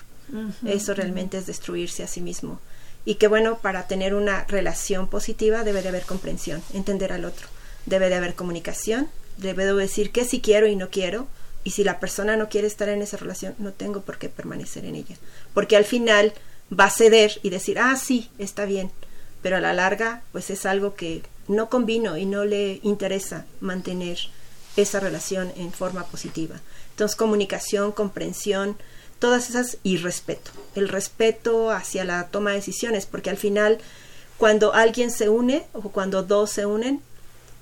Eso 0.64 0.94
realmente 0.94 1.36
es 1.36 1.44
destruirse 1.44 2.02
a 2.02 2.06
sí 2.06 2.22
mismo. 2.22 2.60
Y 3.04 3.16
que 3.16 3.28
bueno, 3.28 3.58
para 3.58 3.86
tener 3.86 4.14
una 4.14 4.44
relación 4.44 5.06
positiva 5.06 5.62
debe 5.62 5.82
de 5.82 5.90
haber 5.90 6.06
comprensión, 6.06 6.62
entender 6.72 7.12
al 7.12 7.26
otro. 7.26 7.46
Debe 7.84 8.08
de 8.08 8.14
haber 8.14 8.34
comunicación, 8.34 9.08
debe 9.36 9.66
de 9.66 9.74
decir 9.74 10.12
qué 10.12 10.24
sí 10.24 10.40
quiero 10.40 10.66
y 10.66 10.76
no 10.76 10.88
quiero. 10.88 11.26
Y 11.62 11.72
si 11.72 11.84
la 11.84 12.00
persona 12.00 12.38
no 12.38 12.48
quiere 12.48 12.68
estar 12.68 12.88
en 12.88 13.02
esa 13.02 13.18
relación, 13.18 13.54
no 13.58 13.72
tengo 13.72 14.00
por 14.00 14.16
qué 14.16 14.30
permanecer 14.30 14.86
en 14.86 14.94
ella. 14.94 15.16
Porque 15.52 15.76
al 15.76 15.84
final 15.84 16.32
va 16.78 16.84
a 16.86 16.90
ceder 16.90 17.38
y 17.42 17.50
decir, 17.50 17.78
ah, 17.78 17.96
sí, 17.96 18.30
está 18.38 18.64
bien. 18.64 18.90
Pero 19.42 19.56
a 19.56 19.60
la 19.60 19.72
larga, 19.72 20.22
pues 20.32 20.50
es 20.50 20.66
algo 20.66 20.94
que 20.94 21.22
no 21.48 21.68
combino 21.68 22.16
y 22.16 22.26
no 22.26 22.44
le 22.44 22.80
interesa 22.82 23.44
mantener 23.60 24.18
esa 24.76 25.00
relación 25.00 25.52
en 25.56 25.72
forma 25.72 26.04
positiva. 26.06 26.60
Entonces, 26.90 27.16
comunicación, 27.16 27.92
comprensión, 27.92 28.76
todas 29.18 29.50
esas 29.50 29.78
y 29.82 29.98
respeto. 29.98 30.50
El 30.74 30.88
respeto 30.88 31.70
hacia 31.70 32.04
la 32.04 32.28
toma 32.28 32.50
de 32.50 32.56
decisiones, 32.56 33.06
porque 33.06 33.30
al 33.30 33.36
final, 33.36 33.78
cuando 34.38 34.72
alguien 34.72 35.10
se 35.10 35.28
une 35.28 35.64
o 35.72 35.90
cuando 35.90 36.22
dos 36.22 36.50
se 36.50 36.66
unen, 36.66 37.02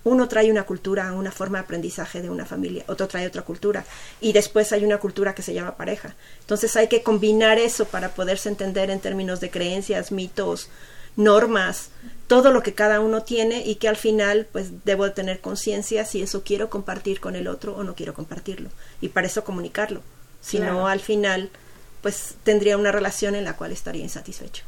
uno 0.04 0.28
trae 0.28 0.50
una 0.50 0.62
cultura, 0.64 1.12
una 1.12 1.30
forma 1.30 1.58
de 1.58 1.64
aprendizaje 1.64 2.22
de 2.22 2.30
una 2.30 2.46
familia, 2.46 2.84
otro 2.88 3.06
trae 3.08 3.26
otra 3.26 3.42
cultura 3.42 3.84
y 4.20 4.32
después 4.32 4.72
hay 4.72 4.84
una 4.84 4.98
cultura 4.98 5.34
que 5.34 5.42
se 5.42 5.52
llama 5.54 5.76
pareja. 5.76 6.14
Entonces 6.40 6.74
hay 6.76 6.88
que 6.88 7.02
combinar 7.02 7.58
eso 7.58 7.84
para 7.84 8.10
poderse 8.14 8.48
entender 8.48 8.90
en 8.90 9.00
términos 9.00 9.40
de 9.40 9.50
creencias, 9.50 10.10
mitos, 10.10 10.68
normas, 11.16 11.90
todo 12.28 12.50
lo 12.52 12.62
que 12.62 12.72
cada 12.74 13.00
uno 13.00 13.22
tiene 13.24 13.62
y 13.66 13.74
que 13.74 13.88
al 13.88 13.96
final 13.96 14.46
pues 14.52 14.84
debo 14.84 15.04
de 15.04 15.10
tener 15.10 15.40
conciencia 15.40 16.04
si 16.04 16.22
eso 16.22 16.42
quiero 16.44 16.70
compartir 16.70 17.20
con 17.20 17.36
el 17.36 17.48
otro 17.48 17.76
o 17.76 17.82
no 17.84 17.94
quiero 17.94 18.14
compartirlo 18.14 18.70
y 19.00 19.08
para 19.08 19.26
eso 19.26 19.44
comunicarlo. 19.44 20.00
Si 20.40 20.56
Claro. 20.58 20.74
no 20.74 20.88
al 20.88 21.00
final 21.00 21.50
pues 22.00 22.36
tendría 22.44 22.78
una 22.78 22.92
relación 22.92 23.34
en 23.34 23.44
la 23.44 23.56
cual 23.56 23.72
estaría 23.72 24.02
insatisfecho. 24.02 24.62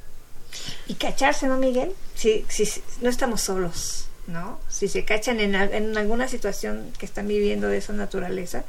Y 0.87 0.95
cacharse, 0.95 1.47
¿no, 1.47 1.57
Miguel? 1.57 1.93
Si, 2.15 2.45
si, 2.51 2.67
si- 2.67 2.83
no 3.01 3.09
estamos 3.09 3.41
solos, 3.41 4.05
¿no? 4.27 4.61
Si 4.69 4.89
se 4.89 5.05
cachan 5.05 5.41
en, 5.41 5.55
al- 5.55 5.73
en 5.75 5.97
alguna 5.97 6.29
situación 6.29 6.93
que 6.99 7.07
están 7.07 7.27
viviendo 7.29 7.69
de 7.69 7.79
esa 7.79 7.93
naturaleza, 7.93 8.65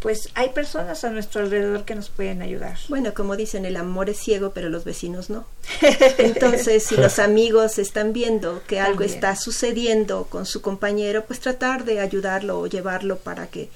pues 0.00 0.30
hay 0.34 0.48
personas 0.50 1.04
a 1.04 1.10
nuestro 1.10 1.42
alrededor 1.42 1.84
que 1.84 1.94
nos 1.94 2.08
pueden 2.08 2.40
ayudar. 2.40 2.78
Bueno, 2.88 3.12
como 3.12 3.36
dicen, 3.36 3.66
el 3.66 3.76
amor 3.76 4.08
es 4.08 4.18
ciego, 4.18 4.52
pero 4.54 4.70
los 4.70 4.84
vecinos 4.84 5.28
no. 5.28 5.44
Entonces, 6.18 6.84
si 6.84 6.96
los 6.96 7.18
amigos 7.18 7.78
están 7.78 8.12
viendo 8.14 8.62
que 8.66 8.80
algo 8.80 9.00
También. 9.00 9.14
está 9.14 9.36
sucediendo 9.36 10.24
con 10.24 10.46
su 10.46 10.62
compañero, 10.62 11.24
pues 11.26 11.40
tratar 11.40 11.84
de 11.84 12.00
ayudarlo 12.00 12.60
o 12.60 12.66
llevarlo 12.66 13.18
para 13.18 13.48
que 13.48 13.68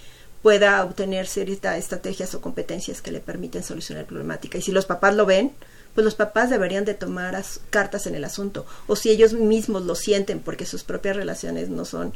pueda 0.43 0.83
obtener 0.85 1.27
ciertas 1.27 1.79
estrategias 1.79 2.35
o 2.35 2.41
competencias 2.41 3.01
que 3.03 3.11
le 3.13 3.21
permiten 3.21 3.63
solucionar 3.63 4.05
la 4.05 4.09
problemática. 4.09 4.59
Y 4.59 4.63
si 4.63 4.73
los 4.73 4.87
papás 4.87 5.15
lo 5.15 5.27
ven, 5.27 5.53
pues 5.95 6.05
los 6.05 6.15
papás 6.15 6.51
deberían 6.51 6.85
de 6.85 6.95
tomar 6.95 7.37
as- 7.37 7.61
cartas 7.71 8.07
en 8.07 8.15
el 8.15 8.25
asunto. 8.25 8.67
O 8.87 8.97
si 8.97 9.11
ellos 9.11 9.33
mismos 9.33 9.83
lo 9.85 9.95
sienten 9.95 10.41
porque 10.41 10.67
sus 10.67 10.83
propias 10.85 11.17
relaciones 11.17 11.69
no 11.69 11.85
son 11.85 12.13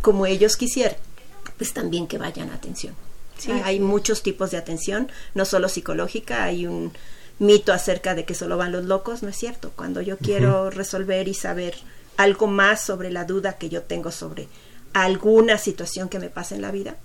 como 0.00 0.26
ellos 0.26 0.56
quisieran, 0.56 0.96
pues 1.58 1.72
también 1.72 2.06
que 2.06 2.18
vayan 2.18 2.50
a 2.50 2.54
atención. 2.54 2.94
Sí, 3.38 3.50
hay 3.50 3.80
muchos 3.80 4.22
tipos 4.22 4.50
de 4.50 4.56
atención, 4.56 5.10
no 5.34 5.44
solo 5.44 5.68
psicológica, 5.68 6.44
hay 6.44 6.66
un 6.66 6.92
mito 7.38 7.72
acerca 7.74 8.14
de 8.14 8.24
que 8.24 8.34
solo 8.34 8.56
van 8.56 8.72
los 8.72 8.84
locos, 8.84 9.22
no 9.22 9.28
es 9.28 9.36
cierto. 9.36 9.72
Cuando 9.76 10.00
yo 10.00 10.16
quiero 10.16 10.70
resolver 10.70 11.28
y 11.28 11.34
saber 11.34 11.74
algo 12.16 12.46
más 12.46 12.80
sobre 12.82 13.10
la 13.10 13.24
duda 13.26 13.58
que 13.58 13.68
yo 13.68 13.82
tengo 13.82 14.10
sobre 14.10 14.48
alguna 14.94 15.58
situación 15.58 16.08
que 16.08 16.18
me 16.18 16.30
pasa 16.30 16.54
en 16.54 16.62
la 16.62 16.70
vida, 16.70 16.96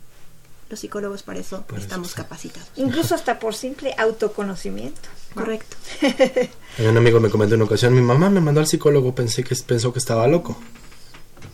los 0.71 0.79
psicólogos 0.79 1.21
para 1.23 1.39
eso 1.39 1.61
Por 1.67 1.77
eso 1.77 1.85
estamos 1.87 2.09
sí. 2.09 2.15
capacitados. 2.15 2.69
Incluso 2.77 3.13
hasta 3.13 3.37
por 3.39 3.53
simple 3.53 3.93
autoconocimiento. 3.97 5.01
¿no? 5.35 5.41
Correcto. 5.43 5.75
Un 6.79 6.97
amigo 6.97 7.19
me 7.19 7.29
comentó 7.29 7.55
en 7.55 7.61
una 7.61 7.67
ocasión, 7.67 7.93
mi 7.93 8.01
mamá 8.01 8.29
me 8.29 8.41
mandó 8.41 8.59
al 8.61 8.67
psicólogo, 8.67 9.13
pensé 9.13 9.43
que 9.43 9.55
pensó 9.55 9.93
que 9.93 9.99
estaba 9.99 10.27
loco. 10.27 10.57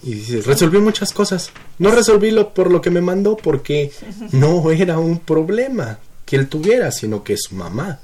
Y 0.04 0.14
dice, 0.14 0.42
resolví 0.42 0.78
muchas 0.80 1.12
cosas. 1.12 1.50
No 1.80 1.92
resolví 1.92 2.32
lo, 2.32 2.54
por 2.54 2.72
lo 2.72 2.82
que 2.82 2.92
me 2.92 3.02
mandó 3.02 3.36
porque 3.36 3.92
no 4.32 4.72
era 4.72 5.00
un 5.00 5.20
problema 5.20 6.00
que 6.26 6.36
él 6.38 6.48
tuviera, 6.48 6.92
sino 6.92 7.24
que 7.24 7.36
su 7.38 7.56
mamá 7.56 8.00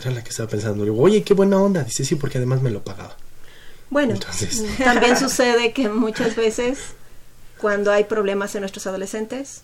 era 0.00 0.10
la 0.10 0.24
que 0.24 0.30
estaba 0.30 0.48
pensando. 0.48 0.84
Le 0.84 0.90
digo, 0.90 1.02
oye, 1.02 1.22
qué 1.22 1.32
buena 1.34 1.58
onda. 1.58 1.84
Dice, 1.84 2.04
sí, 2.04 2.16
porque 2.16 2.38
además 2.38 2.62
me 2.62 2.70
lo 2.70 2.82
pagaba. 2.82 3.16
Bueno, 3.90 4.14
Entonces- 4.14 4.64
también 4.78 5.16
sucede 5.18 5.72
que 5.72 5.88
muchas 5.88 6.36
veces 6.36 6.78
cuando 7.58 7.92
hay 7.92 8.04
problemas 8.04 8.54
en 8.54 8.62
nuestros 8.62 8.86
adolescentes, 8.86 9.62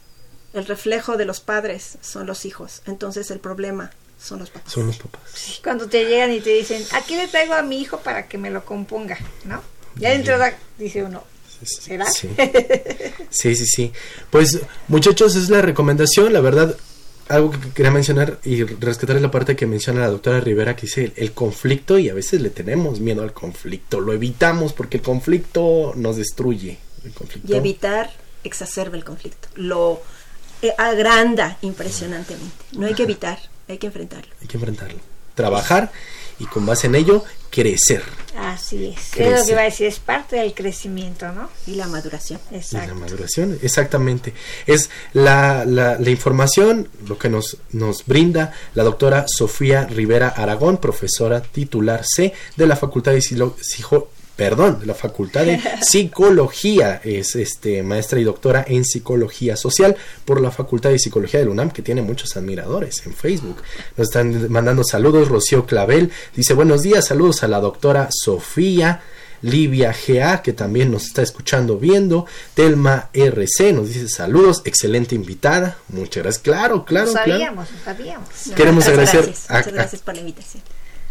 el 0.56 0.66
reflejo 0.66 1.16
de 1.16 1.24
los 1.24 1.40
padres 1.40 1.98
son 2.00 2.26
los 2.26 2.44
hijos. 2.44 2.82
Entonces 2.86 3.30
el 3.30 3.40
problema 3.40 3.90
son 4.20 4.40
los 4.40 4.50
papás. 4.50 4.72
Son 4.72 4.86
los 4.86 4.96
papás. 4.96 5.60
Cuando 5.62 5.86
te 5.88 6.04
llegan 6.04 6.32
y 6.32 6.40
te 6.40 6.50
dicen, 6.50 6.82
aquí 6.92 7.16
le 7.16 7.28
traigo 7.28 7.54
a 7.54 7.62
mi 7.62 7.80
hijo 7.80 7.98
para 7.98 8.26
que 8.26 8.38
me 8.38 8.50
lo 8.50 8.64
componga, 8.64 9.18
¿no? 9.44 9.62
Ya 9.96 10.10
de 10.10 10.16
entrada 10.16 10.56
dice 10.78 11.02
uno, 11.02 11.24
¿será? 11.62 12.06
Sí. 12.06 12.28
sí, 13.30 13.56
sí, 13.56 13.66
sí. 13.66 13.92
Pues, 14.30 14.60
muchachos, 14.88 15.36
es 15.36 15.48
la 15.48 15.62
recomendación. 15.62 16.32
La 16.32 16.40
verdad, 16.40 16.76
algo 17.28 17.50
que 17.50 17.70
quería 17.70 17.90
mencionar 17.90 18.38
y 18.44 18.62
rescatar 18.62 19.16
es 19.16 19.22
la 19.22 19.30
parte 19.30 19.56
que 19.56 19.66
menciona 19.66 20.00
la 20.00 20.08
doctora 20.08 20.40
Rivera, 20.40 20.76
que 20.76 20.82
dice 20.82 21.04
el, 21.04 21.12
el 21.16 21.32
conflicto, 21.32 21.98
y 21.98 22.10
a 22.10 22.14
veces 22.14 22.42
le 22.42 22.50
tenemos 22.50 23.00
miedo 23.00 23.22
al 23.22 23.32
conflicto. 23.32 24.00
Lo 24.00 24.12
evitamos 24.12 24.72
porque 24.72 24.98
el 24.98 25.02
conflicto 25.02 25.92
nos 25.96 26.16
destruye. 26.16 26.78
El 27.04 27.12
conflicto. 27.12 27.52
Y 27.52 27.56
evitar 27.56 28.10
exacerba 28.44 28.96
el 28.96 29.04
conflicto. 29.04 29.48
Lo 29.54 30.02
agranda 30.78 31.58
impresionantemente. 31.62 32.54
No 32.72 32.86
hay 32.86 32.94
que 32.94 33.02
evitar, 33.04 33.38
hay 33.68 33.78
que 33.78 33.86
enfrentarlo. 33.86 34.32
Hay 34.40 34.46
que 34.48 34.56
enfrentarlo. 34.56 34.98
Trabajar 35.34 35.92
y 36.38 36.44
con 36.46 36.64
base 36.66 36.86
en 36.86 36.94
ello, 36.94 37.24
crecer. 37.50 38.02
Así 38.38 38.88
es. 38.96 39.10
Crece. 39.12 39.32
Es 39.32 39.40
lo 39.40 39.46
que 39.46 39.52
iba 39.52 39.60
a 39.62 39.64
decir, 39.64 39.86
es 39.86 39.98
parte 39.98 40.36
del 40.36 40.52
crecimiento, 40.54 41.30
¿no? 41.32 41.48
Y 41.66 41.74
la 41.76 41.86
maduración. 41.86 42.38
Y 42.50 42.74
la 42.74 42.94
maduración, 42.94 43.58
exactamente. 43.62 44.34
Es 44.66 44.90
la, 45.14 45.64
la, 45.66 45.98
la 45.98 46.10
información, 46.10 46.88
lo 47.06 47.18
que 47.18 47.30
nos, 47.30 47.56
nos 47.72 48.04
brinda 48.04 48.52
la 48.74 48.82
doctora 48.84 49.24
Sofía 49.28 49.84
Rivera 49.86 50.28
Aragón, 50.28 50.76
profesora 50.78 51.40
titular 51.42 52.02
C 52.04 52.34
de 52.56 52.66
la 52.66 52.76
Facultad 52.76 53.12
de 53.12 53.20
Psijo- 53.20 54.08
perdón, 54.36 54.80
la 54.84 54.94
Facultad 54.94 55.44
de 55.46 55.60
Psicología. 55.82 57.00
Es 57.02 57.36
este 57.36 57.82
maestra 57.82 58.20
y 58.20 58.24
doctora 58.24 58.64
en 58.68 58.84
Psicología 58.84 59.56
Social 59.56 59.96
por 60.24 60.40
la 60.40 60.50
Facultad 60.50 60.90
de 60.90 60.98
Psicología 60.98 61.40
del 61.40 61.48
UNAM, 61.48 61.70
que 61.70 61.82
tiene 61.82 62.02
muchos 62.02 62.36
admiradores 62.36 63.04
en 63.06 63.14
Facebook. 63.14 63.62
Nos 63.96 64.08
están 64.08 64.50
mandando 64.52 64.84
saludos. 64.84 65.28
Rocío 65.28 65.66
Clavel 65.66 66.10
dice 66.34 66.54
buenos 66.54 66.82
días, 66.82 67.06
saludos 67.06 67.42
a 67.42 67.48
la 67.48 67.60
doctora 67.60 68.08
Sofía. 68.10 69.02
Livia 69.42 69.94
GA, 70.08 70.40
que 70.42 70.54
también 70.54 70.90
nos 70.90 71.04
está 71.04 71.20
escuchando, 71.20 71.78
viendo. 71.78 72.24
Telma 72.54 73.10
RC 73.12 73.74
nos 73.74 73.88
dice 73.88 74.08
saludos, 74.08 74.62
excelente 74.64 75.14
invitada. 75.14 75.76
Muchas 75.88 76.22
gracias. 76.22 76.42
Claro, 76.42 76.84
claro, 76.86 77.06
Lo 77.08 77.12
claro. 77.12 77.30
sabíamos, 77.32 77.68
lo 77.70 77.78
sabíamos. 77.84 78.28
Queremos 78.56 78.84
Muchas 78.86 78.88
agradecer 78.88 79.22
gracias, 79.24 79.50
a- 79.50 79.58
muchas 79.58 79.72
gracias 79.74 80.02
por 80.02 80.14
la 80.14 80.20
invitación. 80.20 80.62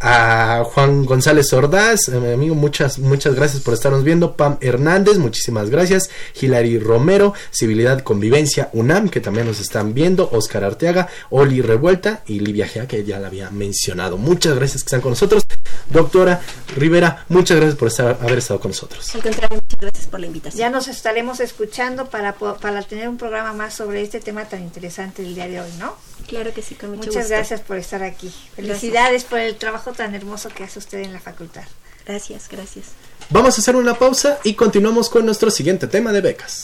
A 0.08 0.64
Juan 0.64 1.04
González 1.04 1.52
Ordaz, 1.52 2.10
eh, 2.10 2.20
mi 2.20 2.32
amigo, 2.32 2.54
muchas, 2.54 3.00
muchas 3.00 3.34
gracias 3.34 3.64
por 3.64 3.74
estarnos 3.74 4.04
viendo. 4.04 4.38
Pam 4.38 4.58
Hernández, 4.62 5.18
muchísimas 5.18 5.72
gracias. 5.72 6.12
Hilary 6.40 6.78
Romero, 6.78 7.34
Civilidad, 7.52 8.02
Convivencia, 8.02 8.70
UNAM, 8.74 9.10
que 9.10 9.20
también 9.20 9.48
nos 9.48 9.60
están 9.60 9.96
viendo. 9.96 10.30
Oscar 10.32 10.64
Arteaga, 10.64 11.08
Oli 11.32 11.64
Revuelta 11.64 12.22
y 12.28 12.40
Livia 12.40 12.68
Gea, 12.68 12.88
que 12.88 13.04
ya 13.04 13.18
la 13.20 13.28
había 13.28 13.50
mencionado. 13.50 14.18
Muchas 14.18 14.56
gracias 14.56 14.84
que 14.84 14.88
están 14.88 15.02
con 15.02 15.14
nosotros. 15.14 15.44
Doctora 15.90 16.42
Rivera, 16.76 17.26
muchas 17.30 17.58
gracias 17.58 17.78
por 17.78 17.88
estar, 17.88 18.18
haber 18.22 18.38
estado 18.40 18.60
con 18.60 18.72
nosotros. 18.72 19.14
Al 19.16 19.22
contrario, 19.22 19.60
muchas 19.62 19.80
gracias 19.80 20.08
por 20.08 20.20
la 20.20 20.26
invitación. 20.28 20.60
Ya 20.60 20.70
nos 20.70 20.88
estaremos 20.88 21.40
escuchando 21.40 22.10
para, 22.10 22.34
para 22.34 22.82
tener 22.84 23.08
un 23.08 23.18
programa 23.18 23.54
más 23.54 23.74
sobre 23.74 24.02
este 24.02 24.20
tema 24.20 24.46
tan 24.46 24.62
interesante 24.62 25.22
del 25.22 25.36
día 25.36 25.48
de 25.48 25.62
hoy, 25.62 25.72
¿no? 25.80 25.96
Claro 26.28 26.54
que 26.54 26.62
sí, 26.62 26.76
con 26.76 26.90
mucho 26.92 27.08
Muchas 27.08 27.24
gusto. 27.24 27.36
gracias 27.36 27.62
por 27.62 27.78
estar 27.78 28.04
aquí. 28.04 28.34
Felicidades 28.56 29.24
por 29.24 29.40
el 29.40 29.56
trabajo 29.58 29.94
tan 29.94 30.16
hermoso 30.16 30.50
que 30.50 30.64
hace 30.64 30.80
usted 30.80 31.00
en 31.00 31.14
la 31.14 31.20
facultad. 31.20 31.64
Gracias, 32.06 32.48
gracias. 32.50 32.86
Vamos 33.30 33.58
a 33.58 33.62
hacer 33.62 33.76
una 33.76 33.96
pausa 33.96 34.40
y 34.44 34.54
continuamos 34.54 35.10
con 35.10 35.26
nuestro 35.26 35.50
siguiente 35.50 35.88
tema 35.88 36.12
de 36.12 36.22
becas. 36.22 36.64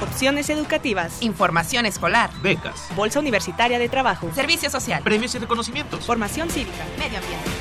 Opciones 0.00 0.48
educativas. 0.48 1.22
Información 1.22 1.84
escolar. 1.84 2.30
Becas, 2.40 2.88
Bolsa 2.94 3.18
Universitaria 3.18 3.78
de 3.78 3.88
Trabajo. 3.88 4.30
Servicio 4.34 4.70
Social. 4.70 5.02
premios 5.02 5.34
y 5.34 5.38
reconocimientos. 5.38 6.04
Formación 6.06 6.50
cívica. 6.50 6.84
Medio 6.98 7.18
ambiente. 7.18 7.57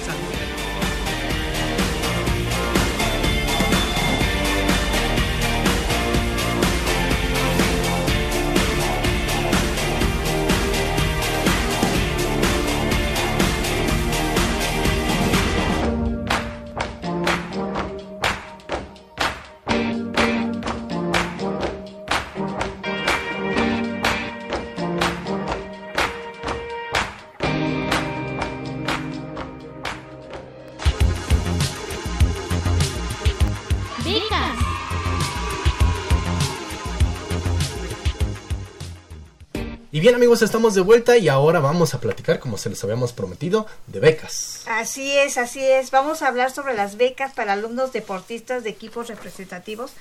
Bien 40.08 40.16
amigos, 40.16 40.42
estamos 40.42 40.74
de 40.74 40.80
vuelta 40.80 41.18
y 41.18 41.28
ahora 41.28 41.60
vamos 41.60 41.94
a 41.94 42.00
platicar, 42.00 42.40
como 42.40 42.58
se 42.58 42.70
les 42.70 42.82
habíamos 42.82 43.12
prometido, 43.12 43.68
de 43.88 44.00
becas. 44.00 44.62
Así 44.66 45.12
es, 45.12 45.38
así 45.38 45.60
es. 45.60 45.92
Vamos 45.92 46.22
a 46.22 46.30
hablar 46.30 46.50
sobre 46.50 46.76
las 46.76 46.96
becas 46.96 47.34
para 47.34 47.52
alumnos 47.52 47.92
deportistas 47.92 48.64
de 48.64 48.70
equipos 48.70 49.10
representativos, 49.10 49.92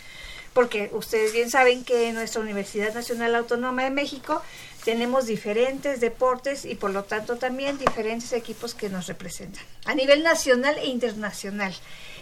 porque 0.53 0.91
ustedes 0.93 1.33
bien 1.33 1.51
saben 1.51 1.83
que 1.83 2.09
en 2.09 2.15
nuestra 2.15 2.41
Universidad 2.41 2.95
Nacional 2.95 3.35
Autónoma 3.35 3.83
de 3.83 3.91
México 3.91 4.43
tenemos 4.85 5.27
diferentes 5.27 6.01
deportes 6.01 6.67
y 6.67 6.77
por 6.77 6.93
lo 6.93 7.03
tanto 7.03 7.35
también 7.35 7.77
diferentes 7.77 8.33
equipos 8.33 8.75
que 8.75 8.89
nos 8.89 9.09
representan 9.09 9.65
a 9.87 9.95
nivel 9.97 10.23
nacional 10.23 10.79
e 10.79 10.87
internacional. 10.87 11.75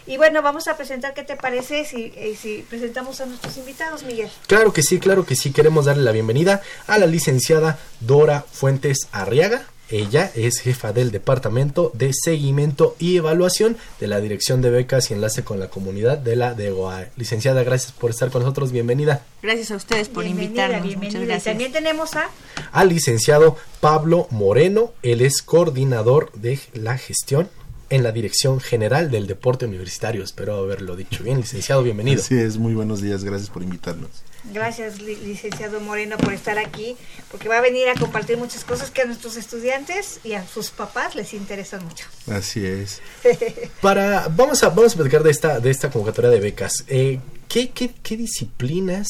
Y 0.07 0.17
bueno, 0.17 0.41
vamos 0.41 0.67
a 0.67 0.77
presentar 0.77 1.13
qué 1.13 1.23
te 1.23 1.35
parece 1.35 1.83
si, 1.85 2.13
eh, 2.15 2.37
si 2.39 2.63
presentamos 2.69 3.21
a 3.21 3.25
nuestros 3.25 3.57
invitados, 3.57 4.03
Miguel. 4.03 4.29
Claro 4.47 4.71
que 4.71 4.83
sí, 4.83 4.99
claro 4.99 5.25
que 5.25 5.35
sí. 5.35 5.51
Queremos 5.51 5.85
darle 5.85 6.03
la 6.03 6.11
bienvenida 6.11 6.61
a 6.85 6.97
la 6.99 7.07
licenciada 7.07 7.79
Dora 8.01 8.45
Fuentes 8.51 9.07
Arriaga. 9.11 9.63
Ella 9.89 10.31
es 10.33 10.59
jefa 10.61 10.93
del 10.93 11.11
Departamento 11.11 11.91
de 11.93 12.11
Seguimiento 12.13 12.95
y 12.97 13.17
Evaluación 13.17 13.77
de 13.99 14.07
la 14.07 14.19
Dirección 14.19 14.61
de 14.63 14.71
Becas 14.71 15.11
y 15.11 15.13
Enlace 15.13 15.43
con 15.43 15.59
la 15.59 15.69
Comunidad 15.69 16.17
de 16.17 16.35
la 16.35 16.55
DEGOA. 16.55 17.05
Licenciada, 17.17 17.63
gracias 17.63 17.91
por 17.91 18.09
estar 18.09 18.31
con 18.31 18.41
nosotros. 18.41 18.71
Bienvenida. 18.71 19.23
Gracias 19.43 19.69
a 19.69 19.75
ustedes 19.75 20.09
por 20.09 20.23
bienvenida, 20.23 20.63
invitarnos. 20.65 20.87
bienvenida. 20.87 21.19
Muchas 21.19 21.21
Y 21.21 21.25
gracias. 21.27 21.51
también 21.53 21.71
tenemos 21.71 22.15
a 22.15 22.29
Al 22.71 22.89
licenciado 22.89 23.57
Pablo 23.79 24.27
Moreno. 24.31 24.91
Él 25.03 25.21
es 25.21 25.43
coordinador 25.43 26.31
de 26.33 26.59
la 26.73 26.97
gestión 26.97 27.47
en 27.89 28.03
la 28.03 28.11
Dirección 28.11 28.59
General 28.59 29.11
del 29.11 29.27
Deporte 29.27 29.65
Universitario. 29.65 30.23
Espero 30.23 30.55
haberlo 30.55 30.95
dicho 30.95 31.23
bien. 31.23 31.37
Licenciado, 31.39 31.83
bienvenido. 31.83 32.21
Así 32.21 32.35
es, 32.37 32.57
muy 32.57 32.73
buenos 32.73 33.01
días, 33.01 33.23
gracias 33.23 33.49
por 33.49 33.63
invitarnos. 33.63 34.09
Gracias, 34.53 35.01
li- 35.01 35.15
licenciado 35.15 35.79
Moreno, 35.79 36.17
por 36.17 36.31
estar 36.33 36.57
aquí, 36.59 36.95
porque 37.31 37.49
va 37.49 37.57
a 37.57 37.61
venir 37.61 37.87
a 37.89 37.95
compartir 37.95 38.37
muchas 38.37 38.63
cosas 38.63 38.91
que 38.91 39.01
a 39.01 39.05
nuestros 39.05 39.37
estudiantes 39.37 40.19
y 40.23 40.33
a 40.33 40.47
sus 40.47 40.69
papás 40.69 41.15
les 41.15 41.33
interesan 41.33 41.83
mucho. 41.83 42.05
Así 42.27 42.65
es. 42.65 43.01
Para, 43.81 44.27
vamos 44.27 44.63
a, 44.63 44.69
vamos 44.69 44.93
a 44.93 44.95
platicar 44.97 45.23
de 45.23 45.31
esta, 45.31 45.59
de 45.59 45.71
esta 45.71 45.89
convocatoria 45.89 46.29
de 46.29 46.39
becas. 46.39 46.83
Eh, 46.87 47.19
¿qué, 47.47 47.71
qué, 47.71 47.91
qué 48.03 48.17
disciplinas 48.17 49.07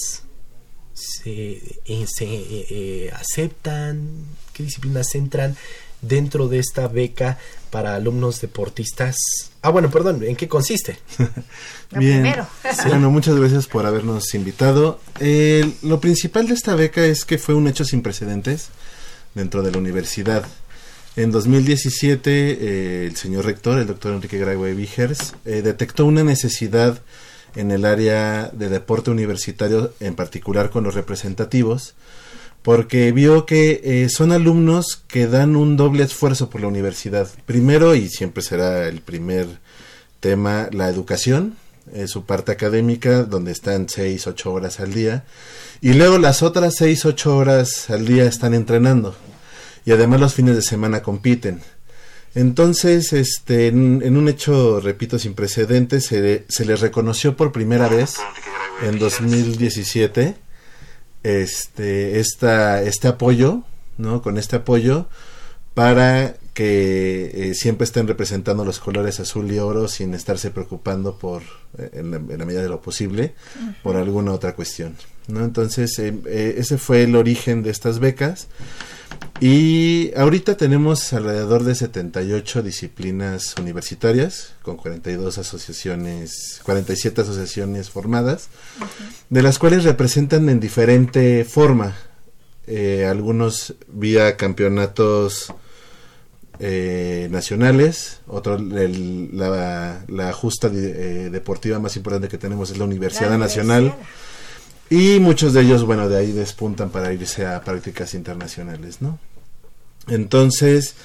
se, 0.94 1.32
eh, 1.86 2.06
se 2.08 2.26
eh, 2.26 2.66
eh, 2.70 3.12
aceptan? 3.14 4.26
¿Qué 4.54 4.64
disciplinas 4.64 5.14
entran 5.16 5.58
dentro 6.02 6.48
de 6.48 6.60
esta 6.60 6.88
beca 6.88 7.38
para 7.76 7.96
alumnos 7.96 8.40
deportistas? 8.40 9.18
Ah, 9.62 9.70
bueno, 9.70 9.92
perdón, 9.92 10.24
¿en 10.24 10.38
qué 10.38 10.48
consiste? 10.48 10.98
Bien. 11.92 12.22
primero. 12.22 12.48
Bueno, 12.88 13.12
muchas 13.12 13.36
gracias 13.36 13.68
por 13.68 13.86
habernos 13.86 14.34
invitado. 14.34 15.02
Eh, 15.20 15.70
lo 15.82 16.00
principal 16.00 16.48
de 16.48 16.54
esta 16.54 16.74
beca 16.76 17.04
es 17.04 17.26
que 17.26 17.38
fue 17.38 17.54
un 17.54 17.68
hecho 17.68 17.84
sin 17.84 18.02
precedentes 18.02 18.70
dentro 19.34 19.62
de 19.62 19.74
la 19.74 19.78
universidad. 19.80 20.46
En 21.18 21.32
2017, 21.32 22.30
eh, 22.32 23.08
el 23.08 23.18
señor 23.18 23.44
rector, 23.44 23.78
el 23.78 23.88
doctor 23.88 24.14
Enrique 24.14 24.38
Graue 24.38 24.74
Vigers, 24.74 25.34
eh, 25.44 25.62
detectó 25.62 26.06
una 26.06 26.24
necesidad 26.24 27.02
en 27.58 27.72
el 27.72 27.84
área 27.84 28.52
de 28.54 28.70
deporte 28.70 29.12
universitario, 29.12 29.94
en 30.00 30.16
particular 30.16 30.70
con 30.70 30.86
los 30.86 30.96
representativos, 30.96 31.94
porque 32.66 33.12
vio 33.12 33.46
que 33.46 33.80
eh, 33.84 34.10
son 34.10 34.32
alumnos 34.32 35.04
que 35.08 35.28
dan 35.28 35.56
un 35.56 35.78
doble 35.78 36.04
esfuerzo 36.04 36.50
por 36.50 36.62
la 36.62 36.68
universidad. 36.68 37.30
Primero, 37.46 37.94
y 37.94 38.10
siempre 38.10 38.42
será 38.42 38.88
el 38.88 39.02
primer 39.02 39.46
tema, 40.20 40.70
la 40.72 40.90
educación, 40.90 41.58
eh, 41.94 42.08
su 42.08 42.26
parte 42.26 42.52
académica, 42.52 43.22
donde 43.22 43.52
están 43.52 43.88
seis, 43.88 44.26
ocho 44.26 44.52
horas 44.52 44.80
al 44.80 44.96
día, 44.96 45.26
y 45.80 45.94
luego 45.94 46.18
las 46.18 46.42
otras 46.42 46.74
seis, 46.76 47.06
ocho 47.06 47.38
horas 47.38 47.92
al 47.92 48.08
día 48.08 48.26
están 48.26 48.56
entrenando, 48.56 49.16
y 49.86 49.92
además 49.92 50.20
los 50.20 50.34
fines 50.34 50.56
de 50.56 50.64
semana 50.64 51.04
compiten. 51.04 51.62
Entonces, 52.34 53.14
este, 53.14 53.68
en, 53.68 54.02
en 54.04 54.18
un 54.18 54.28
hecho, 54.28 54.80
repito, 54.80 55.20
sin 55.20 55.36
precedentes, 55.36 56.06
se, 56.08 56.46
se 56.50 56.66
les 56.66 56.82
reconoció 56.82 57.38
por 57.38 57.52
primera 57.52 57.88
vez 57.90 58.16
en 58.82 58.98
2017 58.98 60.45
este, 61.26 62.20
esta, 62.20 62.84
este 62.84 63.08
apoyo, 63.08 63.64
¿no? 63.98 64.22
Con 64.22 64.38
este 64.38 64.58
apoyo 64.58 65.08
para 65.74 66.36
que 66.56 67.50
eh, 67.50 67.54
siempre 67.54 67.84
estén 67.84 68.08
representando 68.08 68.64
los 68.64 68.80
colores 68.80 69.20
azul 69.20 69.52
y 69.52 69.60
oro 69.60 69.90
sin 69.90 70.14
estarse 70.14 70.52
preocupando 70.52 71.18
por, 71.18 71.44
eh, 71.78 71.90
en, 71.96 72.12
la, 72.12 72.18
en 72.18 72.40
la 72.40 72.46
medida 72.46 72.64
de 72.64 72.70
lo 72.70 72.82
posible, 72.82 73.36
por 73.84 73.98
alguna 73.98 74.32
otra 74.32 74.56
cuestión. 74.56 74.96
¿no? 75.28 75.44
Entonces, 75.44 76.00
eh, 76.00 76.16
eh, 76.26 76.56
ese 76.58 76.78
fue 76.78 77.04
el 77.04 77.18
origen 77.18 77.62
de 77.62 77.72
estas 77.72 78.00
becas. 78.00 78.48
Y 79.42 80.14
ahorita 80.16 80.56
tenemos 80.56 81.12
alrededor 81.12 81.66
de 81.66 81.76
78 81.76 82.64
disciplinas 82.64 83.56
universitarias, 83.60 84.54
con 84.62 84.78
42 84.78 85.38
asociaciones, 85.38 86.62
47 86.64 87.20
asociaciones 87.20 87.90
formadas, 87.90 88.48
de 89.30 89.44
las 89.44 89.60
cuales 89.60 89.84
representan 89.84 90.48
en 90.48 90.62
diferente 90.62 91.44
forma. 91.44 91.98
Algunos 93.08 93.76
vía 93.90 94.38
campeonatos 94.38 95.54
eh, 96.60 97.28
nacionales, 97.32 98.20
otro 98.28 98.56
el- 98.56 99.30
la, 99.38 100.04
la 100.08 100.34
justa 100.34 100.70
de- 100.70 101.26
eh, 101.26 101.30
deportiva 101.30 101.80
más 101.80 101.96
importante 101.98 102.28
que 102.28 102.38
tenemos 102.38 102.70
es 102.72 102.78
la 102.78 102.86
Universidad 102.86 103.30
La 103.30 103.38
Nacional. 103.38 103.94
Y 104.90 105.20
muchos 105.20 105.54
de 105.54 105.62
ellos, 105.62 105.84
bueno, 105.84 106.08
de 106.10 106.18
ahí 106.18 106.32
despuntan 106.32 106.90
para 106.92 107.12
irse 107.12 107.46
a 107.46 107.62
prácticas 107.64 108.14
internacionales, 108.14 109.02
¿no? 109.02 109.18
Entonces, 110.08 110.96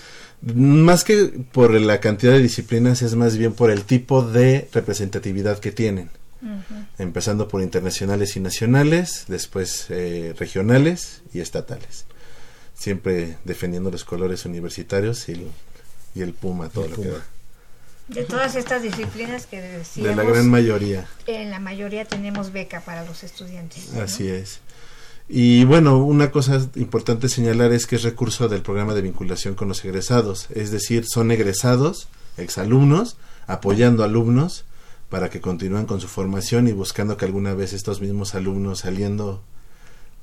más 0.42 1.04
que 1.04 1.26
por 1.52 1.72
la 1.80 2.00
cantidad 2.00 2.32
de 2.32 2.40
disciplinas, 2.40 3.02
es 3.02 3.14
más 3.14 3.36
bien 3.36 3.52
por 3.54 3.70
el 3.70 3.84
tipo 3.84 4.22
de 4.22 4.68
representatividad 4.72 5.58
que 5.58 5.72
tienen. 5.72 6.10
Empezando 6.98 7.48
por 7.48 7.60
internacionales 7.62 8.34
y 8.36 8.40
nacionales, 8.40 9.24
después 9.28 9.86
eh, 9.90 10.34
regionales 10.38 11.20
y 11.34 11.40
estatales. 11.40 12.06
Siempre 12.80 13.36
defendiendo 13.44 13.90
los 13.90 14.04
colores 14.04 14.46
universitarios 14.46 15.28
y 15.28 15.32
el, 15.32 15.46
y 16.14 16.22
el 16.22 16.32
puma, 16.32 16.70
todo 16.70 16.86
El 16.86 16.90
lo 16.92 16.96
que 16.96 17.02
puma. 17.02 17.18
da. 17.18 17.24
De 18.08 18.24
todas 18.24 18.56
estas 18.56 18.82
disciplinas 18.82 19.46
que 19.46 19.60
De 19.60 19.78
decíamos, 19.78 20.16
la 20.16 20.24
gran 20.24 20.48
mayoría. 20.48 21.06
en 21.26 21.50
la 21.50 21.60
mayoría 21.60 22.06
tenemos 22.06 22.52
beca 22.52 22.80
para 22.80 23.04
los 23.04 23.22
estudiantes. 23.22 23.90
¿no? 23.92 24.00
Así 24.02 24.28
es. 24.28 24.60
Y 25.28 25.64
bueno, 25.64 25.98
una 25.98 26.30
cosa 26.32 26.66
importante 26.74 27.28
señalar 27.28 27.70
es 27.72 27.86
que 27.86 27.96
es 27.96 28.02
recurso 28.02 28.48
del 28.48 28.62
programa 28.62 28.94
de 28.94 29.02
vinculación 29.02 29.54
con 29.54 29.68
los 29.68 29.84
egresados, 29.84 30.48
es 30.50 30.70
decir, 30.72 31.04
son 31.06 31.30
egresados, 31.30 32.08
exalumnos, 32.38 33.16
apoyando 33.46 34.02
alumnos 34.04 34.64
para 35.10 35.28
que 35.28 35.40
continúen 35.42 35.84
con 35.86 36.00
su 36.00 36.08
formación 36.08 36.66
y 36.66 36.72
buscando 36.72 37.16
que 37.18 37.26
alguna 37.26 37.52
vez 37.54 37.74
estos 37.74 38.00
mismos 38.00 38.34
alumnos 38.34 38.80
saliendo 38.80 39.44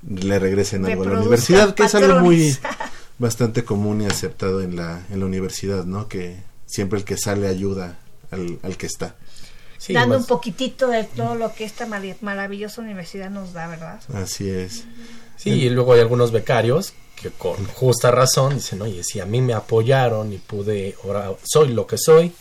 le 0.08 0.40
regresen 0.40 0.86
algo 0.86 1.04
a 1.04 1.08
la 1.08 1.20
universidad, 1.20 1.74
que 1.74 1.84
es 1.84 1.96
algo 1.96 2.20
muy 2.20 2.56
bastante 3.20 3.64
común 3.64 4.02
y 4.02 4.06
aceptado 4.06 4.62
en 4.62 4.76
la, 4.76 5.06
en 5.12 5.20
la 5.20 5.26
universidad, 5.26 5.86
¿no? 5.86 6.08
Que 6.08 6.38
siempre 6.66 7.00
el 7.00 7.06
que 7.06 7.18
sale 7.18 7.48
ayuda 7.48 7.98
al, 8.32 8.60
al 8.64 8.78
que 8.78 8.86
está. 8.86 9.16
Sí, 9.78 9.94
Dando 9.94 10.16
más- 10.16 10.22
un 10.24 10.28
poquitito 10.28 10.88
de 10.88 11.04
todo 11.04 11.36
lo 11.36 11.54
que 11.54 11.64
esta 11.64 11.88
maravillosa 12.22 12.82
universidad 12.82 13.30
nos 13.30 13.54
da, 13.54 13.68
¿verdad? 13.68 14.02
Así 14.14 14.50
es. 14.50 14.86
Sí, 15.36 15.52
y 15.52 15.70
luego 15.70 15.94
hay 15.94 16.00
algunos 16.02 16.32
becarios 16.32 16.94
que 17.16 17.30
con 17.30 17.64
justa 17.68 18.12
razón 18.12 18.56
dicen, 18.56 18.82
oye, 18.82 19.04
si 19.04 19.20
a 19.20 19.26
mí 19.26 19.42
me 19.42 19.54
apoyaron 19.54 20.34
y 20.34 20.38
pude, 20.38 20.96
ahora 21.04 21.32
soy 21.44 21.70
lo 21.70 21.86
que 21.88 21.98
soy, 21.98 22.32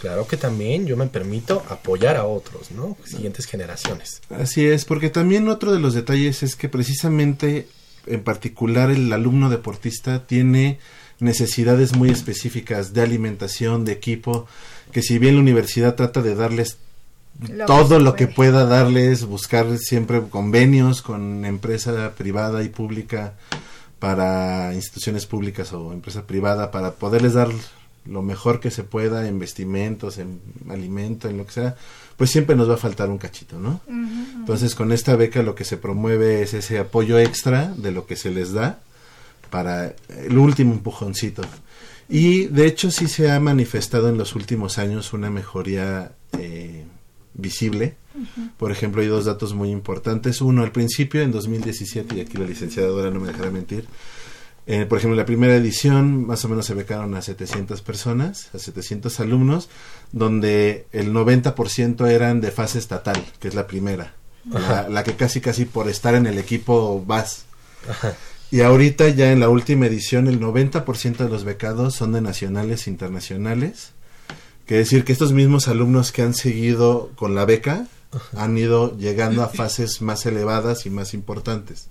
claro 0.00 0.26
que 0.26 0.36
también 0.36 0.86
yo 0.86 0.96
me 0.96 1.06
permito 1.06 1.64
apoyar 1.68 2.16
a 2.16 2.24
otros, 2.24 2.70
¿no? 2.70 2.96
Siguientes 3.04 3.46
generaciones. 3.46 4.20
Así 4.30 4.66
es, 4.66 4.84
porque 4.84 5.10
también 5.10 5.48
otro 5.48 5.72
de 5.72 5.80
los 5.80 5.94
detalles 5.94 6.42
es 6.42 6.56
que 6.56 6.68
precisamente, 6.68 7.68
en 8.06 8.22
particular, 8.22 8.90
el 8.90 9.12
alumno 9.12 9.50
deportista 9.50 10.26
tiene 10.26 10.78
necesidades 11.20 11.94
muy 11.94 12.10
específicas 12.10 12.92
de 12.92 13.02
alimentación, 13.02 13.84
de 13.84 13.92
equipo, 13.92 14.46
que 14.92 15.02
si 15.02 15.18
bien 15.18 15.36
la 15.36 15.40
universidad 15.40 15.94
trata 15.94 16.22
de 16.22 16.34
darles 16.34 16.78
Lo 17.48 17.66
todo 17.66 17.98
lo 17.98 18.14
que 18.14 18.26
pueda 18.26 18.64
darles, 18.64 19.24
buscar 19.24 19.78
siempre 19.78 20.22
convenios 20.28 21.02
con 21.02 21.44
empresa 21.44 22.12
privada 22.16 22.62
y 22.62 22.68
pública 22.68 23.34
para 23.98 24.74
instituciones 24.74 25.26
públicas 25.26 25.72
o 25.72 25.92
empresa 25.92 26.26
privada 26.26 26.70
para 26.70 26.92
poderles 26.92 27.34
dar 27.34 27.48
lo 28.06 28.22
mejor 28.22 28.60
que 28.60 28.70
se 28.70 28.84
pueda 28.84 29.28
en 29.28 29.38
vestimentos, 29.38 30.18
en 30.18 30.40
alimento, 30.68 31.28
en 31.28 31.38
lo 31.38 31.46
que 31.46 31.52
sea, 31.52 31.76
pues 32.16 32.30
siempre 32.30 32.54
nos 32.54 32.68
va 32.68 32.74
a 32.74 32.78
faltar 32.78 33.10
un 33.10 33.18
cachito, 33.18 33.58
¿no? 33.58 33.80
Entonces 33.88 34.74
con 34.74 34.92
esta 34.92 35.16
beca 35.16 35.42
lo 35.42 35.54
que 35.54 35.64
se 35.64 35.76
promueve 35.76 36.42
es 36.42 36.54
ese 36.54 36.78
apoyo 36.78 37.18
extra 37.18 37.72
de 37.76 37.92
lo 37.92 38.06
que 38.06 38.16
se 38.16 38.30
les 38.30 38.52
da 38.52 38.80
para 39.50 39.94
el 40.08 40.38
último 40.38 40.74
empujoncito. 40.74 41.42
Y 42.08 42.46
de 42.46 42.66
hecho 42.66 42.90
sí 42.90 43.08
se 43.08 43.30
ha 43.30 43.40
manifestado 43.40 44.08
en 44.08 44.18
los 44.18 44.34
últimos 44.34 44.78
años 44.78 45.12
una 45.12 45.30
mejoría 45.30 46.12
eh, 46.38 46.84
visible. 47.34 47.96
Por 48.58 48.70
ejemplo, 48.70 49.02
hay 49.02 49.08
dos 49.08 49.24
datos 49.24 49.54
muy 49.54 49.70
importantes. 49.70 50.40
Uno, 50.40 50.62
al 50.62 50.70
principio, 50.70 51.20
en 51.22 51.32
2017, 51.32 52.16
y 52.16 52.20
aquí 52.20 52.36
la 52.36 52.46
licenciada 52.46 52.88
Dora 52.88 53.10
no 53.10 53.18
me 53.18 53.26
dejará 53.26 53.50
mentir, 53.50 53.86
eh, 54.66 54.86
por 54.86 54.98
ejemplo, 54.98 55.14
en 55.14 55.18
la 55.18 55.26
primera 55.26 55.54
edición 55.54 56.26
más 56.26 56.44
o 56.44 56.48
menos 56.48 56.66
se 56.66 56.74
becaron 56.74 57.14
a 57.14 57.22
700 57.22 57.82
personas, 57.82 58.48
a 58.54 58.58
700 58.58 59.20
alumnos, 59.20 59.68
donde 60.12 60.86
el 60.92 61.12
90% 61.12 62.08
eran 62.08 62.40
de 62.40 62.50
fase 62.50 62.78
estatal, 62.78 63.22
que 63.40 63.48
es 63.48 63.54
la 63.54 63.66
primera, 63.66 64.14
la, 64.50 64.88
la 64.88 65.04
que 65.04 65.16
casi 65.16 65.40
casi 65.40 65.66
por 65.66 65.88
estar 65.88 66.14
en 66.14 66.26
el 66.26 66.38
equipo 66.38 67.04
vas. 67.04 67.44
Y 68.50 68.60
ahorita 68.60 69.08
ya 69.08 69.32
en 69.32 69.40
la 69.40 69.48
última 69.48 69.86
edición 69.86 70.28
el 70.28 70.38
90% 70.38 71.16
de 71.16 71.28
los 71.28 71.42
becados 71.42 71.94
son 71.94 72.12
de 72.12 72.20
nacionales 72.20 72.86
e 72.86 72.90
internacionales. 72.90 73.90
Quiere 74.64 74.84
decir 74.84 75.04
que 75.04 75.12
estos 75.12 75.32
mismos 75.32 75.66
alumnos 75.66 76.12
que 76.12 76.22
han 76.22 76.34
seguido 76.34 77.10
con 77.16 77.34
la 77.34 77.44
beca 77.46 77.88
han 78.36 78.56
ido 78.56 78.96
llegando 78.96 79.42
a 79.42 79.48
fases 79.48 80.00
más 80.02 80.24
elevadas 80.24 80.86
y 80.86 80.90
más 80.90 81.14
importantes. 81.14 81.88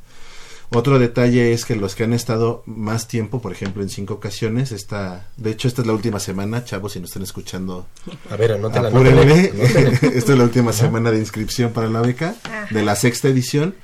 Otro 0.74 0.98
detalle 0.98 1.54
es 1.54 1.66
que 1.66 1.76
los 1.76 1.94
que 1.94 2.04
han 2.04 2.14
estado 2.14 2.64
más 2.66 3.08
tiempo, 3.08 3.42
por 3.42 3.52
ejemplo, 3.52 3.84
en 3.84 3.90
cinco 3.90 4.16
ocasiones, 4.16 4.72
esta, 4.72 5.28
de 5.38 5.52
hecho 5.52 5.68
esta 5.68 5.82
es 5.82 5.88
la 5.88 5.94
última 5.94 6.20
semana, 6.20 6.66
chavos, 6.66 6.94
si 6.94 7.00
nos 7.00 7.10
están 7.10 7.22
escuchando, 7.22 7.86
A 8.32 8.36
ver, 8.36 8.54
anótela, 8.54 8.88
apúrenle. 8.90 9.22
anótela, 9.22 9.90
anótela. 9.90 9.92
esta 10.18 10.32
es 10.32 10.38
la 10.38 10.44
última 10.44 10.74
semana 10.74 11.12
de 11.12 11.20
inscripción 11.20 11.74
para 11.74 11.90
la 11.90 12.02
beca 12.02 12.36
de 12.72 12.84
la 12.84 12.96
sexta 12.96 13.28
edición. 13.28 13.76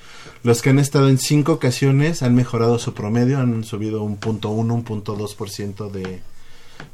Los 0.41 0.61
que 0.61 0.71
han 0.71 0.79
estado 0.79 1.09
en 1.09 1.19
cinco 1.19 1.53
ocasiones 1.53 2.23
han 2.23 2.33
mejorado 2.33 2.79
su 2.79 2.93
promedio, 2.93 3.39
han 3.39 3.63
subido 3.63 4.01
un 4.01 4.17
punto 4.17 4.49
uno, 4.49 4.73
un 4.73 4.83
punto 4.83 5.15
dos 5.15 5.35
por 5.35 5.49
ciento 5.49 5.89
de, 5.89 6.21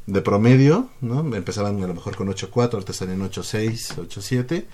de 0.08 0.22
promedio, 0.22 0.90
¿no? 1.00 1.20
Empezaban 1.36 1.82
a 1.82 1.88
lo 1.88 1.94
mejor 1.94 2.16
con 2.16 2.28
8.4, 2.28 2.74
ahorita 2.74 2.92
están 2.92 3.12
en 3.12 3.22
8.6, 3.22 3.96
8.7 3.96 4.66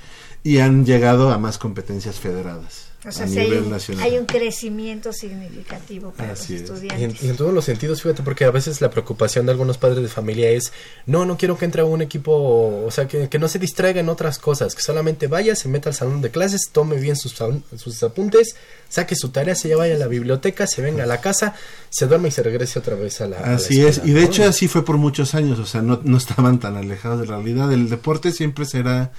y 0.43 0.59
han 0.59 0.85
llegado 0.85 1.31
a 1.31 1.37
más 1.37 1.57
competencias 1.57 2.19
federadas 2.19 2.90
O 3.07 3.11
sea, 3.11 3.25
a 3.25 3.27
sí 3.27 3.39
hay, 3.39 3.47
nivel 3.47 3.63
un, 3.63 3.71
nacional. 3.71 4.03
hay 4.03 4.17
un 4.17 4.25
crecimiento 4.25 5.11
significativo 5.11 6.11
para 6.11 6.33
Así 6.33 6.59
los 6.59 6.61
es. 6.61 6.83
Y 6.83 6.85
en, 6.85 6.91
estudiantes. 6.91 7.23
y 7.23 7.29
en 7.29 7.35
todos 7.35 7.51
los 7.51 7.65
sentidos, 7.65 8.01
fíjate, 8.01 8.21
porque 8.21 8.45
a 8.45 8.51
veces 8.51 8.79
la 8.79 8.91
preocupación 8.91 9.47
de 9.47 9.53
algunos 9.53 9.79
padres 9.79 10.03
de 10.03 10.07
familia 10.07 10.51
es, 10.51 10.71
no, 11.07 11.25
no 11.25 11.35
quiero 11.35 11.57
que 11.57 11.65
entre 11.65 11.81
a 11.81 11.85
un 11.85 12.03
equipo, 12.03 12.83
o 12.85 12.91
sea, 12.91 13.07
que, 13.07 13.27
que 13.27 13.39
no 13.39 13.47
se 13.47 13.57
distraiga 13.57 13.99
en 13.99 14.09
otras 14.09 14.37
cosas, 14.37 14.75
que 14.75 14.83
solamente 14.83 15.25
vaya, 15.25 15.55
se 15.55 15.67
meta 15.67 15.89
al 15.89 15.95
salón 15.95 16.21
de 16.21 16.29
clases, 16.29 16.69
tome 16.71 16.97
bien 16.97 17.15
sus, 17.15 17.33
sus 17.75 18.03
apuntes, 18.03 18.55
saque 18.87 19.15
su 19.15 19.29
tarea, 19.29 19.55
se 19.55 19.73
vaya 19.73 19.95
a 19.95 19.97
la 19.97 20.07
biblioteca, 20.07 20.67
se 20.67 20.83
venga 20.83 21.03
a 21.03 21.07
la 21.07 21.21
casa, 21.21 21.55
se 21.89 22.05
duerme 22.05 22.27
y 22.27 22.31
se 22.31 22.43
regrese 22.43 22.77
otra 22.77 22.95
vez 22.95 23.19
a 23.21 23.27
la 23.27 23.39
a 23.39 23.47
la 23.47 23.55
Así 23.55 23.83
es, 23.83 24.01
y 24.05 24.11
de 24.11 24.21
¿no? 24.21 24.27
hecho 24.27 24.43
así 24.43 24.67
fue 24.67 24.85
por 24.85 24.97
muchos 24.97 25.33
años, 25.33 25.57
o 25.57 25.65
sea, 25.65 25.81
no, 25.81 26.01
no 26.03 26.17
estaban 26.17 26.59
tan 26.59 26.77
alejados 26.77 27.21
de 27.21 27.25
la 27.25 27.37
realidad. 27.37 27.71
El 27.73 27.89
deporte 27.89 28.31
siempre 28.31 28.65
será 28.65 29.11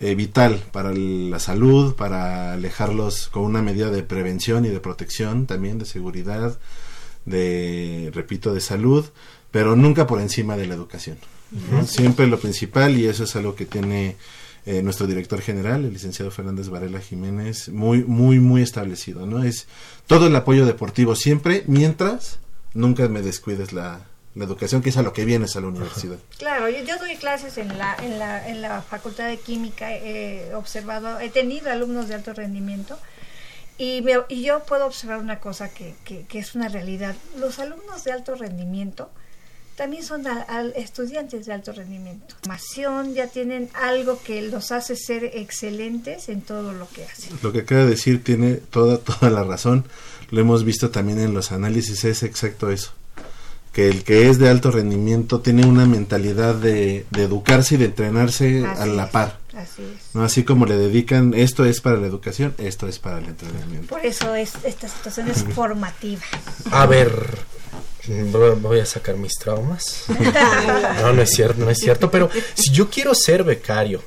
eh, 0.00 0.14
vital 0.14 0.62
para 0.72 0.92
la 0.92 1.38
salud, 1.38 1.94
para 1.94 2.54
alejarlos 2.54 3.28
con 3.28 3.42
una 3.42 3.60
medida 3.60 3.90
de 3.90 4.02
prevención 4.02 4.64
y 4.64 4.68
de 4.68 4.80
protección, 4.80 5.46
también 5.46 5.78
de 5.78 5.84
seguridad, 5.84 6.58
de, 7.26 8.10
repito, 8.14 8.54
de 8.54 8.60
salud, 8.60 9.04
pero 9.50 9.76
nunca 9.76 10.06
por 10.06 10.20
encima 10.20 10.56
de 10.56 10.66
la 10.66 10.74
educación. 10.74 11.18
¿no? 11.70 11.86
Siempre 11.86 12.26
lo 12.26 12.38
principal, 12.38 12.96
y 12.96 13.06
eso 13.06 13.24
es 13.24 13.36
algo 13.36 13.54
que 13.54 13.66
tiene 13.66 14.16
eh, 14.66 14.82
nuestro 14.82 15.06
director 15.06 15.40
general, 15.40 15.84
el 15.84 15.92
licenciado 15.92 16.30
Fernández 16.30 16.68
Varela 16.68 17.00
Jiménez, 17.00 17.68
muy, 17.68 18.04
muy, 18.04 18.40
muy 18.40 18.62
establecido, 18.62 19.26
¿no? 19.26 19.42
Es 19.42 19.66
todo 20.06 20.28
el 20.28 20.36
apoyo 20.36 20.64
deportivo 20.64 21.16
siempre, 21.16 21.64
mientras 21.66 22.38
nunca 22.74 23.08
me 23.08 23.22
descuides 23.22 23.72
la, 23.72 24.06
la 24.34 24.44
educación, 24.44 24.80
que 24.82 24.90
es 24.90 24.96
a 24.96 25.02
lo 25.02 25.12
que 25.12 25.24
vienes 25.24 25.56
a 25.56 25.60
la 25.60 25.66
universidad. 25.68 26.16
Claro, 26.38 26.68
yo, 26.68 26.84
yo 26.84 26.96
doy 26.98 27.16
clases 27.16 27.58
en 27.58 27.76
la, 27.78 27.96
en, 28.00 28.18
la, 28.18 28.48
en 28.48 28.62
la 28.62 28.80
Facultad 28.82 29.28
de 29.28 29.38
Química, 29.38 29.92
he 29.94 30.54
observado, 30.54 31.18
he 31.20 31.30
tenido 31.30 31.70
alumnos 31.70 32.06
de 32.08 32.14
alto 32.14 32.32
rendimiento 32.32 32.98
y, 33.76 34.00
veo- 34.02 34.26
y 34.28 34.42
yo 34.42 34.60
puedo 34.64 34.86
observar 34.86 35.18
una 35.18 35.40
cosa 35.40 35.68
que, 35.70 35.94
que, 36.04 36.26
que 36.26 36.38
es 36.38 36.54
una 36.54 36.68
realidad. 36.68 37.14
Los 37.38 37.58
alumnos 37.58 38.04
de 38.04 38.12
alto 38.12 38.34
rendimiento 38.36 39.10
también 39.74 40.04
son 40.04 40.26
a- 40.26 40.46
estudiantes 40.76 41.46
de 41.46 41.52
alto 41.54 41.72
rendimiento. 41.72 42.36
Formación, 42.42 43.14
ya 43.14 43.26
tienen 43.26 43.68
algo 43.74 44.20
que 44.22 44.42
los 44.42 44.70
hace 44.70 44.94
ser 44.94 45.24
excelentes 45.24 46.28
en 46.28 46.42
todo 46.42 46.72
lo 46.72 46.86
que 46.90 47.04
hacen. 47.04 47.36
Lo 47.42 47.50
que 47.52 47.60
acaba 47.60 47.82
de 47.84 47.90
decir 47.90 48.22
tiene 48.22 48.54
toda, 48.56 48.98
toda 48.98 49.30
la 49.30 49.42
razón. 49.42 49.86
Lo 50.30 50.40
hemos 50.40 50.62
visto 50.64 50.90
también 50.90 51.18
en 51.18 51.34
los 51.34 51.50
análisis, 51.50 52.04
es 52.04 52.22
exacto 52.22 52.70
eso. 52.70 52.92
Que 53.72 53.88
el 53.88 54.02
que 54.04 54.28
es 54.28 54.38
de 54.38 54.48
alto 54.48 54.70
rendimiento 54.70 55.40
tiene 55.40 55.64
una 55.66 55.86
mentalidad 55.86 56.54
de, 56.56 57.06
de 57.10 57.22
educarse 57.22 57.76
y 57.76 57.78
de 57.78 57.84
entrenarse 57.86 58.64
Así 58.66 58.82
a 58.82 58.86
la 58.86 59.04
es. 59.04 59.10
par. 59.10 59.38
Así 59.56 59.82
es. 59.82 60.14
¿no? 60.14 60.22
Así 60.24 60.42
como 60.44 60.66
le 60.66 60.76
dedican, 60.76 61.34
esto 61.34 61.64
es 61.64 61.80
para 61.80 61.96
la 61.96 62.06
educación, 62.06 62.54
esto 62.58 62.88
es 62.88 62.98
para 62.98 63.18
el 63.18 63.26
entrenamiento. 63.26 63.86
Por 63.88 64.04
eso 64.04 64.34
es 64.34 64.52
esta 64.64 64.88
situación 64.88 65.28
es 65.30 65.44
formativa. 65.54 66.22
A 66.72 66.86
ver, 66.86 67.12
voy- 68.32 68.58
voy 68.60 68.80
a 68.80 68.86
sacar 68.86 69.16
mis 69.16 69.34
traumas. 69.38 70.04
No, 71.02 71.12
no 71.12 71.22
es 71.22 71.30
cierto, 71.30 71.64
no 71.64 71.70
es 71.70 71.78
cierto, 71.78 72.10
pero 72.10 72.28
si 72.54 72.70
yo 72.70 72.88
quiero 72.90 73.14
ser 73.14 73.42
becario, 73.44 74.02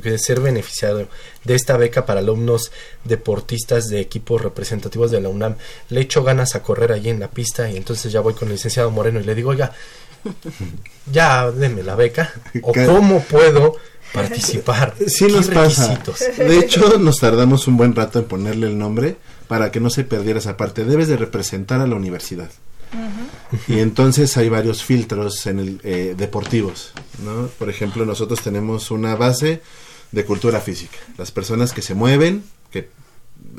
quiero 0.00 0.18
ser 0.18 0.40
beneficiario 0.40 1.08
de 1.44 1.54
esta 1.54 1.76
beca 1.76 2.06
para 2.06 2.20
alumnos 2.20 2.72
deportistas 3.04 3.88
de 3.88 4.00
equipos 4.00 4.42
representativos 4.42 5.10
de 5.10 5.20
la 5.20 5.28
UNAM, 5.28 5.56
le 5.90 6.00
echo 6.00 6.22
ganas 6.22 6.54
a 6.54 6.62
correr 6.62 6.92
allí 6.92 7.10
en 7.10 7.20
la 7.20 7.28
pista 7.28 7.70
y 7.70 7.76
entonces 7.76 8.12
ya 8.12 8.20
voy 8.20 8.34
con 8.34 8.48
el 8.48 8.54
licenciado 8.54 8.90
Moreno 8.90 9.20
y 9.20 9.24
le 9.24 9.34
digo, 9.34 9.50
oiga, 9.50 9.72
ya 11.10 11.50
denme 11.50 11.82
la 11.82 11.94
beca, 11.94 12.32
o 12.62 12.72
cómo 12.72 13.20
puedo 13.20 13.76
participar. 14.12 14.94
Sí 15.06 15.26
¿Qué 15.26 15.32
nos 15.32 15.48
pasa. 15.48 15.88
requisitos? 15.88 16.38
De 16.38 16.58
hecho, 16.58 16.98
nos 16.98 17.18
tardamos 17.18 17.66
un 17.66 17.76
buen 17.76 17.94
rato 17.94 18.20
en 18.20 18.24
ponerle 18.26 18.68
el 18.68 18.78
nombre 18.78 19.16
para 19.48 19.70
que 19.70 19.80
no 19.80 19.90
se 19.90 20.04
perdiera 20.04 20.38
esa 20.38 20.56
parte. 20.56 20.84
Debes 20.84 21.08
de 21.08 21.16
representar 21.16 21.80
a 21.80 21.86
la 21.86 21.96
universidad. 21.96 22.50
Y 23.68 23.78
entonces 23.78 24.36
hay 24.36 24.48
varios 24.48 24.82
filtros 24.84 25.46
en 25.46 25.58
el 25.58 25.80
eh, 25.84 26.14
deportivos, 26.16 26.92
¿no? 27.24 27.48
Por 27.58 27.68
ejemplo, 27.70 28.04
nosotros 28.04 28.40
tenemos 28.40 28.90
una 28.90 29.14
base 29.16 29.60
de 30.12 30.24
cultura 30.24 30.60
física. 30.60 30.98
Las 31.18 31.30
personas 31.30 31.72
que 31.72 31.82
se 31.82 31.94
mueven, 31.94 32.44
que 32.70 32.88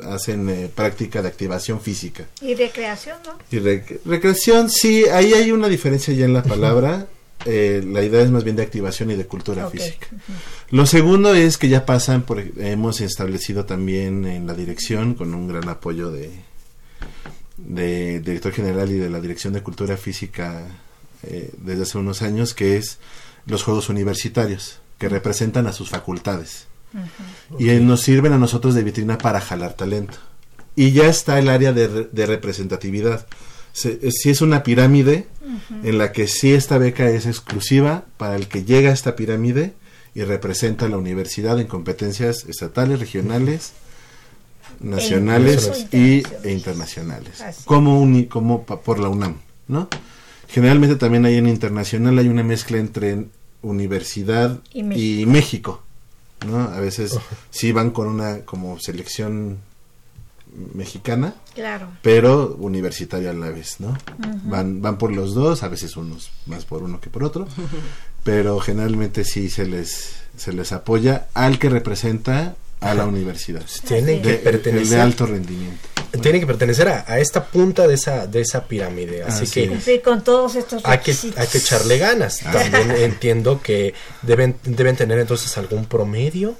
hacen 0.04 0.48
eh, 0.48 0.70
práctica 0.74 1.22
de 1.22 1.28
activación 1.28 1.80
física. 1.80 2.26
Y 2.40 2.54
recreación, 2.54 3.18
¿no? 3.24 3.38
Y 3.50 3.60
rec- 3.60 4.00
recreación, 4.04 4.70
sí, 4.70 5.04
ahí 5.06 5.32
hay 5.32 5.52
una 5.52 5.68
diferencia 5.68 6.12
ya 6.14 6.24
en 6.24 6.32
la 6.32 6.42
palabra. 6.42 7.06
Eh, 7.44 7.84
la 7.86 8.02
idea 8.02 8.22
es 8.22 8.30
más 8.30 8.42
bien 8.42 8.56
de 8.56 8.62
activación 8.62 9.10
y 9.10 9.14
de 9.14 9.26
cultura 9.26 9.68
física. 9.70 10.08
Lo 10.70 10.86
segundo 10.86 11.34
es 11.34 11.58
que 11.58 11.68
ya 11.68 11.84
pasan, 11.86 12.22
por, 12.22 12.42
hemos 12.58 13.00
establecido 13.00 13.66
también 13.66 14.24
en 14.24 14.46
la 14.46 14.54
dirección, 14.54 15.14
con 15.14 15.34
un 15.34 15.46
gran 15.46 15.68
apoyo 15.68 16.10
de, 16.10 16.30
de 17.56 18.20
director 18.20 18.52
general 18.52 18.90
y 18.90 18.94
de 18.98 19.10
la 19.10 19.20
Dirección 19.20 19.52
de 19.54 19.62
Cultura 19.62 19.96
Física 19.96 20.66
eh, 21.22 21.50
desde 21.58 21.82
hace 21.82 21.98
unos 21.98 22.22
años, 22.22 22.54
que 22.54 22.76
es 22.76 22.98
los 23.46 23.62
Juegos 23.62 23.88
Universitarios, 23.88 24.78
que 24.98 25.08
representan 25.08 25.66
a 25.66 25.72
sus 25.72 25.88
facultades. 25.90 26.66
Y 27.58 27.70
nos 27.80 28.00
sirven 28.02 28.32
a 28.32 28.38
nosotros 28.38 28.74
de 28.74 28.82
vitrina 28.82 29.18
para 29.18 29.40
jalar 29.40 29.74
talento. 29.74 30.18
Y 30.76 30.92
ya 30.92 31.06
está 31.08 31.38
el 31.38 31.48
área 31.48 31.72
de, 31.72 31.88
de 32.10 32.26
representatividad. 32.26 33.26
Se- 33.72 33.98
eh, 34.02 34.10
Si 34.12 34.30
es 34.30 34.40
una 34.40 34.62
pirámide 34.62 35.26
en 35.82 35.98
la 35.98 36.12
que 36.12 36.26
sí 36.26 36.52
esta 36.54 36.78
beca 36.78 37.08
es 37.08 37.26
exclusiva 37.26 38.04
para 38.16 38.36
el 38.36 38.48
que 38.48 38.64
llega 38.64 38.90
a 38.90 38.94
esta 38.94 39.16
pirámide 39.16 39.74
y 40.14 40.22
representa 40.22 40.86
a 40.86 40.88
la 40.88 40.96
universidad 40.98 41.58
en 41.60 41.66
competencias 41.66 42.44
estatales, 42.46 43.00
regionales, 43.00 43.72
nacionales 44.80 45.62
incluso 45.66 45.86
y, 45.96 46.16
internacionales. 46.18 46.44
e 46.44 46.52
internacionales, 46.52 47.40
Así. 47.40 47.62
como, 47.64 48.00
uni- 48.00 48.26
como 48.26 48.64
pa- 48.64 48.80
por 48.80 48.98
la 48.98 49.08
UNAM, 49.08 49.36
¿no? 49.68 49.88
Generalmente 50.48 50.96
también 50.96 51.24
hay 51.24 51.36
en 51.36 51.48
internacional 51.48 52.18
hay 52.18 52.28
una 52.28 52.42
mezcla 52.44 52.78
entre 52.78 53.26
universidad 53.62 54.60
Y 54.72 54.80
y 54.80 54.82
México. 55.26 55.30
México, 55.32 55.82
¿no? 56.46 56.60
A 56.60 56.78
veces 56.80 57.18
sí 57.50 57.72
van 57.72 57.90
con 57.90 58.06
una 58.08 58.40
como 58.40 58.78
selección 58.78 59.58
mexicana, 60.74 61.34
Claro. 61.54 61.88
pero 62.02 62.56
universitaria 62.58 63.30
a 63.30 63.34
la 63.34 63.50
vez, 63.50 63.80
¿no? 63.80 63.96
Van 64.44 64.80
van 64.80 64.96
por 64.98 65.12
los 65.12 65.34
dos, 65.34 65.62
a 65.62 65.68
veces 65.68 65.96
unos 65.96 66.30
más 66.46 66.64
por 66.64 66.82
uno 66.82 67.00
que 67.00 67.10
por 67.10 67.24
otro, 67.24 67.46
pero 68.24 68.58
generalmente 68.60 69.24
sí 69.24 69.50
se 69.50 69.66
les 69.66 70.14
se 70.36 70.52
les 70.52 70.72
apoya 70.72 71.26
al 71.34 71.58
que 71.58 71.68
representa 71.68 72.56
a 72.80 72.94
la 72.94 73.04
universidad. 73.06 73.62
Tienen 73.86 74.06
De- 74.06 74.22
que 74.22 74.28
el- 74.28 74.34
el 74.36 74.44
de 74.44 74.50
pertenecer 74.50 75.00
alto 75.00 75.26
rendimiento. 75.26 75.88
tiene 76.22 76.40
que 76.40 76.46
pertenecer 76.46 76.88
a, 76.88 77.04
a 77.06 77.18
esta 77.18 77.44
punta 77.44 77.86
de 77.86 77.94
esa 77.94 78.26
de 78.26 78.40
esa 78.40 78.64
pirámide 78.66 79.22
así 79.22 79.44
Así 79.44 79.52
que. 79.62 79.68
Cumplir 79.68 80.02
con 80.02 80.22
todos 80.24 80.54
estos 80.56 80.82
hay 80.84 80.98
que 80.98 81.14
hay 81.36 81.46
que 81.48 81.58
echarle 81.58 81.98
ganas 81.98 82.38
también 82.40 82.90
entiendo 82.98 83.60
que 83.62 83.92
deben 84.22 84.56
deben 84.64 84.96
tener 84.96 85.18
entonces 85.18 85.56
algún 85.58 85.84
promedio 85.86 86.54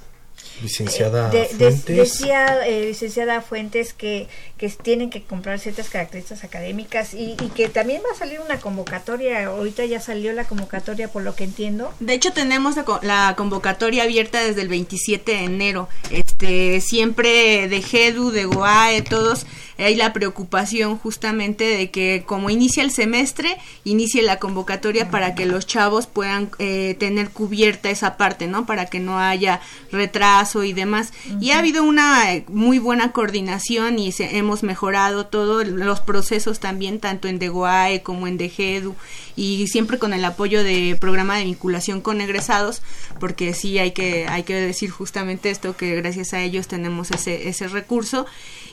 licenciada 0.62 1.30
De- 1.30 1.40
de- 1.40 1.46
Fuentes 1.48 1.84
decía 1.84 2.66
eh, 2.66 2.86
licenciada 2.86 3.40
Fuentes 3.42 3.92
que, 3.92 4.28
que 4.58 4.68
tienen 4.70 5.10
que 5.10 5.22
comprar 5.22 5.58
ciertas 5.58 5.88
características 5.88 6.44
académicas 6.44 7.14
y, 7.14 7.32
y 7.40 7.48
que 7.54 7.68
también 7.68 8.02
va 8.06 8.14
a 8.14 8.18
salir 8.18 8.40
una 8.40 8.58
convocatoria. 8.60 9.46
Ahorita 9.46 9.84
ya 9.84 10.00
salió 10.00 10.32
la 10.32 10.44
convocatoria, 10.44 11.08
por 11.08 11.22
lo 11.22 11.34
que 11.34 11.44
entiendo. 11.44 11.92
De 12.00 12.14
hecho, 12.14 12.32
tenemos 12.32 12.76
la, 12.76 12.84
co- 12.84 13.00
la 13.02 13.34
convocatoria 13.36 14.04
abierta 14.04 14.42
desde 14.42 14.62
el 14.62 14.68
27 14.68 15.32
de 15.32 15.38
enero. 15.44 15.88
Este, 16.10 16.80
siempre 16.80 17.68
de 17.68 17.82
GEDU, 17.82 18.30
de 18.30 18.44
GOAE, 18.46 19.02
todos, 19.02 19.46
hay 19.78 19.94
la 19.94 20.12
preocupación 20.12 20.98
justamente 20.98 21.64
de 21.64 21.90
que 21.90 22.22
como 22.26 22.50
inicia 22.50 22.82
el 22.82 22.90
semestre, 22.90 23.56
inicie 23.84 24.22
la 24.22 24.38
convocatoria 24.38 25.10
para 25.10 25.34
que 25.34 25.46
los 25.46 25.66
chavos 25.66 26.06
puedan 26.06 26.50
eh, 26.58 26.96
tener 26.98 27.30
cubierta 27.30 27.90
esa 27.90 28.16
parte, 28.16 28.46
¿no? 28.46 28.66
Para 28.66 28.86
que 28.86 29.00
no 29.00 29.18
haya 29.18 29.60
retraso 29.92 30.64
y 30.64 30.72
demás. 30.72 31.12
Y 31.40 31.50
ha 31.50 31.58
habido 31.58 31.82
una 31.84 32.34
eh, 32.34 32.44
muy 32.48 32.78
buena 32.78 33.12
coordinación 33.12 33.98
y 33.98 34.12
se- 34.12 34.36
hemos 34.38 34.62
mejorado 34.62 35.26
todos 35.26 35.66
los 35.66 36.00
procesos 36.00 36.60
también, 36.60 36.98
tanto 37.00 37.28
en 37.28 37.38
DEGOAE 37.38 38.02
como 38.02 38.26
en 38.26 38.38
DEGEDU, 38.38 38.94
y 39.36 39.66
siempre 39.68 39.98
con 39.98 40.12
el 40.14 40.24
apoyo 40.24 40.64
de 40.64 40.96
programa 40.98 41.36
de 41.36 41.44
vinculación 41.44 42.00
con 42.00 42.20
egresados, 42.20 42.82
porque 43.20 43.52
sí 43.54 43.78
hay 43.78 43.90
que, 43.92 44.26
hay 44.28 44.42
que 44.44 44.54
decir 44.54 44.90
justamente 44.90 45.50
esto, 45.50 45.76
que 45.76 45.94
gracias 45.96 46.32
a 46.32 46.40
ellos 46.40 46.68
tenemos 46.68 47.10
ese, 47.10 47.48
ese 47.48 47.68
recurso 47.68 48.26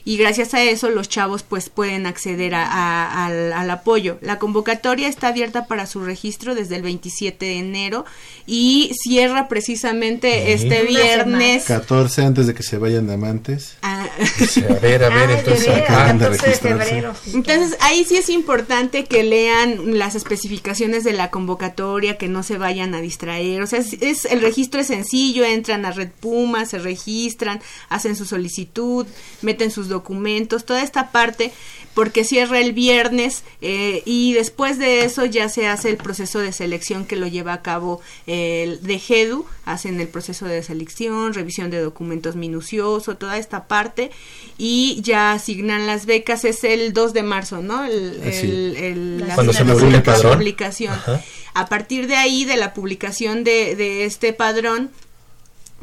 y 0.06 0.18
gracias 0.18 0.54
a 0.54 0.62
eso 0.64 0.90
los 0.90 1.08
chavos 1.10 1.44
pues 1.44 1.70
pueden 1.70 2.06
acceder 2.06 2.56
a- 2.56 2.66
a- 2.68 3.26
al, 3.26 3.54
al 3.54 3.70
apoyo. 3.72 4.18
La 4.22 4.40
convocatoria 4.40 5.08
está 5.08 5.30
abierta 5.30 5.66
para 5.68 5.86
su 5.88 6.02
registro 6.04 6.56
desde 6.56 6.76
el 6.76 6.82
27 6.84 7.46
de 7.46 7.58
enero 7.60 8.06
y 8.46 8.92
cierra 9.02 9.48
precisamente 9.48 10.46
Sí. 10.46 10.52
este 10.64 10.84
viernes. 10.84 11.64
14 11.66 12.24
antes 12.24 12.48
de 12.48 12.54
que 12.54 12.64
se 12.64 12.78
vayan 12.78 13.08
de 13.08 13.14
amantes. 13.14 13.76
Ah, 13.82 14.06
Sí, 14.50 14.64
a 14.64 14.74
ver 14.80 15.04
a 15.04 15.10
ver 15.10 15.30
Ah, 15.30 15.40
entonces 15.40 15.66
de 15.66 15.76
acaban 15.84 16.20
de 16.20 16.26
14 16.30 16.68
de 16.68 16.74
registrarse. 16.76 17.32
Entonces 17.34 17.78
ahí 17.82 18.04
sí 18.04 18.18
es 18.18 18.30
importante 18.30 19.06
que 19.06 19.24
lean 19.24 19.98
las 19.98 20.16
especificaciones 20.16 21.04
de 21.04 21.14
la 21.14 21.30
convocatoria, 21.30 22.18
que 22.18 22.28
no 22.28 22.44
se 22.44 22.58
vayan 22.58 22.94
a 22.96 23.02
distraer. 23.02 23.62
O 23.62 23.68
sea, 23.68 23.80
es, 23.80 23.94
es- 24.02 24.26
el 24.26 24.42
registro 24.42 24.82
es 24.82 24.88
sencillo, 24.88 25.46
entran 25.46 25.86
a 25.86 25.92
Red 25.92 26.10
Puma, 26.20 26.66
se 26.66 26.80
registran, 26.80 27.62
hacen 27.90 28.16
su 28.16 28.26
solicitud, 28.26 29.06
meten 29.42 29.72
sus 29.72 29.88
documentos, 29.94 30.66
toda 30.66 30.82
esta 30.84 31.12
parte, 31.12 31.54
porque 31.94 32.24
cierra 32.24 32.60
el 32.60 32.74
viernes 32.74 33.44
eh, 33.62 34.02
y 34.06 34.34
después 34.34 34.80
de 34.80 35.06
eso 35.06 35.26
ya 35.26 35.48
se 35.48 35.68
hace 35.68 35.90
el 35.90 35.98
proceso 35.98 36.40
de 36.40 36.52
selección 36.52 37.06
que 37.06 37.16
lo 37.16 37.28
lleva 37.28 37.54
a 37.54 37.62
cabo 37.62 38.02
el 38.26 38.82
de 38.82 38.98
GEDU, 38.98 39.46
hacen 39.66 40.00
el 40.02 40.08
proceso 40.08 40.46
de 40.48 40.64
selección, 40.64 41.34
revisión 41.36 41.70
de 41.70 41.80
documentos 41.80 42.36
minucioso, 42.36 43.16
toda 43.16 43.38
esta 43.38 43.68
parte 43.68 44.10
y 44.58 45.00
ya 45.04 45.34
asignan 45.34 45.86
las 45.86 46.06
becas, 46.08 46.46
es 46.46 46.64
el 46.64 46.94
2 46.94 47.14
de 47.14 47.24
marzo, 47.24 47.62
¿no? 47.62 47.86
El, 47.86 48.22
Así. 48.28 48.48
el- 48.48 48.76
el- 48.78 49.28
La 49.28 49.36
Cuando 49.36 49.54
se 49.54 49.64
publica 49.64 49.98
el 49.98 50.04
padrón. 50.04 50.34
publicación. 50.38 50.94
Ajá. 50.94 51.22
A 51.54 51.68
partir 51.68 52.08
de 52.08 52.16
ahí, 52.16 52.46
de 52.46 52.58
la 52.58 52.74
publicación 52.74 53.44
de, 53.44 53.76
de 53.76 54.06
este 54.06 54.34
padrón, 54.34 54.90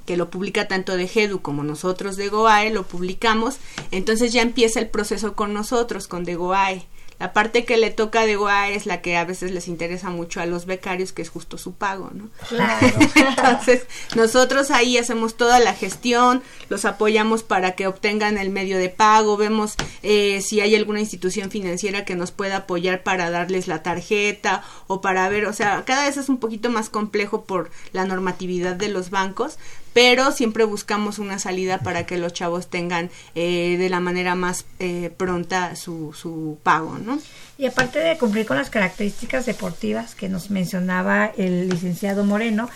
que 0.06 0.16
lo 0.16 0.30
publica 0.30 0.68
tanto 0.68 0.96
de 0.96 1.08
GEDU 1.08 1.42
como 1.42 1.62
nosotros 1.62 2.16
de 2.16 2.28
GOAE, 2.28 2.70
lo 2.70 2.84
publicamos, 2.84 3.58
entonces 3.90 4.32
ya 4.32 4.42
empieza 4.42 4.80
el 4.80 4.88
proceso 4.88 5.34
con 5.34 5.52
nosotros, 5.54 6.08
con 6.08 6.24
de 6.24 6.34
GOAE. 6.34 6.86
La 7.20 7.34
parte 7.34 7.66
que 7.66 7.76
le 7.76 7.90
toca 7.90 8.24
de 8.24 8.36
GOAE 8.36 8.74
es 8.74 8.86
la 8.86 9.02
que 9.02 9.18
a 9.18 9.26
veces 9.26 9.50
les 9.50 9.68
interesa 9.68 10.08
mucho 10.08 10.40
a 10.40 10.46
los 10.46 10.64
becarios, 10.64 11.12
que 11.12 11.20
es 11.20 11.28
justo 11.28 11.58
su 11.58 11.74
pago, 11.74 12.10
¿no? 12.14 12.30
Claro. 12.48 12.86
Entonces, 13.14 13.86
nosotros 14.16 14.70
ahí 14.70 14.96
hacemos 14.96 15.36
toda 15.36 15.60
la 15.60 15.74
gestión, 15.74 16.42
los 16.70 16.86
apoyamos 16.86 17.42
para 17.42 17.72
que 17.72 17.86
obtengan 17.86 18.38
el 18.38 18.48
medio 18.48 18.78
de 18.78 18.88
pago, 18.88 19.36
vemos 19.36 19.74
eh, 20.02 20.40
si 20.40 20.62
hay 20.62 20.74
alguna 20.74 21.00
institución 21.00 21.50
financiera 21.50 22.06
que 22.06 22.16
nos 22.16 22.30
pueda 22.30 22.56
apoyar 22.56 23.02
para 23.02 23.28
darles 23.28 23.68
la 23.68 23.82
tarjeta 23.82 24.64
o 24.86 25.02
para 25.02 25.28
ver, 25.28 25.44
o 25.44 25.52
sea, 25.52 25.84
cada 25.84 26.06
vez 26.06 26.16
es 26.16 26.30
un 26.30 26.38
poquito 26.38 26.70
más 26.70 26.88
complejo 26.88 27.44
por 27.44 27.70
la 27.92 28.06
normatividad 28.06 28.76
de 28.76 28.88
los 28.88 29.10
bancos, 29.10 29.58
pero 29.92 30.32
siempre 30.32 30.64
buscamos 30.64 31.18
una 31.18 31.38
salida 31.38 31.78
para 31.78 32.06
que 32.06 32.18
los 32.18 32.32
chavos 32.32 32.68
tengan 32.68 33.10
eh, 33.34 33.76
de 33.78 33.88
la 33.88 34.00
manera 34.00 34.34
más 34.34 34.64
eh, 34.78 35.12
pronta 35.16 35.76
su, 35.76 36.12
su 36.12 36.58
pago, 36.62 36.98
¿no? 36.98 37.18
Y 37.58 37.66
aparte 37.66 37.98
de 37.98 38.16
cumplir 38.16 38.46
con 38.46 38.56
las 38.56 38.70
características 38.70 39.46
deportivas 39.46 40.14
que 40.14 40.28
nos 40.28 40.50
mencionaba 40.50 41.26
el 41.36 41.68
licenciado 41.68 42.24
Moreno, 42.24 42.70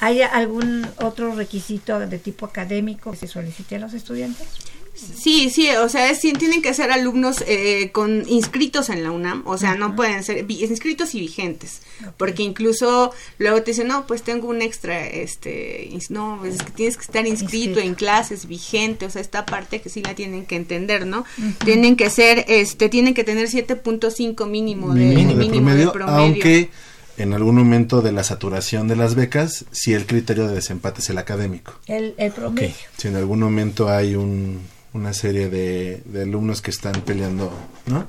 ¿hay 0.00 0.22
algún 0.22 0.86
otro 1.00 1.34
requisito 1.34 2.00
de 2.00 2.18
tipo 2.18 2.46
académico 2.46 3.12
que 3.12 3.18
se 3.18 3.28
solicite 3.28 3.76
a 3.76 3.78
los 3.78 3.94
estudiantes? 3.94 4.48
Sí, 4.94 5.50
sí, 5.50 5.68
o 5.70 5.88
sea, 5.88 6.10
es, 6.10 6.20
sí, 6.20 6.32
tienen 6.32 6.62
que 6.62 6.72
ser 6.72 6.92
alumnos 6.92 7.42
eh, 7.48 7.90
con 7.92 8.28
inscritos 8.28 8.90
en 8.90 9.02
la 9.02 9.10
UNAM, 9.10 9.42
o 9.44 9.58
sea, 9.58 9.74
no 9.74 9.96
pueden 9.96 10.22
ser 10.22 10.48
inscritos 10.48 11.14
y 11.16 11.20
vigentes, 11.20 11.82
porque 12.16 12.44
incluso 12.44 13.12
luego 13.38 13.62
te 13.62 13.72
dicen, 13.72 13.88
no, 13.88 14.06
pues 14.06 14.22
tengo 14.22 14.48
un 14.48 14.62
extra, 14.62 15.04
este, 15.06 15.90
no, 16.10 16.44
es 16.44 16.58
que 16.58 16.70
tienes 16.70 16.96
que 16.96 17.02
estar 17.02 17.26
inscrito, 17.26 17.54
Inscrito. 17.54 17.80
en 17.80 17.94
clases, 17.94 18.46
vigente, 18.46 19.06
o 19.06 19.10
sea, 19.10 19.20
esta 19.20 19.44
parte 19.44 19.80
que 19.80 19.88
sí 19.88 20.00
la 20.02 20.14
tienen 20.14 20.46
que 20.46 20.54
entender, 20.54 21.06
¿no? 21.06 21.24
Tienen 21.64 21.96
que 21.96 22.08
ser, 22.08 22.44
este, 22.46 22.88
tienen 22.88 23.14
que 23.14 23.24
tener 23.24 23.48
7.5 23.48 24.48
mínimo 24.48 24.94
de, 24.94 25.04
mínimo 25.04 25.28
de 25.30 25.34
mínimo 25.36 25.66
promedio, 25.66 25.86
de 25.86 25.92
promedio. 25.92 26.20
aunque 26.20 26.70
en 27.16 27.32
algún 27.32 27.56
momento 27.56 28.02
de 28.02 28.12
la 28.12 28.24
saturación 28.24 28.88
de 28.88 28.96
las 28.96 29.14
becas, 29.14 29.64
si 29.70 29.92
el 29.92 30.06
criterio 30.06 30.46
de 30.48 30.54
desempate 30.54 31.00
es 31.00 31.10
el 31.10 31.18
académico. 31.18 31.74
El, 31.86 32.14
el 32.16 32.32
promedio. 32.32 32.74
Si 32.96 33.08
en 33.08 33.16
algún 33.16 33.40
momento 33.40 33.88
hay 33.88 34.16
un, 34.16 34.60
una 34.94 35.12
serie 35.12 35.48
de, 35.50 36.00
de 36.04 36.22
alumnos 36.22 36.62
que 36.62 36.70
están 36.70 36.92
peleando, 37.02 37.52
¿no? 37.86 38.06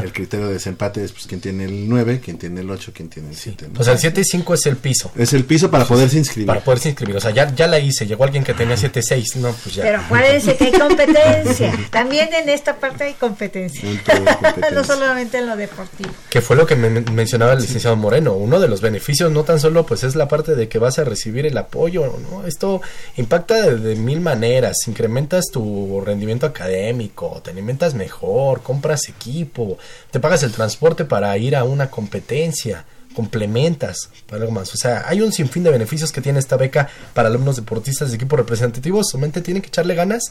El 0.00 0.12
criterio 0.12 0.46
de 0.46 0.52
desempate 0.54 1.02
es 1.04 1.10
pues 1.10 1.26
quien 1.26 1.40
tiene 1.40 1.64
el 1.64 1.88
9, 1.88 2.20
quien 2.24 2.38
tiene 2.38 2.60
el 2.60 2.70
8, 2.70 2.92
quien 2.94 3.08
tiene 3.08 3.30
el 3.30 3.36
7. 3.36 3.68
¿no? 3.74 3.80
O 3.80 3.82
sea, 3.82 3.94
el 3.94 3.98
7 3.98 4.20
y 4.20 4.24
5 4.24 4.54
es 4.54 4.66
el 4.66 4.76
piso. 4.76 5.10
es 5.16 5.32
el 5.32 5.44
piso 5.44 5.68
para 5.70 5.84
poderse 5.84 6.16
inscribir. 6.16 6.46
Para 6.46 6.60
poderse 6.60 6.88
inscribir. 6.90 7.16
O 7.16 7.20
sea, 7.20 7.32
ya, 7.32 7.52
ya 7.54 7.66
la 7.66 7.80
hice. 7.80 8.06
Llegó 8.06 8.22
alguien 8.22 8.44
que 8.44 8.54
tenía 8.54 8.76
7 8.76 9.02
6. 9.02 9.36
No, 9.36 9.52
pues 9.52 9.74
ya. 9.74 9.82
Pero 9.82 9.98
acuérdense 9.98 10.56
que 10.56 10.64
hay 10.66 10.72
competencia. 10.72 11.76
También 11.90 12.28
en 12.32 12.48
esta 12.48 12.76
parte 12.76 13.02
hay 13.04 13.14
competencia. 13.14 13.82
Competencia. 13.82 14.70
no 14.72 14.84
solamente 14.84 15.38
en 15.38 15.46
lo 15.48 15.56
deportivo. 15.56 16.10
Que 16.30 16.40
fue 16.40 16.54
lo 16.54 16.66
que 16.66 16.76
me 16.76 16.88
men- 16.88 17.06
mencionaba 17.14 17.54
el 17.54 17.60
licenciado 17.62 17.96
Moreno. 17.96 18.34
Uno 18.34 18.60
de 18.60 18.68
los 18.68 18.80
beneficios 18.80 19.32
no 19.32 19.42
tan 19.42 19.58
solo 19.58 19.84
pues 19.86 20.04
es 20.04 20.14
la 20.14 20.28
parte 20.28 20.54
de 20.54 20.68
que 20.68 20.78
vas 20.78 21.00
a 21.00 21.04
recibir 21.04 21.46
el 21.46 21.58
apoyo, 21.58 22.16
¿no? 22.30 22.46
Esto 22.46 22.80
impacta 23.16 23.60
de, 23.62 23.76
de 23.76 23.96
mil 23.96 24.20
maneras. 24.20 24.76
Incrementas 24.86 25.46
tu 25.52 26.00
rendimiento 26.04 26.27
académico, 26.46 27.40
te 27.44 27.50
alimentas 27.50 27.94
mejor, 27.94 28.62
compras 28.62 29.08
equipo, 29.08 29.78
te 30.10 30.20
pagas 30.20 30.42
el 30.42 30.52
transporte 30.52 31.04
para 31.04 31.36
ir 31.38 31.56
a 31.56 31.64
una 31.64 31.90
competencia, 31.90 32.84
complementas 33.14 34.10
para 34.28 34.42
algo 34.42 34.52
más. 34.52 34.72
O 34.74 34.76
sea, 34.76 35.04
hay 35.08 35.20
un 35.20 35.32
sinfín 35.32 35.62
de 35.64 35.70
beneficios 35.70 36.12
que 36.12 36.20
tiene 36.20 36.38
esta 36.38 36.56
beca 36.56 36.88
para 37.14 37.28
alumnos 37.28 37.56
deportistas 37.56 38.10
de 38.10 38.16
equipos 38.16 38.38
representativos. 38.38 39.08
Solamente 39.10 39.40
tienen 39.40 39.62
que 39.62 39.68
echarle 39.68 39.94
ganas 39.94 40.22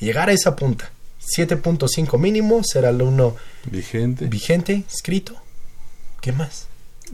y 0.00 0.06
llegar 0.06 0.28
a 0.28 0.32
esa 0.32 0.54
punta. 0.56 0.90
7.5 1.36 2.18
mínimo, 2.18 2.62
ser 2.64 2.84
alumno 2.84 3.34
Vigente. 3.64 4.26
vigente, 4.26 4.72
inscrito. 4.74 5.34
¿Qué 6.20 6.32
más? 6.32 6.66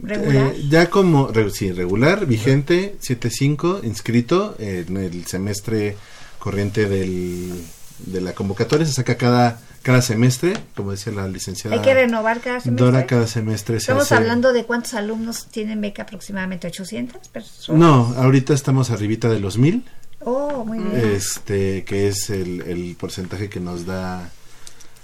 Regular. 0.03 0.53
Eh, 0.53 0.65
ya 0.69 0.89
como, 0.89 1.27
re- 1.27 1.49
sí, 1.51 1.71
regular, 1.71 2.25
vigente, 2.25 2.95
7.5, 3.01 3.83
inscrito 3.83 4.55
en 4.59 4.97
el 4.97 5.25
semestre 5.27 5.95
corriente 6.39 6.87
del, 6.89 7.53
de 8.05 8.21
la 8.21 8.33
convocatoria. 8.33 8.85
Se 8.85 8.93
saca 8.93 9.15
cada, 9.15 9.59
cada 9.83 10.01
semestre, 10.01 10.53
como 10.75 10.91
decía 10.91 11.13
la 11.13 11.27
licenciada 11.27 11.75
hay 11.75 11.81
que 11.81 11.93
renovar 11.93 12.41
cada 12.41 12.59
semestre. 12.59 12.85
Dora, 12.85 13.05
cada 13.05 13.27
semestre 13.27 13.75
se 13.75 13.83
Estamos 13.83 14.03
hace- 14.03 14.15
hablando 14.15 14.53
de 14.53 14.65
cuántos 14.65 14.93
alumnos 14.93 15.47
tienen 15.47 15.81
beca 15.81 16.03
aproximadamente 16.03 16.67
800 16.67 17.27
personas. 17.29 17.79
No, 17.79 18.13
ahorita 18.17 18.53
estamos 18.53 18.89
arribita 18.91 19.29
de 19.29 19.39
los 19.39 19.57
mil, 19.57 19.83
Oh, 20.23 20.63
muy 20.65 20.77
bien. 20.79 20.95
este, 21.15 21.83
que 21.83 22.07
es 22.07 22.29
el, 22.29 22.61
el 22.61 22.95
porcentaje 22.99 23.49
que 23.49 23.59
nos 23.59 23.85
da 23.85 24.29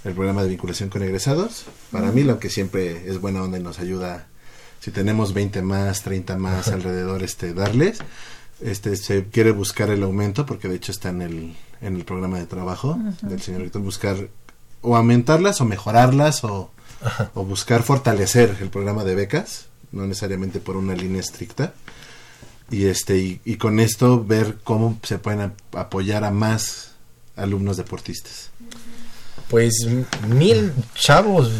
el 0.04 0.14
programa 0.14 0.44
de 0.44 0.50
vinculación 0.50 0.90
con 0.90 1.02
egresados. 1.04 1.66
Para 1.92 2.12
mí, 2.12 2.24
lo 2.24 2.40
que 2.40 2.50
siempre 2.50 3.10
es 3.10 3.20
buena 3.20 3.42
onda 3.42 3.58
y 3.58 3.64
nos 3.64 3.80
ayuda, 3.80 4.28
si 4.80 4.92
tenemos 4.92 5.34
20 5.34 5.62
más, 5.64 6.04
30 6.04 6.38
más 6.38 6.68
alrededor, 6.70 7.24
este, 7.24 7.54
darles. 7.54 7.98
Este, 8.62 8.96
se 8.96 9.26
quiere 9.26 9.52
buscar 9.52 9.90
el 9.92 10.02
aumento, 10.04 10.46
porque 10.46 10.68
de 10.68 10.76
hecho 10.76 10.92
está 10.92 11.10
en 11.10 11.22
el, 11.22 11.56
en 11.82 11.96
el 11.96 12.06
programa 12.06 12.40
de 12.40 12.48
trabajo 12.48 12.98
del 13.22 13.42
señor 13.42 13.62
Víctor, 13.64 13.82
buscar 13.84 14.30
o 14.82 14.96
aumentarlas 14.96 15.62
o 15.62 15.66
mejorarlas 15.66 16.44
o, 16.44 16.72
o 17.36 17.44
buscar 17.46 17.84
fortalecer 17.84 18.58
el 18.60 18.70
programa 18.70 19.04
de 19.04 19.16
becas, 19.16 19.68
no 19.92 20.08
necesariamente 20.08 20.60
por 20.60 20.76
una 20.76 20.96
línea 20.96 21.22
estricta 21.22 21.74
y 22.72 22.86
este 22.86 23.18
y, 23.20 23.42
y 23.46 23.56
con 23.58 23.80
esto 23.80 24.24
ver 24.24 24.58
cómo 24.64 25.00
se 25.04 25.20
pueden 25.20 25.42
ap- 25.42 25.76
apoyar 25.76 26.24
a 26.24 26.32
más 26.32 26.92
alumnos 27.36 27.78
deportistas. 27.78 28.50
Pues 29.50 29.74
mil 30.28 30.74
chavos. 30.96 31.52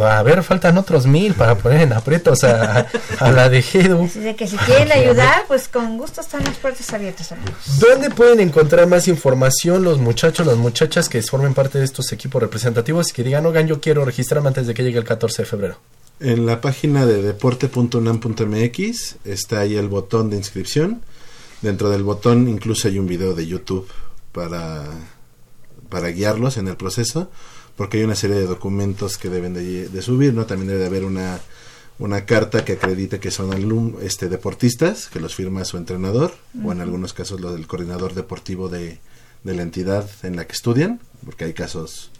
Va 0.00 0.18
a 0.18 0.22
ver, 0.22 0.42
faltan 0.42 0.76
otros 0.76 1.06
mil 1.06 1.34
para 1.34 1.56
poner 1.56 1.80
en 1.82 1.92
aprietos 1.92 2.44
a, 2.44 2.86
a 3.20 3.30
la 3.32 3.48
de 3.48 3.62
Gedu. 3.62 4.04
Así 4.04 4.20
de 4.20 4.36
que 4.36 4.46
si 4.46 4.56
quieren 4.58 4.92
ayudar, 4.92 5.44
pues 5.48 5.68
con 5.68 5.96
gusto 5.96 6.20
están 6.20 6.44
las 6.44 6.56
puertas 6.56 6.92
abiertas. 6.92 7.32
amigos. 7.32 7.54
¿Dónde 7.78 8.10
pueden 8.10 8.40
encontrar 8.40 8.86
más 8.86 9.08
información 9.08 9.84
los 9.84 9.98
muchachos, 9.98 10.46
las 10.46 10.56
muchachas 10.56 11.08
que 11.08 11.22
formen 11.22 11.54
parte 11.54 11.78
de 11.78 11.84
estos 11.84 12.12
equipos 12.12 12.42
representativos 12.42 13.10
y 13.10 13.12
que 13.12 13.24
digan, 13.24 13.46
oigan, 13.46 13.66
yo 13.66 13.80
quiero 13.80 14.04
registrarme 14.04 14.48
antes 14.48 14.66
de 14.66 14.74
que 14.74 14.82
llegue 14.82 14.98
el 14.98 15.04
14 15.04 15.42
de 15.42 15.46
febrero? 15.46 15.78
En 16.20 16.46
la 16.46 16.60
página 16.60 17.06
de 17.06 17.22
deporte.unam.mx 17.22 19.16
está 19.24 19.60
ahí 19.60 19.76
el 19.76 19.88
botón 19.88 20.30
de 20.30 20.36
inscripción. 20.36 21.02
Dentro 21.62 21.90
del 21.90 22.02
botón 22.02 22.48
incluso 22.48 22.88
hay 22.88 22.98
un 22.98 23.06
video 23.06 23.34
de 23.34 23.46
YouTube 23.46 23.88
para, 24.32 24.84
para 25.88 26.08
guiarlos 26.08 26.56
en 26.56 26.68
el 26.68 26.76
proceso, 26.76 27.30
porque 27.78 27.96
hay 27.98 28.04
una 28.04 28.14
serie 28.16 28.36
de 28.36 28.44
documentos 28.46 29.16
que 29.16 29.30
deben 29.30 29.54
de, 29.54 29.88
de 29.88 30.02
subir, 30.02 30.34
¿no? 30.34 30.44
También 30.44 30.68
debe 30.68 30.80
de 30.80 30.86
haber 30.86 31.04
una, 31.04 31.40
una 31.98 32.26
carta 32.26 32.64
que 32.64 32.72
acredite 32.72 33.20
que 33.20 33.30
son 33.30 33.54
alum, 33.54 33.94
este, 34.02 34.28
deportistas, 34.28 35.06
que 35.08 35.20
los 35.20 35.34
firma 35.34 35.64
su 35.64 35.78
entrenador, 35.78 36.34
o 36.62 36.72
en 36.72 36.80
algunos 36.82 37.14
casos 37.14 37.40
lo 37.40 37.52
del 37.52 37.66
coordinador 37.66 38.12
deportivo 38.14 38.68
de, 38.68 38.98
de 39.44 39.54
la 39.54 39.62
entidad 39.62 40.10
en 40.24 40.36
la 40.36 40.46
que 40.46 40.52
estudian, 40.52 41.00
porque 41.24 41.44
hay 41.44 41.54
casos 41.54 42.10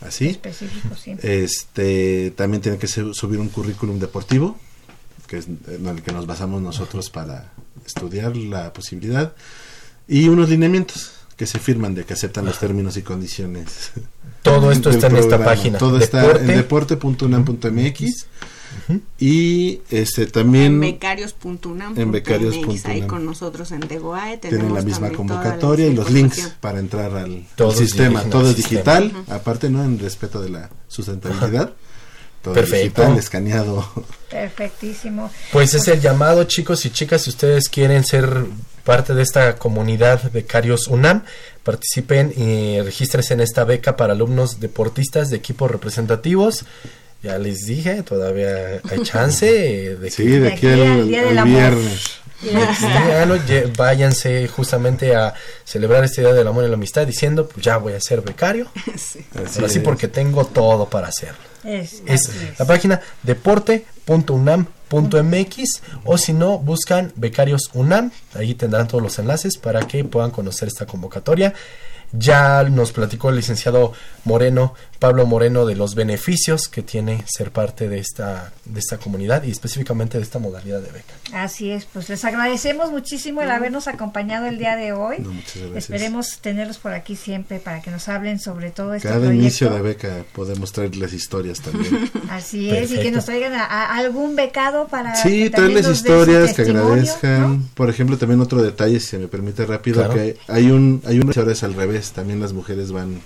así. 0.00 0.28
Específico, 0.28 0.94
sí. 0.96 1.16
Este 1.22 2.32
también 2.36 2.62
tiene 2.62 2.78
que 2.78 2.86
su- 2.86 3.12
subir 3.12 3.38
un 3.40 3.48
currículum 3.48 3.98
deportivo, 3.98 4.56
que 5.26 5.38
es 5.38 5.46
en 5.48 5.86
el 5.86 6.02
que 6.02 6.12
nos 6.12 6.26
basamos 6.26 6.62
nosotros 6.62 7.10
para 7.10 7.52
estudiar 7.84 8.36
la 8.36 8.72
posibilidad, 8.72 9.34
y 10.08 10.28
unos 10.28 10.48
lineamientos 10.48 11.12
que 11.36 11.46
se 11.46 11.58
firman 11.58 11.94
de 11.94 12.04
que 12.04 12.12
aceptan 12.14 12.44
los 12.44 12.58
términos 12.58 12.96
y 12.96 13.02
condiciones. 13.02 13.90
Todo 14.42 14.72
esto 14.72 14.90
está 14.90 15.08
en 15.08 15.16
esta 15.16 15.42
página. 15.44 15.78
Todo 15.78 15.98
está 15.98 16.30
en 16.36 16.46
deporte.unam.mx 16.46 18.26
y 19.18 19.80
este 19.90 20.26
también 20.26 20.74
en 20.74 20.80
becarios.unam. 20.80 21.98
en 21.98 22.12
becarios.unam. 22.12 22.78
Ahí 22.84 23.02
con 23.02 23.24
nosotros 23.24 23.70
en 23.72 23.80
Degoae. 23.80 24.38
tienen 24.38 24.74
la 24.74 24.82
misma 24.82 25.08
la 25.08 25.16
convocatoria 25.16 25.86
y 25.86 25.94
los 25.94 26.10
links 26.10 26.54
para 26.60 26.78
entrar 26.78 27.14
al, 27.16 27.46
sistema. 27.74 28.22
Todo 28.24 28.50
es 28.50 28.56
sistema. 28.56 29.00
digital, 29.00 29.12
aparte, 29.28 29.70
¿no? 29.70 29.84
En 29.84 29.98
respeto 29.98 30.40
de 30.40 30.50
la 30.50 30.70
sustentabilidad. 30.88 31.72
Todo 32.42 32.54
es 32.54 32.60
Perfecto. 32.60 33.02
digital, 33.02 33.18
escaneado. 33.18 33.86
Perfectísimo. 34.30 35.30
Pues 35.52 35.74
es 35.74 35.86
el 35.88 36.00
llamado, 36.00 36.44
chicos 36.44 36.86
y 36.86 36.90
chicas, 36.90 37.22
si 37.22 37.30
ustedes 37.30 37.68
quieren 37.68 38.02
ser 38.02 38.46
parte 38.84 39.14
de 39.14 39.22
esta 39.22 39.56
comunidad 39.56 40.30
Becarios 40.32 40.86
UNAM, 40.88 41.24
participen 41.64 42.32
y 42.36 42.80
regístrense 42.80 43.34
en 43.34 43.40
esta 43.40 43.64
beca 43.64 43.96
para 43.96 44.12
alumnos 44.14 44.60
deportistas 44.60 45.30
de 45.30 45.36
equipos 45.36 45.70
representativos. 45.70 46.64
Ya 47.22 47.38
les 47.38 47.66
dije, 47.66 48.02
todavía 48.02 48.80
hay 48.90 48.98
chance 49.02 49.46
de 49.46 50.10
Sí, 50.10 50.24
que 50.24 50.40
de 50.40 50.48
aquí 50.52 50.66
al, 50.68 50.80
al 50.82 51.08
Día 51.08 51.20
del 51.22 51.28
al 51.30 51.38
Amor. 51.38 51.74
viernes. 51.74 52.20
Váyanse 53.76 54.48
justamente 54.48 55.14
a 55.14 55.34
celebrar 55.64 56.04
este 56.04 56.22
Día 56.22 56.32
del 56.32 56.48
Amor 56.48 56.64
y 56.64 56.68
la 56.68 56.74
Amistad 56.74 57.06
diciendo, 57.06 57.46
pues 57.48 57.64
ya 57.64 57.76
voy 57.76 57.92
a 57.92 58.00
ser 58.00 58.22
becario. 58.22 58.70
Así 58.94 59.24
Ahora 59.36 59.68
sí, 59.68 59.78
es. 59.78 59.84
porque 59.84 60.08
tengo 60.08 60.44
todo 60.46 60.88
para 60.88 61.08
hacerlo. 61.08 61.38
Es, 61.64 62.02
Es 62.06 62.28
así 62.28 62.38
es. 62.52 62.58
la 62.58 62.64
página 62.64 63.00
o 66.04 66.18
si 66.18 66.32
no, 66.32 66.58
buscan 66.58 67.12
becarios 67.16 67.70
UNAM. 67.74 68.10
Ahí 68.34 68.54
tendrán 68.54 68.88
todos 68.88 69.02
los 69.02 69.18
enlaces 69.18 69.56
para 69.56 69.86
que 69.86 70.04
puedan 70.04 70.30
conocer 70.30 70.68
esta 70.68 70.86
convocatoria. 70.86 71.54
Ya 72.12 72.64
nos 72.64 72.90
platicó 72.90 73.30
el 73.30 73.36
licenciado 73.36 73.92
Moreno, 74.24 74.74
Pablo 75.00 75.26
Moreno, 75.26 75.66
de 75.66 75.74
los 75.74 75.94
beneficios 75.96 76.68
que 76.68 76.82
tiene 76.82 77.24
ser 77.26 77.50
parte 77.50 77.88
de 77.88 77.98
esta, 77.98 78.52
de 78.66 78.78
esta 78.78 78.98
comunidad 78.98 79.42
y 79.44 79.50
específicamente 79.50 80.18
de 80.18 80.22
esta 80.24 80.38
modalidad 80.38 80.80
de 80.80 80.92
beca. 80.92 81.14
Así 81.32 81.70
es, 81.70 81.86
pues 81.86 82.08
les 82.10 82.24
agradecemos 82.24 82.90
muchísimo 82.90 83.40
el 83.42 83.50
habernos 83.50 83.88
acompañado 83.88 84.46
el 84.46 84.58
día 84.58 84.76
de 84.76 84.92
hoy. 84.92 85.16
No, 85.20 85.32
muchas 85.32 85.56
gracias. 85.56 85.76
Esperemos 85.76 86.38
tenerlos 86.40 86.76
por 86.78 86.92
aquí 86.92 87.16
siempre 87.16 87.58
para 87.60 87.80
que 87.80 87.90
nos 87.90 88.08
hablen 88.08 88.38
sobre 88.38 88.70
todo 88.70 88.92
este 88.94 89.08
Cada 89.08 89.20
proyecto. 89.20 89.42
inicio 89.42 89.70
de 89.70 89.80
beca 89.80 90.24
podemos 90.34 90.70
traerles 90.72 91.12
historias 91.14 91.60
también. 91.62 92.10
Así 92.30 92.70
es, 92.70 92.92
y 92.92 93.00
que 93.00 93.10
nos 93.10 93.24
traigan 93.24 93.54
a, 93.54 93.64
a 93.64 93.96
algún 93.96 94.36
becado 94.36 94.86
para 94.88 95.16
Sí, 95.16 95.48
traerles 95.48 95.88
historias 95.88 96.52
que 96.52 96.62
agradezcan. 96.62 97.40
¿no? 97.58 97.62
Por 97.74 97.88
ejemplo, 97.88 98.18
también 98.18 98.40
otro 98.40 98.62
detalle, 98.62 99.00
si 99.00 99.06
se 99.06 99.18
me 99.18 99.28
permite 99.28 99.64
rápido, 99.64 100.00
Claro. 100.04 100.12
que 100.14 100.36
hay 100.46 100.70
un 100.70 101.02
hay 101.06 101.18
un 101.20 101.32
ahora 101.34 101.52
es 101.52 101.62
al 101.62 101.72
revés, 101.74 102.12
también 102.12 102.38
las 102.40 102.52
mujeres 102.52 102.92
van 102.92 103.20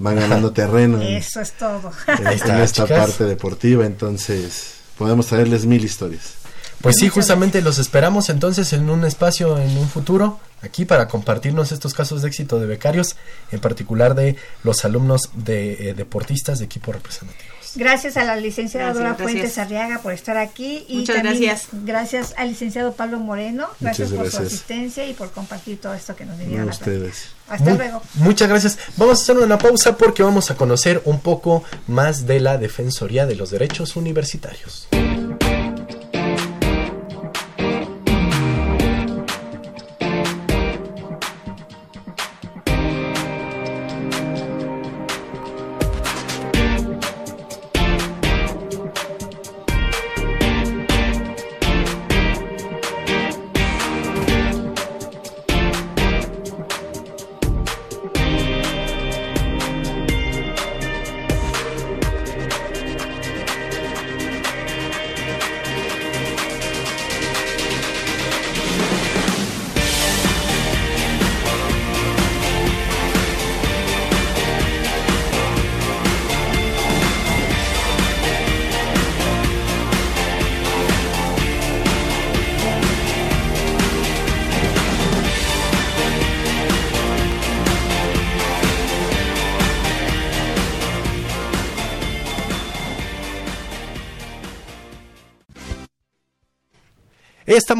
van 0.00 0.16
ganando 0.16 0.52
terreno 0.52 1.00
en, 1.00 1.16
Eso 1.18 1.40
es 1.40 1.52
todo. 1.52 1.92
en 2.08 2.26
esta 2.26 2.66
chicas. 2.66 2.98
parte 2.98 3.24
deportiva, 3.24 3.86
entonces 3.86 4.74
podemos 4.98 5.26
traerles 5.26 5.64
mil 5.66 5.84
historias. 5.84 6.34
Pues 6.80 6.96
sí, 6.96 7.10
justamente 7.10 7.60
los 7.60 7.78
esperamos 7.78 8.30
entonces 8.30 8.72
en 8.72 8.88
un 8.88 9.04
espacio 9.04 9.58
en 9.58 9.76
un 9.76 9.86
futuro 9.86 10.40
aquí 10.62 10.86
para 10.86 11.08
compartirnos 11.08 11.72
estos 11.72 11.92
casos 11.92 12.22
de 12.22 12.28
éxito 12.28 12.58
de 12.58 12.66
becarios, 12.66 13.16
en 13.52 13.60
particular 13.60 14.14
de 14.14 14.36
los 14.64 14.84
alumnos 14.86 15.30
de 15.34 15.90
eh, 15.90 15.94
deportistas 15.94 16.58
de 16.58 16.64
equipos 16.64 16.94
representativos. 16.94 17.49
Gracias 17.76 18.16
a 18.16 18.24
la 18.24 18.36
licenciada 18.36 18.86
Gracias, 18.86 19.02
Dora 19.02 19.16
gracias. 19.16 19.30
Fuentes 19.30 19.58
Arriaga 19.58 19.98
por 20.00 20.12
estar 20.12 20.36
aquí 20.36 20.84
y 20.88 20.98
Muchas 20.98 21.16
también 21.16 21.42
gracias. 21.42 21.68
gracias 21.84 22.34
al 22.36 22.48
licenciado 22.48 22.92
Pablo 22.92 23.18
Moreno, 23.18 23.68
gracias, 23.80 24.10
por 24.10 24.30
su 24.30 24.38
asistencia 24.38 25.06
y 25.06 25.14
por 25.14 25.30
compartir 25.30 25.80
todo 25.80 25.94
esto 25.94 26.14
que 26.16 26.24
nos 26.24 26.36
No, 26.38 26.44
vinieron 26.44 26.68
a 26.68 26.72
ustedes. 26.72 27.28
Hasta 27.48 27.74
luego. 27.74 28.02
Muchas 28.14 28.48
gracias. 28.48 28.78
Vamos 28.96 29.18
a 29.18 29.22
hacer 29.22 29.38
una 29.38 29.58
pausa 29.58 29.96
porque 29.96 30.22
vamos 30.22 30.50
a 30.50 30.56
conocer 30.56 31.02
un 31.04 31.20
poco 31.20 31.64
más 31.88 32.26
de 32.26 32.40
la 32.40 32.58
Defensoría 32.58 33.26
de 33.26 33.34
los 33.34 33.50
Derechos 33.50 33.96
Universitarios. 33.96 34.88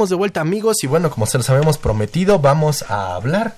Estamos 0.00 0.08
de 0.08 0.16
vuelta 0.16 0.40
amigos 0.40 0.82
y 0.82 0.86
bueno, 0.86 1.10
como 1.10 1.26
se 1.26 1.36
los 1.36 1.50
habíamos 1.50 1.76
prometido, 1.76 2.38
vamos 2.38 2.84
a 2.88 3.16
hablar 3.16 3.54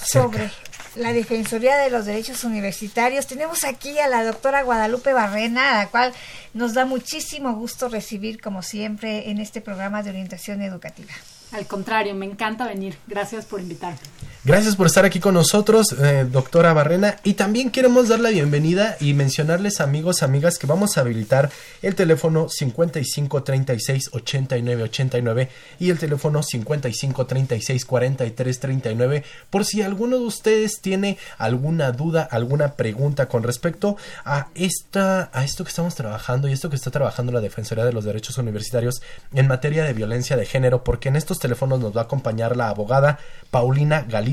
acerca- 0.00 0.22
sobre 0.38 0.50
la 0.96 1.12
Defensoría 1.12 1.76
de 1.76 1.90
los 1.90 2.06
Derechos 2.06 2.44
Universitarios. 2.44 3.26
Tenemos 3.26 3.62
aquí 3.64 3.98
a 3.98 4.08
la 4.08 4.24
doctora 4.24 4.62
Guadalupe 4.62 5.12
Barrena, 5.12 5.74
a 5.74 5.84
la 5.84 5.88
cual 5.90 6.14
nos 6.54 6.72
da 6.72 6.86
muchísimo 6.86 7.52
gusto 7.52 7.90
recibir, 7.90 8.40
como 8.40 8.62
siempre, 8.62 9.28
en 9.28 9.40
este 9.40 9.60
programa 9.60 10.02
de 10.02 10.08
orientación 10.08 10.62
educativa. 10.62 11.12
Al 11.52 11.66
contrario, 11.66 12.14
me 12.14 12.24
encanta 12.24 12.66
venir. 12.66 12.96
Gracias 13.06 13.44
por 13.44 13.60
invitarme. 13.60 13.98
Gracias 14.44 14.74
por 14.74 14.88
estar 14.88 15.04
aquí 15.04 15.20
con 15.20 15.34
nosotros, 15.34 15.92
eh, 15.92 16.26
doctora 16.28 16.72
Barrena. 16.72 17.16
Y 17.22 17.34
también 17.34 17.70
queremos 17.70 18.08
dar 18.08 18.18
la 18.18 18.30
bienvenida 18.30 18.96
y 18.98 19.14
mencionarles, 19.14 19.80
amigos, 19.80 20.24
amigas, 20.24 20.58
que 20.58 20.66
vamos 20.66 20.98
a 20.98 21.02
habilitar 21.02 21.48
el 21.80 21.94
teléfono 21.94 22.48
55 22.48 23.44
36 23.44 24.10
89 24.12 24.82
89 24.82 25.48
y 25.78 25.90
el 25.90 25.98
teléfono 26.00 26.42
55 26.42 27.24
36 27.24 27.84
43 27.84 28.58
39 28.58 29.24
por 29.48 29.64
si 29.64 29.80
alguno 29.80 30.18
de 30.18 30.24
ustedes 30.24 30.80
tiene 30.80 31.18
alguna 31.38 31.92
duda, 31.92 32.26
alguna 32.28 32.72
pregunta 32.72 33.28
con 33.28 33.44
respecto 33.44 33.96
a 34.24 34.48
esta 34.56 35.30
a 35.32 35.44
esto 35.44 35.62
que 35.62 35.70
estamos 35.70 35.94
trabajando 35.94 36.48
y 36.48 36.52
esto 36.52 36.68
que 36.68 36.74
está 36.74 36.90
trabajando 36.90 37.30
la 37.30 37.40
Defensoría 37.40 37.84
de 37.84 37.92
los 37.92 38.04
Derechos 38.04 38.38
Universitarios 38.38 39.02
en 39.32 39.46
materia 39.46 39.84
de 39.84 39.92
violencia 39.92 40.36
de 40.36 40.46
género, 40.46 40.82
porque 40.82 41.10
en 41.10 41.14
estos 41.14 41.38
teléfonos 41.38 41.78
nos 41.78 41.96
va 41.96 42.00
a 42.00 42.04
acompañar 42.04 42.56
la 42.56 42.70
abogada 42.70 43.20
Paulina 43.52 44.00
Galicia, 44.08 44.31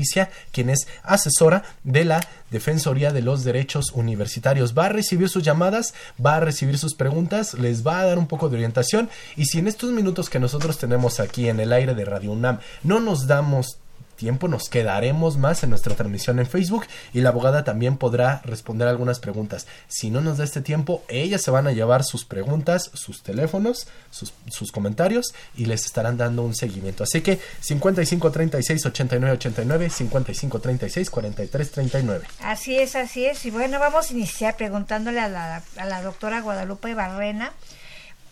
quien 0.52 0.70
es 0.70 0.86
asesora 1.02 1.64
de 1.84 2.04
la 2.04 2.20
Defensoría 2.50 3.12
de 3.12 3.22
los 3.22 3.44
Derechos 3.44 3.92
Universitarios. 3.94 4.76
Va 4.76 4.86
a 4.86 4.88
recibir 4.90 5.28
sus 5.28 5.42
llamadas, 5.42 5.94
va 6.24 6.36
a 6.36 6.40
recibir 6.40 6.78
sus 6.78 6.94
preguntas, 6.94 7.54
les 7.54 7.86
va 7.86 8.00
a 8.00 8.06
dar 8.06 8.18
un 8.18 8.26
poco 8.26 8.48
de 8.48 8.56
orientación 8.56 9.08
y 9.36 9.46
si 9.46 9.58
en 9.58 9.68
estos 9.68 9.90
minutos 9.90 10.28
que 10.28 10.40
nosotros 10.40 10.78
tenemos 10.78 11.20
aquí 11.20 11.48
en 11.48 11.60
el 11.60 11.72
aire 11.72 11.94
de 11.94 12.04
Radio 12.04 12.32
UNAM 12.32 12.58
no 12.82 13.00
nos 13.00 13.26
damos 13.26 13.79
tiempo 14.20 14.48
nos 14.48 14.68
quedaremos 14.68 15.38
más 15.38 15.62
en 15.62 15.70
nuestra 15.70 15.94
transmisión 15.94 16.38
en 16.38 16.46
Facebook 16.46 16.86
y 17.14 17.22
la 17.22 17.30
abogada 17.30 17.64
también 17.64 17.96
podrá 17.96 18.42
responder 18.44 18.86
algunas 18.86 19.18
preguntas. 19.18 19.66
Si 19.88 20.10
no 20.10 20.20
nos 20.20 20.36
da 20.36 20.44
este 20.44 20.60
tiempo, 20.60 21.02
ellas 21.08 21.40
se 21.40 21.50
van 21.50 21.66
a 21.66 21.72
llevar 21.72 22.04
sus 22.04 22.26
preguntas, 22.26 22.90
sus 22.92 23.22
teléfonos, 23.22 23.88
sus, 24.10 24.34
sus 24.50 24.72
comentarios 24.72 25.34
y 25.56 25.64
les 25.64 25.86
estarán 25.86 26.18
dando 26.18 26.42
un 26.42 26.54
seguimiento. 26.54 27.02
Así 27.02 27.22
que 27.22 27.40
55 27.60 28.30
36 28.30 28.86
89 28.86 29.32
89, 29.36 29.88
55 29.88 30.60
36 30.60 31.10
43 31.10 31.70
39. 31.70 32.26
Así 32.40 32.76
es, 32.76 32.96
así 32.96 33.24
es. 33.24 33.46
Y 33.46 33.50
bueno, 33.50 33.80
vamos 33.80 34.10
a 34.10 34.12
iniciar 34.12 34.56
preguntándole 34.58 35.20
a 35.20 35.28
la, 35.28 35.62
a 35.78 35.84
la 35.86 36.02
doctora 36.02 36.42
Guadalupe 36.42 36.92
Barrena. 36.92 37.52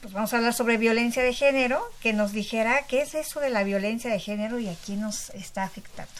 Pues 0.01 0.13
vamos 0.13 0.33
a 0.33 0.37
hablar 0.37 0.55
sobre 0.55 0.77
violencia 0.77 1.23
de 1.23 1.33
género, 1.35 1.83
que 2.01 2.13
nos 2.13 2.33
dijera 2.33 2.87
qué 2.89 3.03
es 3.03 3.15
eso 3.15 3.41
de 3.41 3.51
la 3.51 3.65
violencia 3.65 4.11
de 4.11 4.21
género 4.21 4.59
y 4.61 4.69
a 4.69 4.75
quién 4.87 5.01
nos 5.01 5.31
está 5.31 5.65
afectando. 5.65 6.13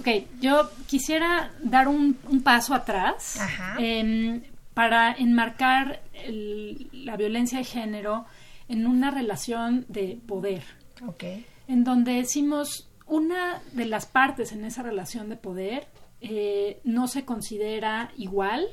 Ok, 0.00 0.08
yo 0.40 0.70
quisiera 0.86 1.52
dar 1.62 1.88
un, 1.88 2.18
un 2.28 2.42
paso 2.42 2.74
atrás 2.74 3.38
em, 3.78 4.42
para 4.74 5.12
enmarcar 5.12 6.02
el- 6.12 6.88
la 6.92 7.16
violencia 7.16 7.58
de 7.58 7.64
género 7.64 8.26
en 8.68 8.86
una 8.86 9.10
relación 9.10 9.84
de 9.88 10.18
poder, 10.26 10.62
Ok. 11.06 11.24
en 11.68 11.84
donde 11.84 12.12
decimos 12.14 12.88
una 13.06 13.62
de 13.72 13.84
las 13.86 14.06
partes 14.06 14.52
en 14.52 14.64
esa 14.64 14.82
relación 14.82 15.28
de 15.28 15.36
poder 15.36 15.86
eh, 16.20 16.80
no 16.84 17.08
se 17.08 17.24
considera 17.24 18.10
igual 18.16 18.66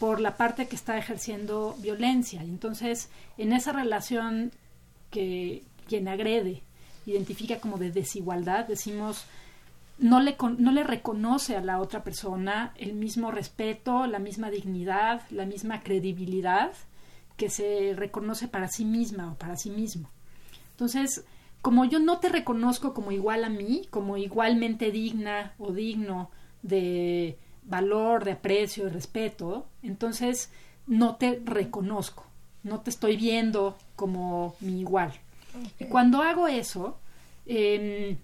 Por 0.00 0.20
la 0.20 0.36
parte 0.36 0.66
que 0.66 0.76
está 0.76 0.96
ejerciendo 0.96 1.76
violencia. 1.80 2.42
Y 2.42 2.48
entonces, 2.48 3.10
en 3.36 3.52
esa 3.52 3.72
relación 3.72 4.52
que 5.10 5.62
quien 5.88 6.08
agrede 6.08 6.62
identifica 7.06 7.60
como 7.60 7.78
de 7.78 7.92
desigualdad, 7.92 8.66
decimos, 8.66 9.26
no 9.98 10.20
le, 10.20 10.36
no 10.58 10.72
le 10.72 10.84
reconoce 10.84 11.56
a 11.56 11.60
la 11.60 11.80
otra 11.80 12.02
persona 12.02 12.72
el 12.76 12.94
mismo 12.94 13.30
respeto, 13.30 14.06
la 14.06 14.18
misma 14.18 14.50
dignidad, 14.50 15.22
la 15.30 15.46
misma 15.46 15.80
credibilidad 15.80 16.72
que 17.36 17.50
se 17.50 17.94
reconoce 17.94 18.48
para 18.48 18.68
sí 18.68 18.84
misma 18.84 19.32
o 19.32 19.34
para 19.36 19.56
sí 19.56 19.70
mismo. 19.70 20.10
Entonces, 20.72 21.24
como 21.62 21.84
yo 21.84 21.98
no 21.98 22.18
te 22.18 22.28
reconozco 22.28 22.94
como 22.94 23.12
igual 23.12 23.44
a 23.44 23.48
mí, 23.48 23.86
como 23.90 24.16
igualmente 24.16 24.90
digna 24.90 25.54
o 25.58 25.72
digno 25.72 26.30
de 26.62 27.38
valor, 27.66 28.24
de 28.24 28.32
aprecio, 28.32 28.84
de 28.84 28.90
respeto, 28.90 29.66
entonces 29.82 30.50
no 30.86 31.16
te 31.16 31.40
reconozco, 31.44 32.24
no 32.62 32.80
te 32.80 32.90
estoy 32.90 33.16
viendo 33.16 33.76
como 33.96 34.54
mi 34.60 34.80
igual. 34.80 35.12
Y 35.78 35.84
cuando 35.86 36.22
hago 36.22 36.48
eso, 36.48 36.98
em, 37.46 38.16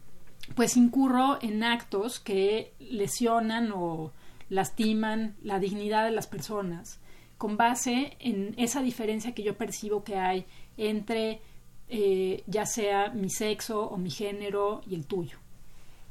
pues 0.55 0.77
incurro 0.77 1.39
en 1.43 1.63
actos 1.65 2.21
que 2.21 2.73
lesionan 2.79 3.73
o 3.73 4.13
lastiman 4.49 5.35
la 5.43 5.59
dignidad 5.59 6.05
de 6.05 6.11
las 6.11 6.27
personas 6.27 6.99
con 7.39 7.57
base 7.57 8.17
en 8.21 8.55
esa 8.57 8.83
diferencia 8.83 9.35
que 9.35 9.43
yo 9.43 9.57
percibo 9.57 10.05
que 10.05 10.17
hay 10.17 10.45
entre 10.77 11.41
eh, 11.89 12.45
ya 12.47 12.67
sea 12.67 13.11
mi 13.11 13.31
sexo 13.31 13.83
o 13.83 13.97
mi 13.97 14.11
género 14.11 14.81
y 14.87 14.95
el 14.95 15.07
tuyo. 15.07 15.39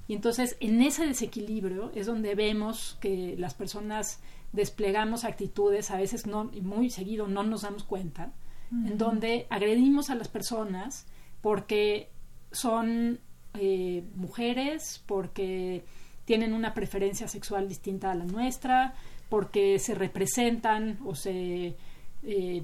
Y 0.07 0.13
entonces 0.13 0.57
en 0.59 0.81
ese 0.81 1.05
desequilibrio 1.05 1.91
es 1.95 2.05
donde 2.05 2.35
vemos 2.35 2.97
que 2.99 3.35
las 3.37 3.53
personas 3.53 4.19
desplegamos 4.51 5.23
actitudes, 5.23 5.91
a 5.91 5.97
veces 5.97 6.27
no, 6.27 6.45
muy 6.61 6.89
seguido 6.89 7.27
no 7.27 7.43
nos 7.43 7.61
damos 7.61 7.83
cuenta, 7.83 8.33
en 8.71 8.97
donde 8.97 9.47
agredimos 9.49 10.09
a 10.09 10.15
las 10.15 10.29
personas 10.29 11.05
porque 11.41 12.09
son 12.53 13.19
eh, 13.55 14.03
mujeres, 14.15 15.03
porque 15.05 15.83
tienen 16.23 16.53
una 16.53 16.73
preferencia 16.73 17.27
sexual 17.27 17.67
distinta 17.67 18.11
a 18.11 18.15
la 18.15 18.23
nuestra, 18.23 18.93
porque 19.27 19.77
se 19.79 19.93
representan 19.93 20.99
o 21.05 21.15
se, 21.15 21.75
eh, 22.23 22.61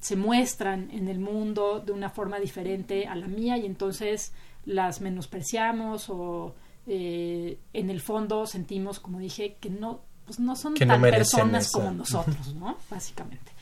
se 0.00 0.16
muestran 0.16 0.90
en 0.90 1.08
el 1.08 1.18
mundo 1.18 1.80
de 1.80 1.92
una 1.92 2.10
forma 2.10 2.38
diferente 2.38 3.06
a 3.06 3.14
la 3.14 3.26
mía 3.26 3.56
y 3.56 3.64
entonces 3.64 4.32
las 4.66 5.00
menospreciamos 5.00 6.10
o 6.10 6.54
eh, 6.88 7.58
en 7.72 7.90
el 7.90 8.00
fondo 8.00 8.46
sentimos, 8.46 8.98
como 8.98 9.18
dije, 9.18 9.56
que 9.60 9.70
no, 9.70 10.00
pues 10.24 10.40
no 10.40 10.56
son 10.56 10.74
Que 10.74 10.86
tan 10.86 11.00
personas 11.02 11.66
esa. 11.66 11.78
como 11.78 11.90
nosotros, 11.92 12.54
¿no? 12.54 12.78
Básicamente. 12.90 13.52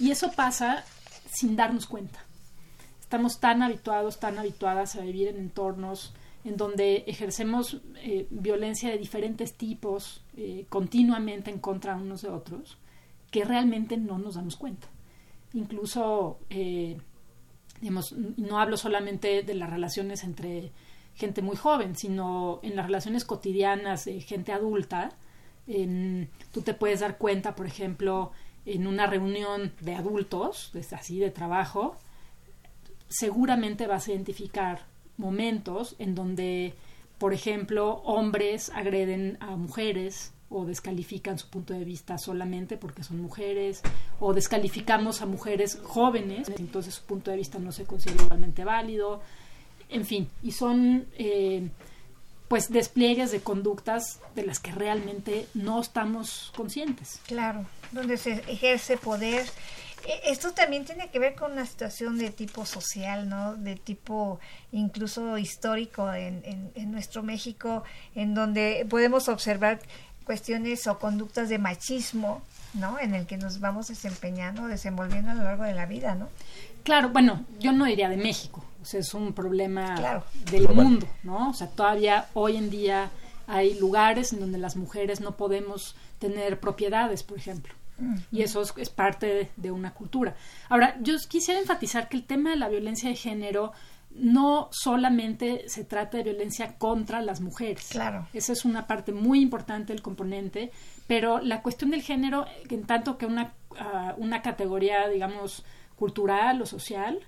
Y 0.00 0.10
eso 0.10 0.32
pasa 0.32 0.84
sin 1.32 1.56
darnos 1.56 1.86
cuenta. 1.86 2.24
estamos 3.00 3.38
tan 3.38 3.62
habituados, 3.62 4.18
tan 4.18 4.38
habituadas 4.38 4.96
a 4.96 5.02
vivir 5.02 5.28
en 5.28 5.36
entornos 5.36 6.14
en 6.44 6.56
donde 6.56 7.04
ejercemos 7.06 7.80
eh, 7.96 8.26
violencia 8.30 8.90
de 8.90 8.98
diferentes 8.98 9.54
tipos 9.54 10.22
eh, 10.36 10.66
continuamente 10.68 11.50
en 11.50 11.58
contra 11.58 11.96
unos 11.96 12.22
de 12.22 12.28
otros, 12.28 12.76
que 13.30 13.44
realmente 13.44 13.96
no 13.96 14.18
nos 14.18 14.34
damos 14.34 14.56
cuenta. 14.56 14.86
Incluso, 15.54 16.38
eh, 16.50 16.98
digamos, 17.80 18.12
no 18.12 18.58
hablo 18.58 18.76
solamente 18.76 19.42
de 19.42 19.54
las 19.54 19.70
relaciones 19.70 20.22
entre 20.22 20.70
gente 21.14 21.42
muy 21.42 21.56
joven, 21.56 21.96
sino 21.96 22.60
en 22.62 22.76
las 22.76 22.86
relaciones 22.86 23.24
cotidianas 23.24 24.04
de 24.04 24.20
gente 24.20 24.52
adulta. 24.52 25.12
En, 25.66 26.28
tú 26.52 26.62
te 26.62 26.74
puedes 26.74 27.00
dar 27.00 27.18
cuenta, 27.18 27.54
por 27.54 27.66
ejemplo, 27.66 28.32
en 28.66 28.86
una 28.86 29.06
reunión 29.06 29.72
de 29.80 29.94
adultos, 29.94 30.72
así 30.92 31.18
de 31.18 31.30
trabajo, 31.30 31.96
seguramente 33.08 33.86
vas 33.86 34.08
a 34.08 34.12
identificar 34.12 34.82
momentos 35.16 35.94
en 35.98 36.14
donde, 36.14 36.74
por 37.18 37.32
ejemplo, 37.32 38.02
hombres 38.04 38.70
agreden 38.74 39.36
a 39.40 39.56
mujeres 39.56 40.32
o 40.50 40.64
descalifican 40.64 41.38
su 41.38 41.48
punto 41.48 41.72
de 41.74 41.84
vista 41.84 42.16
solamente 42.18 42.76
porque 42.76 43.02
son 43.02 43.20
mujeres, 43.20 43.82
o 44.20 44.32
descalificamos 44.32 45.20
a 45.20 45.26
mujeres 45.26 45.80
jóvenes, 45.82 46.50
entonces 46.58 46.94
su 46.94 47.04
punto 47.04 47.30
de 47.30 47.38
vista 47.38 47.58
no 47.58 47.72
se 47.72 47.84
considera 47.84 48.24
igualmente 48.24 48.64
válido, 48.64 49.20
en 49.88 50.04
fin, 50.04 50.28
y 50.42 50.52
son 50.52 51.06
eh, 51.18 51.68
pues 52.48 52.70
despliegues 52.70 53.32
de 53.32 53.40
conductas 53.40 54.20
de 54.34 54.44
las 54.44 54.60
que 54.60 54.72
realmente 54.72 55.46
no 55.54 55.80
estamos 55.80 56.52
conscientes. 56.56 57.20
Claro, 57.26 57.64
donde 57.92 58.16
se 58.16 58.42
ejerce 58.48 58.96
poder 58.96 59.46
e, 60.06 60.30
esto 60.30 60.52
también 60.52 60.84
tiene 60.84 61.08
que 61.08 61.18
ver 61.18 61.34
con 61.34 61.52
una 61.52 61.66
situación 61.66 62.18
de 62.18 62.30
tipo 62.30 62.66
social, 62.66 63.28
¿no? 63.28 63.56
De 63.56 63.76
tipo 63.76 64.38
incluso 64.72 65.38
histórico 65.38 66.12
en, 66.12 66.42
en, 66.74 66.92
nuestro 66.92 67.22
México, 67.22 67.84
en 68.14 68.34
donde 68.34 68.86
podemos 68.88 69.28
observar 69.28 69.80
cuestiones 70.24 70.86
o 70.86 70.98
conductas 70.98 71.48
de 71.48 71.58
machismo, 71.58 72.42
¿no? 72.74 72.98
En 72.98 73.14
el 73.14 73.26
que 73.26 73.36
nos 73.36 73.60
vamos 73.60 73.88
desempeñando, 73.88 74.66
desenvolviendo 74.66 75.30
a 75.30 75.34
lo 75.34 75.44
largo 75.44 75.64
de 75.64 75.74
la 75.74 75.86
vida, 75.86 76.14
¿no? 76.14 76.28
Claro, 76.82 77.08
bueno, 77.10 77.44
yo 77.58 77.72
no 77.72 77.86
diría 77.86 78.08
de 78.08 78.16
México, 78.16 78.64
o 78.82 78.84
sea, 78.84 79.00
es 79.00 79.14
un 79.14 79.32
problema 79.32 80.22
del 80.50 80.68
mundo, 80.68 81.08
¿no? 81.22 81.50
O 81.50 81.54
sea, 81.54 81.68
todavía 81.68 82.26
hoy 82.34 82.56
en 82.56 82.70
día 82.70 83.10
hay 83.46 83.78
lugares 83.78 84.32
en 84.32 84.40
donde 84.40 84.58
las 84.58 84.76
mujeres 84.76 85.20
no 85.20 85.36
podemos 85.36 85.96
tener 86.18 86.60
propiedades, 86.60 87.22
por 87.22 87.38
ejemplo. 87.38 87.74
Y 88.32 88.42
eso 88.42 88.60
es, 88.76 88.90
parte 88.90 89.50
de, 89.56 89.70
una 89.70 89.94
cultura. 89.94 90.34
Ahora, 90.68 90.96
yo 91.00 91.14
quisiera 91.28 91.60
enfatizar 91.60 92.08
que 92.08 92.16
el 92.16 92.24
tema 92.24 92.50
de 92.50 92.56
la 92.56 92.68
violencia 92.68 93.08
de 93.08 93.14
género 93.14 93.72
no 94.14 94.68
solamente 94.70 95.68
se 95.68 95.84
trata 95.84 96.18
de 96.18 96.24
violencia 96.24 96.76
contra 96.78 97.20
las 97.20 97.40
mujeres. 97.40 97.88
Claro. 97.90 98.28
Esa 98.32 98.52
es 98.52 98.64
una 98.64 98.86
parte 98.86 99.12
muy 99.12 99.40
importante 99.40 99.92
del 99.92 100.02
componente, 100.02 100.70
pero 101.06 101.40
la 101.40 101.62
cuestión 101.62 101.90
del 101.90 102.02
género, 102.02 102.46
en 102.68 102.86
tanto 102.86 103.18
que 103.18 103.26
una, 103.26 103.54
ah, 103.78 104.14
una 104.16 104.42
categoría, 104.42 105.08
digamos, 105.08 105.64
cultural 105.96 106.62
o 106.62 106.66
social, 106.66 107.20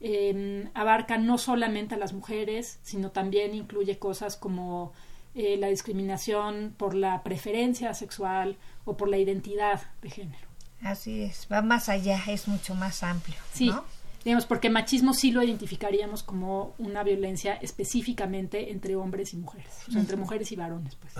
em, 0.00 0.70
abarca 0.74 1.18
no 1.18 1.36
solamente 1.36 1.94
a 1.94 1.98
las 1.98 2.14
mujeres, 2.14 2.80
sino 2.82 3.10
también 3.10 3.54
incluye 3.54 3.98
cosas 3.98 4.36
como 4.36 4.92
eh, 5.34 5.56
la 5.58 5.68
discriminación 5.68 6.74
por 6.76 6.94
la 6.94 7.22
preferencia 7.22 7.92
sexual 7.94 8.56
o 8.84 8.96
por 8.96 9.08
la 9.08 9.18
identidad 9.18 9.82
de 10.00 10.10
género. 10.10 10.48
Así 10.82 11.22
es, 11.22 11.46
va 11.52 11.60
más 11.60 11.90
allá, 11.90 12.18
es 12.28 12.48
mucho 12.48 12.74
más 12.74 13.02
amplio. 13.02 13.36
Sí, 13.52 13.70
digamos, 14.24 14.46
porque 14.46 14.70
machismo 14.70 15.14
sí 15.14 15.30
lo 15.30 15.42
identificaríamos 15.42 16.22
como 16.22 16.74
una 16.78 17.02
violencia 17.02 17.54
específicamente 17.54 18.70
entre 18.70 18.96
hombres 18.96 19.32
y 19.32 19.36
mujeres, 19.36 19.72
o 19.88 19.92
sea, 19.92 20.00
entre 20.00 20.16
mujeres 20.16 20.50
y 20.52 20.56
varones, 20.56 20.96
pues. 20.96 21.14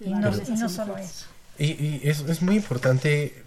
Y, 0.00 0.10
no, 0.10 0.68
solo 0.68 0.96
eso. 0.98 1.26
Y, 1.58 2.00
es, 2.06 2.20
es, 2.20 2.42
muy 2.42 2.56
importante 2.56 3.42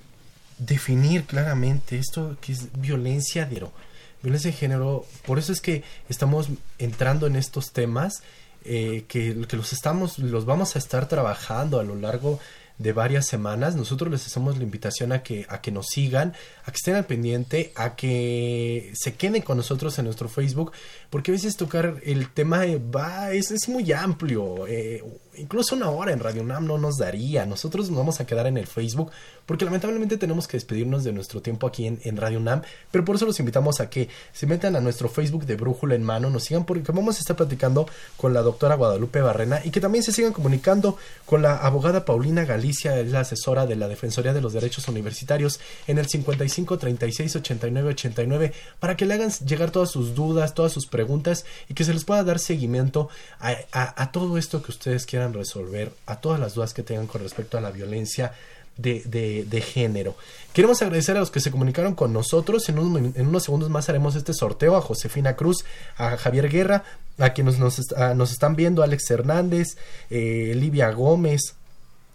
definir 0.58 1.26
claramente 1.26 2.00
esto 2.00 2.38
que 2.42 2.54
es 2.54 2.70
violencia 2.80 3.44
de 3.44 3.50
género. 3.50 3.72
Violencia 4.24 4.52
de 4.52 4.58
género, 4.58 5.06
por 5.26 5.40
eso 5.40 5.54
es 5.54 5.62
que 5.62 5.84
estamos 6.10 6.50
entrando 6.78 7.28
en 7.28 7.36
estos 7.36 7.72
temas 7.72 8.24
eh, 8.66 9.06
que, 9.08 9.46
que, 9.48 9.56
los 9.56 9.72
estamos, 9.72 10.20
los 10.20 10.46
vamos 10.46 10.76
a 10.76 10.80
estar 10.80 11.08
trabajando 11.08 11.80
a 11.80 11.84
lo 11.84 11.96
largo 11.96 12.40
de 12.80 12.94
varias 12.94 13.28
semanas. 13.28 13.76
Nosotros 13.76 14.10
les 14.10 14.26
hacemos 14.26 14.58
la 14.58 14.64
invitación 14.64 15.12
a 15.12 15.22
que, 15.22 15.46
a 15.50 15.62
que 15.62 15.72
nos 15.72 15.88
sigan, 15.88 16.34
a 16.66 16.72
que 16.72 16.78
estén 16.78 16.96
al 16.96 17.06
pendiente, 17.06 17.72
a 17.76 17.96
que 17.96 18.92
se 18.96 19.14
queden 19.14 19.44
con 19.44 19.58
nosotros 19.58 20.00
en 20.00 20.06
nuestro 20.06 20.30
Facebook, 20.30 20.72
porque 21.10 21.32
a 21.32 21.34
veces 21.34 21.58
tocar 21.58 21.98
el 22.04 22.32
tema 22.32 22.64
va, 22.94 23.32
es, 23.32 23.52
es 23.52 23.70
muy 23.70 23.92
amplio. 23.92 24.66
Eh, 24.68 25.04
incluso 25.38 25.76
una 25.76 25.90
hora 25.90 26.14
en 26.14 26.20
Radio 26.20 26.44
Nam 26.44 26.66
no 26.66 26.78
nos 26.78 26.98
daría. 26.98 27.46
Nosotros 27.46 27.90
nos 27.90 28.00
vamos 28.00 28.20
a 28.20 28.26
quedar 28.26 28.48
en 28.48 28.58
el 28.58 28.66
Facebook 28.66 29.12
porque 29.50 29.66
lamentablemente 29.66 30.18
tenemos 30.18 30.48
que 30.48 30.58
despedirnos 30.58 31.04
de 31.04 31.12
nuestro 31.12 31.42
tiempo 31.42 31.66
aquí 31.66 31.88
en, 31.88 32.18
Radio 32.18 32.40
Nam, 32.40 32.62
pero 32.92 33.04
por 33.04 33.16
eso 33.16 33.26
los 33.26 33.40
invitamos 33.40 33.80
a 33.80 33.90
que 33.90 34.08
se 34.32 34.46
metan 34.46 34.76
a 34.76 34.80
nuestro 34.80 35.10
Facebook 35.10 35.48
de 35.48 35.56
Brújula 35.56 35.96
en 35.96 36.04
Mano, 36.04 36.30
nos 36.30 36.44
sigan 36.44 36.66
porque 36.66 36.92
vamos 36.92 37.18
a 37.18 37.20
estar 37.22 37.36
platicando 37.36 37.90
con 38.16 38.32
la 38.32 38.44
doctora 38.44 38.76
Guadalupe 38.76 39.22
Barrena 39.22 39.60
y 39.64 39.72
que 39.72 39.82
también 39.82 40.04
se 40.04 40.12
sigan 40.12 40.34
comunicando 40.34 41.00
con 41.26 41.42
la 41.42 41.58
abogada 41.58 42.06
Paulina 42.06 42.46
Galicia, 42.46 43.00
es 43.00 43.10
la 43.10 43.22
asesora 43.22 43.66
de 43.66 43.76
la 43.76 43.88
Defensoría 43.88 44.34
de 44.34 44.42
los 44.42 44.54
Derechos 44.54 44.88
Universitarios 44.88 45.60
en 45.88 45.98
el 45.98 46.08
55 46.08 46.78
36 46.78 47.38
89 47.38 47.90
89 47.90 48.54
para 48.80 48.96
que 48.96 49.08
le 49.08 49.16
hagan 49.16 49.32
llegar 49.32 49.72
todas 49.72 49.90
sus 49.90 50.14
dudas, 50.14 50.54
todas 50.54 50.72
sus 50.72 50.86
preguntas 50.86 51.44
y 51.68 51.74
que 51.74 51.86
se 51.86 51.96
les 51.96 52.06
pueda 52.06 52.24
dar 52.24 52.38
seguimiento 52.38 53.10
a 53.40 54.12
todo 54.12 54.38
esto 54.38 54.62
que 54.62 54.70
ustedes 54.70 55.08
quieran 55.08 55.34
resolver 55.34 55.92
a 56.06 56.22
todas 56.22 56.40
las 56.40 56.54
dudas 56.54 56.76
que 56.76 56.84
tengan 56.84 57.08
con 57.08 57.24
respecto 57.24 57.58
a 57.58 57.62
la 57.62 57.72
violencia 57.72 58.32
de, 58.80 59.46
de, 59.46 59.62
género. 59.62 60.16
Queremos 60.54 60.82
agradecer 60.82 61.18
a 61.18 61.20
los 61.20 61.32
que 61.32 61.40
se 61.40 61.52
comunicaron 61.52 61.96
con 61.96 62.14
nosotros. 62.14 62.68
En, 62.70 62.80
unos 62.80 63.44
segundos 63.44 63.70
más 63.70 63.90
haremos 63.90 64.16
este 64.16 64.34
sorteo 64.34 64.76
a 64.76 64.82
Josefina 64.82 65.36
Cruz, 65.36 65.66
a 65.98 66.18
Javier 66.18 66.50
Guerra, 66.50 66.84
a 67.18 67.32
quienes 67.34 67.60
nos, 67.60 67.80
nos 68.16 68.32
están 68.32 68.56
viendo, 68.56 68.82
Alex 68.82 69.10
Hernández, 69.12 69.78
eh, 70.10 70.54
Livia 70.56 70.92
Gómez, 70.92 71.56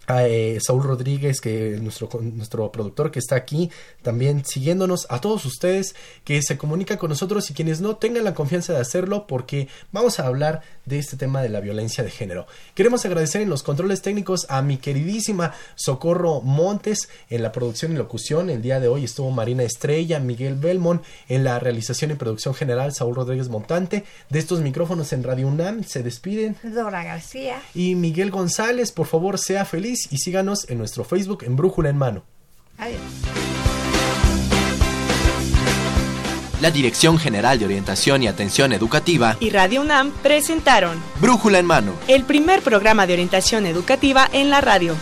a 0.07 0.27
eh, 0.27 0.59
Saúl 0.61 0.83
Rodríguez, 0.83 1.41
que 1.41 1.77
nuestro, 1.81 2.09
nuestro 2.21 2.71
productor 2.71 3.11
que 3.11 3.19
está 3.19 3.35
aquí, 3.35 3.71
también 4.01 4.45
siguiéndonos, 4.45 5.07
a 5.09 5.19
todos 5.19 5.45
ustedes 5.45 5.95
que 6.23 6.41
se 6.41 6.57
comunican 6.57 6.97
con 6.97 7.09
nosotros 7.09 7.49
y 7.49 7.53
quienes 7.53 7.81
no 7.81 7.97
tengan 7.97 8.23
la 8.23 8.33
confianza 8.33 8.73
de 8.73 8.79
hacerlo 8.79 9.27
porque 9.27 9.67
vamos 9.91 10.19
a 10.19 10.27
hablar 10.27 10.61
de 10.85 10.99
este 10.99 11.17
tema 11.17 11.41
de 11.41 11.49
la 11.49 11.59
violencia 11.59 12.03
de 12.03 12.11
género. 12.11 12.47
Queremos 12.73 13.05
agradecer 13.05 13.41
en 13.41 13.49
los 13.49 13.63
controles 13.63 14.01
técnicos 14.01 14.45
a 14.49 14.61
mi 14.61 14.77
queridísima 14.77 15.53
Socorro 15.75 16.41
Montes 16.41 17.09
en 17.29 17.43
la 17.43 17.51
producción 17.51 17.91
y 17.91 17.95
locución. 17.95 18.49
El 18.49 18.61
día 18.61 18.79
de 18.79 18.87
hoy 18.87 19.05
estuvo 19.05 19.31
Marina 19.31 19.63
Estrella, 19.63 20.19
Miguel 20.19 20.55
Belmont 20.55 21.03
en 21.27 21.43
la 21.43 21.59
realización 21.59 22.11
y 22.11 22.15
producción 22.15 22.53
general, 22.53 22.93
Saúl 22.93 23.15
Rodríguez 23.15 23.49
Montante. 23.49 24.03
De 24.29 24.39
estos 24.39 24.61
micrófonos 24.61 25.13
en 25.13 25.23
Radio 25.23 25.47
UNAM 25.47 25.83
se 25.83 26.03
despiden. 26.03 26.55
Dora 26.63 27.03
García. 27.03 27.61
Y 27.73 27.95
Miguel 27.95 28.31
González, 28.31 28.91
por 28.91 29.07
favor, 29.07 29.39
sea 29.39 29.65
feliz 29.65 29.94
y 30.11 30.17
síganos 30.17 30.69
en 30.69 30.77
nuestro 30.77 31.03
Facebook 31.03 31.43
en 31.43 31.55
Brújula 31.55 31.89
en 31.89 31.97
Mano. 31.97 32.23
Adiós. 32.77 33.01
La 36.61 36.71
Dirección 36.71 37.17
General 37.17 37.59
de 37.59 37.65
Orientación 37.65 38.23
y 38.23 38.27
Atención 38.27 38.73
Educativa 38.73 39.35
y 39.39 39.49
Radio 39.49 39.81
UNAM 39.81 40.11
presentaron 40.23 40.97
Brújula 41.19 41.59
en 41.59 41.65
Mano, 41.65 41.93
el 42.07 42.23
primer 42.23 42.61
programa 42.61 43.05
de 43.05 43.13
orientación 43.13 43.65
educativa 43.65 44.29
en 44.31 44.49
la 44.49 44.61
radio. 44.61 44.95